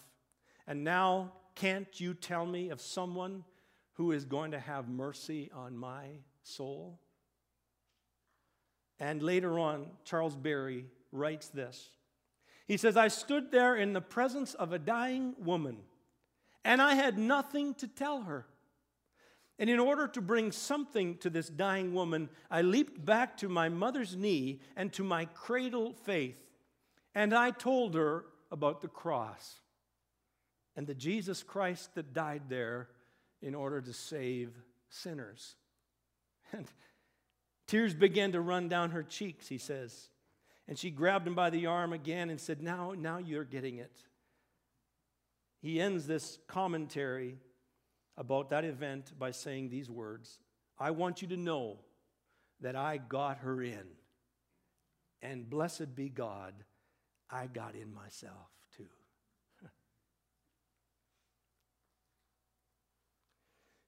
And 0.66 0.84
now, 0.84 1.34
can't 1.56 2.00
you 2.00 2.16
tell 2.16 2.46
me 2.46 2.70
of 2.70 2.82
someone 2.82 3.44
who 3.94 4.12
is 4.12 4.26
going 4.26 4.52
to 4.52 4.60
have 4.60 4.88
mercy 4.88 5.50
on 5.54 5.78
my 5.78 6.06
soul? 6.44 7.00
And 9.00 9.22
later 9.22 9.60
on, 9.60 9.88
Charles 10.06 10.36
Berry 10.36 10.86
writes 11.12 11.50
this. 11.50 11.90
He 12.68 12.78
says, 12.78 12.96
I 12.96 13.10
stood 13.10 13.52
there 13.52 13.76
in 13.76 13.94
the 13.94 14.02
presence 14.02 14.54
of 14.54 14.72
a 14.72 14.80
dying 14.80 15.36
woman, 15.38 15.78
and 16.64 16.82
I 16.82 16.96
had 16.96 17.18
nothing 17.18 17.74
to 17.76 17.88
tell 17.88 18.22
her. 18.22 18.46
And 19.60 19.70
in 19.70 19.80
order 19.80 20.08
to 20.08 20.22
bring 20.22 20.52
something 20.52 21.18
to 21.18 21.30
this 21.30 21.48
dying 21.50 21.94
woman, 21.94 22.30
I 22.50 22.62
leaped 22.62 23.06
back 23.06 23.38
to 23.38 23.50
my 23.50 23.70
mother's 23.70 24.16
knee 24.16 24.62
and 24.76 24.92
to 24.94 25.04
my 25.04 25.26
cradle 25.26 25.94
faith. 26.06 26.40
And 27.14 27.34
I 27.34 27.52
told 27.52 27.94
her 27.94 28.26
about 28.52 28.82
the 28.82 28.88
cross 28.88 29.60
and 30.76 30.88
the 30.88 30.96
Jesus 30.96 31.44
Christ 31.44 31.94
that 31.96 32.14
died 32.14 32.44
there 32.50 32.90
in 33.44 33.54
order 33.54 33.82
to 33.82 33.94
save 33.94 34.50
sinners. 34.90 35.56
And 36.56 36.68
tears 37.66 37.96
began 37.96 38.34
to 38.34 38.42
run 38.42 38.70
down 38.70 38.92
her 38.92 39.02
cheeks, 39.02 39.48
he 39.48 39.58
says. 39.58 40.10
And 40.68 40.78
she 40.78 40.92
grabbed 40.92 41.28
him 41.28 41.34
by 41.34 41.50
the 41.50 41.66
arm 41.66 41.94
again 41.94 42.30
and 42.30 42.40
said, 42.40 42.62
Now, 42.62 42.94
now 42.96 43.18
you're 43.18 43.44
getting 43.44 43.80
it. 43.80 43.92
He 45.64 45.82
ends 45.82 46.06
this 46.06 46.38
commentary 46.48 47.40
about 48.18 48.50
that 48.50 48.66
event 48.66 49.18
by 49.18 49.32
saying 49.32 49.70
these 49.70 49.90
words 49.90 50.40
I 50.78 50.92
want 50.92 51.24
you 51.24 51.28
to 51.30 51.38
know 51.38 51.80
that 52.62 52.76
I 52.76 52.98
got 52.98 53.40
her 53.40 53.64
in. 53.64 53.88
And 55.24 55.50
blessed 55.50 55.96
be 55.96 56.10
God, 56.10 56.54
I 57.32 57.48
got 57.48 57.74
in 57.74 57.92
myself 57.92 58.52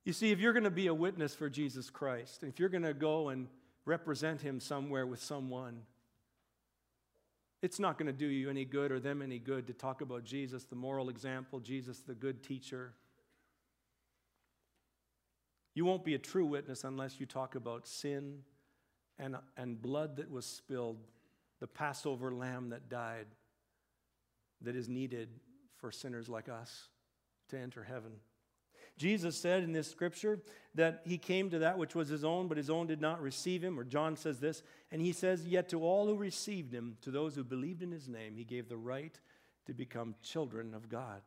you 0.06 0.14
see, 0.14 0.32
if 0.32 0.39
you're 0.39 0.53
going 0.53 0.64
to 0.64 0.72
be 0.72 0.88
a 0.88 0.93
witness 0.93 1.34
for 1.34 1.49
Jesus 1.49 1.89
Christ, 1.89 2.43
if 2.43 2.60
you're 2.60 2.70
going 2.70 2.84
to 2.84 2.93
go 2.93 3.30
and 3.30 3.47
represent 3.86 4.39
him 4.39 4.60
somewhere 4.60 5.08
with 5.08 5.22
someone, 5.22 5.82
it's 7.64 7.80
not 7.80 7.97
going 7.97 8.06
to 8.06 8.14
do 8.14 8.28
you 8.28 8.51
any 8.51 8.66
good 8.66 8.91
or 8.91 8.99
them 8.99 9.24
any 9.24 9.39
good 9.39 9.66
to 9.66 9.74
talk 9.74 10.01
about 10.01 10.24
Jesus, 10.24 10.66
the 10.66 10.76
moral 10.76 11.10
example, 11.10 11.60
Jesus, 11.60 11.99
the 11.99 12.14
good 12.14 12.43
teacher. 12.43 12.93
You 15.74 15.86
won't 15.86 16.06
be 16.06 16.14
a 16.14 16.20
true 16.20 16.45
witness 16.45 16.84
unless 16.84 17.20
you 17.20 17.26
talk 17.26 17.56
about 17.56 17.88
sin 17.88 18.43
and, 19.18 19.36
and 19.58 19.82
blood 19.82 20.18
that 20.18 20.30
was 20.30 20.45
spilled, 20.45 20.99
the 21.60 21.68
Passover 21.68 22.32
lamb 22.32 22.70
that 22.70 22.89
died, 22.89 23.26
that 24.62 24.76
is 24.76 24.88
needed 24.88 25.30
for 25.78 25.91
sinners 25.91 26.30
like 26.30 26.47
us 26.47 26.89
to 27.49 27.58
enter 27.58 27.84
heaven. 27.84 28.12
Jesus 28.98 29.36
said 29.36 29.64
in 29.64 29.74
this 29.74 29.89
scripture 29.91 30.39
that 30.76 31.02
he 31.06 31.18
came 31.18 31.50
to 31.50 31.60
that 31.60 31.78
which 31.78 31.96
was 31.96 32.08
his 32.08 32.24
own, 32.24 32.48
but 32.48 32.58
his 32.58 32.70
own 32.70 32.88
did 32.88 33.02
not 33.02 33.22
receive 33.22 33.64
him. 33.64 33.78
Or 33.78 33.84
John 33.84 34.16
says 34.16 34.39
this, 34.39 34.64
and 34.91 35.02
he 35.02 35.12
says, 35.12 35.46
Yet 35.46 35.70
to 35.70 35.84
all 35.84 36.08
who 36.08 36.16
received 36.16 36.74
him, 36.74 36.98
to 37.02 37.12
those 37.12 37.36
who 37.36 37.43
believed 37.43 37.84
in 37.84 37.91
his 37.91 38.08
name, 38.08 38.36
he 38.38 38.46
gave 38.46 38.70
the 38.70 38.78
right 38.78 39.20
to 39.66 39.74
become 39.74 40.16
children 40.24 40.74
of 40.74 40.88
God. 40.88 41.22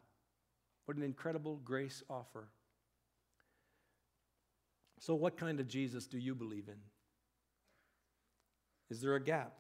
What 0.87 0.97
an 0.97 1.03
incredible 1.03 1.61
grace 1.63 2.03
offer. 2.09 2.49
So, 5.01 5.15
what 5.15 5.37
kind 5.37 5.61
of 5.61 5.69
Jesus 5.69 6.07
do 6.07 6.19
you 6.19 6.35
believe 6.35 6.69
in? 6.69 6.79
Is 8.91 9.03
there 9.03 9.15
a 9.15 9.23
gap? 9.23 9.53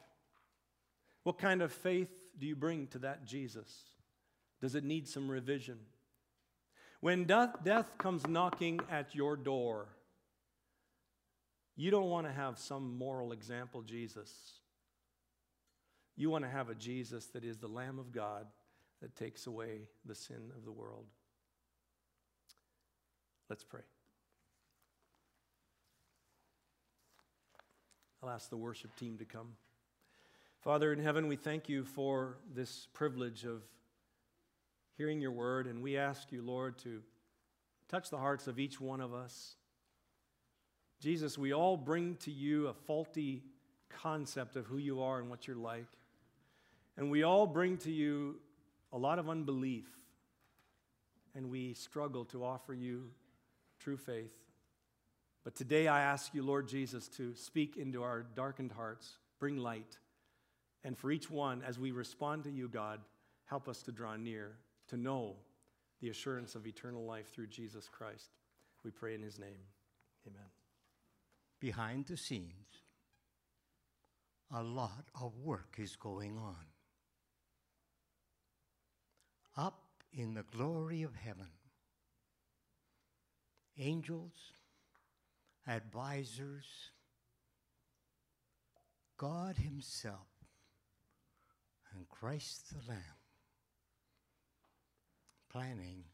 What 1.24 1.38
kind 1.38 1.60
of 1.60 1.72
faith 1.72 2.10
do 2.38 2.46
you 2.46 2.56
bring 2.56 2.86
to 2.88 2.98
that 3.00 3.26
Jesus? 3.26 3.70
Does 4.60 4.74
it 4.74 4.84
need 4.84 5.06
some 5.06 5.30
revision? 5.30 5.78
When 7.00 7.24
death, 7.24 7.96
comes 7.98 8.26
knocking 8.26 8.80
at 8.90 9.14
your 9.14 9.36
door, 9.36 9.86
you 11.76 11.92
don't 11.92 12.10
want 12.10 12.26
to 12.26 12.32
have 12.32 12.58
some 12.58 12.98
moral 12.98 13.30
example 13.30 13.82
Jesus. 13.82 14.32
You 16.16 16.28
want 16.28 16.44
to 16.44 16.50
have 16.50 16.70
a 16.70 16.74
Jesus 16.74 17.26
that 17.26 17.44
is 17.44 17.58
the 17.58 17.68
Lamb 17.68 18.00
of 18.00 18.10
God 18.10 18.46
that 19.00 19.14
takes 19.14 19.46
away 19.46 19.82
the 20.04 20.14
sin 20.16 20.50
of 20.56 20.64
the 20.64 20.72
world. 20.72 21.06
Let's 23.48 23.62
pray. 23.62 23.82
I'll 28.20 28.30
ask 28.30 28.50
the 28.50 28.56
worship 28.56 28.96
team 28.96 29.16
to 29.18 29.24
come. 29.24 29.52
Father 30.60 30.92
in 30.92 30.98
heaven, 30.98 31.28
we 31.28 31.36
thank 31.36 31.68
you 31.68 31.84
for 31.84 32.38
this 32.52 32.88
privilege 32.92 33.44
of 33.44 33.62
hearing 34.98 35.20
your 35.20 35.30
word, 35.30 35.68
and 35.68 35.80
we 35.80 35.96
ask 35.96 36.32
you, 36.32 36.42
Lord, 36.42 36.76
to 36.78 37.00
touch 37.88 38.10
the 38.10 38.18
hearts 38.18 38.48
of 38.48 38.58
each 38.58 38.80
one 38.80 39.00
of 39.00 39.14
us. 39.14 39.54
Jesus, 41.00 41.38
we 41.38 41.54
all 41.54 41.76
bring 41.76 42.16
to 42.16 42.32
you 42.32 42.66
a 42.66 42.74
faulty 42.74 43.44
concept 43.88 44.56
of 44.56 44.66
who 44.66 44.76
you 44.76 45.00
are 45.00 45.20
and 45.20 45.30
what 45.30 45.46
you're 45.46 45.56
like. 45.56 45.86
And 46.96 47.12
we 47.12 47.22
all 47.22 47.46
bring 47.46 47.76
to 47.78 47.92
you 47.92 48.40
a 48.92 48.98
lot 48.98 49.20
of 49.20 49.30
unbelief, 49.30 49.86
and 51.36 51.48
we 51.48 51.74
struggle 51.74 52.24
to 52.26 52.44
offer 52.44 52.74
you 52.74 53.04
true 53.78 53.96
faith. 53.96 54.34
But 55.44 55.54
today 55.54 55.86
I 55.86 56.00
ask 56.00 56.34
you, 56.34 56.42
Lord 56.42 56.66
Jesus, 56.66 57.06
to 57.10 57.36
speak 57.36 57.76
into 57.76 58.02
our 58.02 58.26
darkened 58.34 58.72
hearts, 58.72 59.16
bring 59.38 59.58
light. 59.58 59.96
And 60.82 60.98
for 60.98 61.12
each 61.12 61.30
one, 61.30 61.62
as 61.64 61.78
we 61.78 61.92
respond 61.92 62.42
to 62.44 62.50
you, 62.50 62.68
God, 62.68 62.98
help 63.44 63.68
us 63.68 63.82
to 63.82 63.92
draw 63.92 64.16
near, 64.16 64.56
to 64.88 64.96
know 64.96 65.36
the 66.00 66.10
assurance 66.10 66.54
of 66.54 66.66
eternal 66.66 67.04
life 67.04 67.32
through 67.32 67.48
Jesus 67.48 67.88
Christ. 67.88 68.30
We 68.84 68.90
pray 68.90 69.14
in 69.14 69.22
his 69.22 69.38
name. 69.38 69.60
Amen. 70.26 70.48
Behind 71.60 72.06
the 72.06 72.16
scenes, 72.16 72.82
a 74.54 74.62
lot 74.62 75.04
of 75.20 75.38
work 75.38 75.76
is 75.78 75.96
going 75.96 76.38
on. 76.38 76.56
Up 79.56 79.82
in 80.12 80.34
the 80.34 80.44
glory 80.44 81.02
of 81.02 81.14
heaven, 81.14 81.50
angels, 83.76 84.32
advisors, 85.66 86.64
God 89.18 89.56
Himself 89.58 90.28
and 91.92 92.08
Christ 92.08 92.70
the 92.70 92.88
Lamb 92.88 93.17
planning 95.50 96.04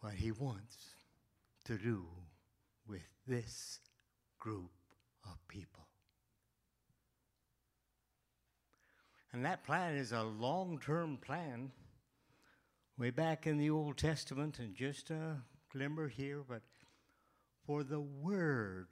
what 0.00 0.14
he 0.14 0.30
wants 0.32 0.76
to 1.64 1.76
do 1.76 2.04
with 2.86 3.06
this 3.26 3.80
group 4.38 4.70
of 5.24 5.36
people. 5.48 5.86
And 9.32 9.44
that 9.44 9.64
plan 9.64 9.96
is 9.96 10.12
a 10.12 10.22
long 10.22 10.78
term 10.78 11.18
plan. 11.18 11.72
Way 12.98 13.10
back 13.10 13.46
in 13.46 13.58
the 13.58 13.68
Old 13.68 13.98
Testament, 13.98 14.58
and 14.58 14.74
just 14.74 15.10
a 15.10 15.36
glimmer 15.70 16.08
here, 16.08 16.42
but 16.48 16.62
for 17.66 17.84
the 17.84 18.00
word 18.00 18.88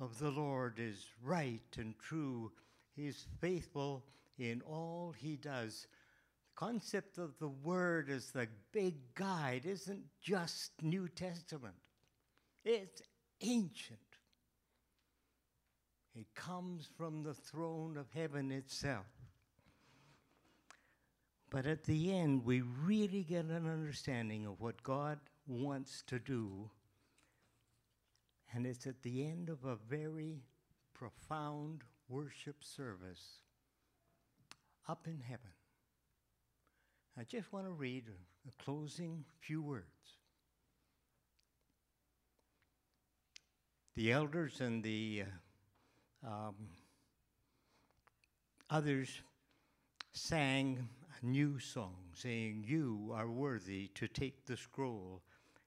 of 0.00 0.18
the 0.18 0.30
Lord 0.30 0.78
is 0.78 1.06
right 1.22 1.62
and 1.76 1.94
true. 1.98 2.50
He 2.96 3.06
is 3.06 3.26
faithful 3.40 4.04
in 4.38 4.62
all 4.62 5.14
he 5.16 5.36
does. 5.36 5.86
Concept 6.58 7.18
of 7.18 7.38
the 7.38 7.46
word 7.48 8.10
as 8.10 8.32
the 8.32 8.48
big 8.72 8.96
guide 9.14 9.64
isn't 9.64 10.02
just 10.20 10.72
New 10.82 11.06
Testament, 11.06 11.76
it's 12.64 13.00
ancient. 13.40 14.00
It 16.16 16.26
comes 16.34 16.88
from 16.96 17.22
the 17.22 17.32
throne 17.32 17.96
of 17.96 18.06
heaven 18.12 18.50
itself. 18.50 19.06
But 21.48 21.64
at 21.64 21.84
the 21.84 22.12
end, 22.12 22.44
we 22.44 22.62
really 22.62 23.22
get 23.22 23.44
an 23.44 23.68
understanding 23.70 24.44
of 24.44 24.60
what 24.60 24.82
God 24.82 25.20
wants 25.46 26.02
to 26.08 26.18
do. 26.18 26.70
And 28.52 28.66
it's 28.66 28.88
at 28.88 29.02
the 29.02 29.24
end 29.24 29.48
of 29.48 29.64
a 29.64 29.76
very 29.88 30.42
profound 30.92 31.82
worship 32.08 32.64
service 32.64 33.42
up 34.88 35.06
in 35.06 35.20
heaven. 35.20 35.52
I 37.18 37.24
just 37.24 37.52
want 37.52 37.66
to 37.66 37.72
read 37.72 38.04
a, 38.08 38.62
closing 38.62 39.24
few 39.40 39.60
words. 39.60 39.84
The 43.96 44.12
elders 44.12 44.60
and 44.60 44.84
the 44.84 45.24
uh, 46.24 46.28
um, 46.28 46.54
others 48.70 49.08
sang 50.12 50.88
a 51.20 51.26
new 51.26 51.58
song, 51.58 51.96
saying, 52.14 52.64
You 52.68 53.10
are 53.12 53.28
worthy 53.28 53.88
to 53.96 54.06
take 54.06 54.46
the 54.46 54.56
scroll 54.56 55.20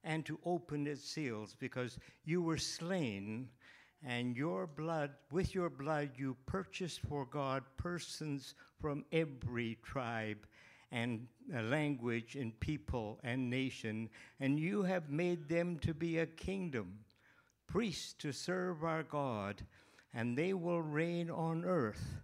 and 0.06 0.26
to 0.28 0.40
open 0.46 0.88
its 0.88 1.04
seals, 1.04 1.54
because 1.60 2.00
you 2.24 2.42
were 2.42 2.58
slain, 2.58 3.50
and 4.06 4.38
your 4.38 4.68
blood, 4.68 5.12
with 5.32 5.54
your 5.54 5.70
blood, 5.70 6.12
you 6.16 6.38
purchased 6.46 7.02
for 7.10 7.26
God 7.26 7.64
persons 7.76 8.56
from 8.80 9.04
every 9.12 9.78
tribe 9.84 10.48
and 10.92 11.28
uh, 11.56 11.62
language 11.64 12.36
and 12.36 12.58
people 12.60 13.20
and 13.24 13.50
nation, 13.50 14.10
and 14.40 14.60
you 14.60 14.84
have 14.84 15.10
made 15.10 15.48
them 15.48 15.80
to 15.80 15.94
be 15.94 16.20
a 16.20 16.26
kingdom, 16.26 17.00
priests 17.68 18.14
to 18.20 18.32
serve 18.32 18.84
our 18.84 19.04
God, 19.04 19.64
and 20.14 20.38
they 20.38 20.54
will 20.54 20.82
reign 20.82 21.30
on 21.30 21.64
earth. 21.64 22.16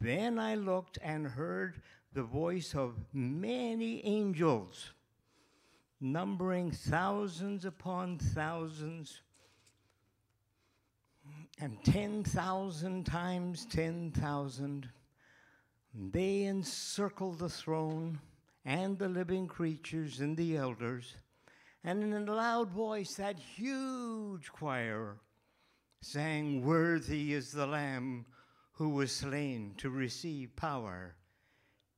Then 0.00 0.38
I 0.38 0.54
looked 0.54 0.98
and 1.02 1.26
heard 1.26 1.80
the 2.12 2.22
voice 2.22 2.74
of 2.74 2.94
many 3.12 4.04
angels, 4.04 4.92
numbering 6.00 6.70
thousands 6.70 7.64
upon 7.64 8.18
thousands, 8.18 9.22
and 11.60 11.82
10,000 11.84 13.06
times 13.06 13.66
10,000. 13.66 14.88
They 15.96 16.42
encircled 16.42 17.38
the 17.38 17.48
throne 17.48 18.18
and 18.64 18.98
the 18.98 19.08
living 19.08 19.46
creatures 19.46 20.20
and 20.20 20.36
the 20.36 20.56
elders, 20.56 21.14
and 21.84 22.02
in 22.02 22.12
a 22.12 22.34
loud 22.34 22.70
voice, 22.70 23.14
that 23.14 23.38
huge 23.38 24.50
choir 24.50 25.18
sang, 26.02 26.64
Worthy 26.64 27.32
is 27.32 27.52
the 27.52 27.66
Lamb 27.66 28.26
who 28.72 28.88
was 28.88 29.12
slain 29.12 29.74
to 29.78 29.88
receive 29.88 30.56
power 30.56 31.14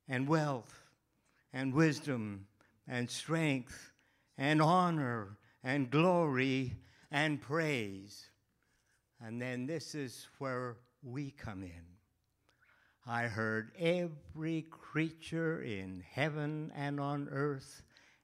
and 0.09 0.28
wealth 0.28 0.82
and 1.53 1.72
wisdom 1.72 2.47
and 2.86 3.11
strength 3.11 3.92
and 4.36 4.61
honor 4.61 5.38
and 5.64 5.90
glory 5.90 6.76
and 7.11 7.40
praise. 7.40 8.28
And 9.20 9.40
then 9.40 9.66
this 9.66 9.94
is 9.94 10.28
where 10.38 10.76
we 11.03 11.30
come 11.30 11.62
in. 11.62 11.95
I 13.09 13.28
heard 13.28 13.70
every 13.78 14.66
creature 14.68 15.62
in 15.62 16.02
heaven 16.11 16.72
and 16.74 16.98
on 16.98 17.28
earth 17.30 17.82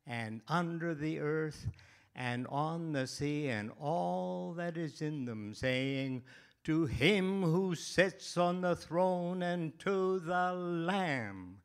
and 0.09 0.41
under 0.49 0.93
the 0.93 1.20
earth 1.20 1.68
and 2.16 2.49
on 2.49 2.93
the 2.93 3.07
sea 3.07 3.47
and 3.47 3.70
all 3.80 4.55
that 4.55 4.76
is 4.76 5.01
in 5.01 5.24
them 5.24 5.55
saying, 5.55 6.24
To 6.64 6.87
him 6.87 7.43
who 7.43 7.76
sits 7.76 8.37
on 8.37 8.61
the 8.61 8.74
throne 8.74 9.43
and 9.43 9.78
to 9.80 10.18
the 10.18 10.53
Lamb 10.53 11.59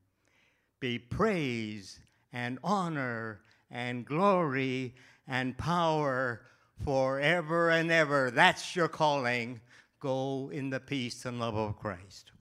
be 0.80 1.00
praise 1.00 2.00
and 2.32 2.60
honor 2.64 3.42
and 3.72 4.06
glory 4.06 4.94
and 5.28 5.58
power 5.58 6.44
forever 6.84 7.72
and 7.72 7.90
ever. 7.90 8.30
That's 8.30 8.76
your 8.76 8.88
calling. 8.88 9.60
Go 10.00 10.52
in 10.54 10.70
the 10.70 10.80
peace 10.80 11.26
and 11.26 11.40
love 11.40 11.56
of 11.56 11.78
Christ. 11.80 12.32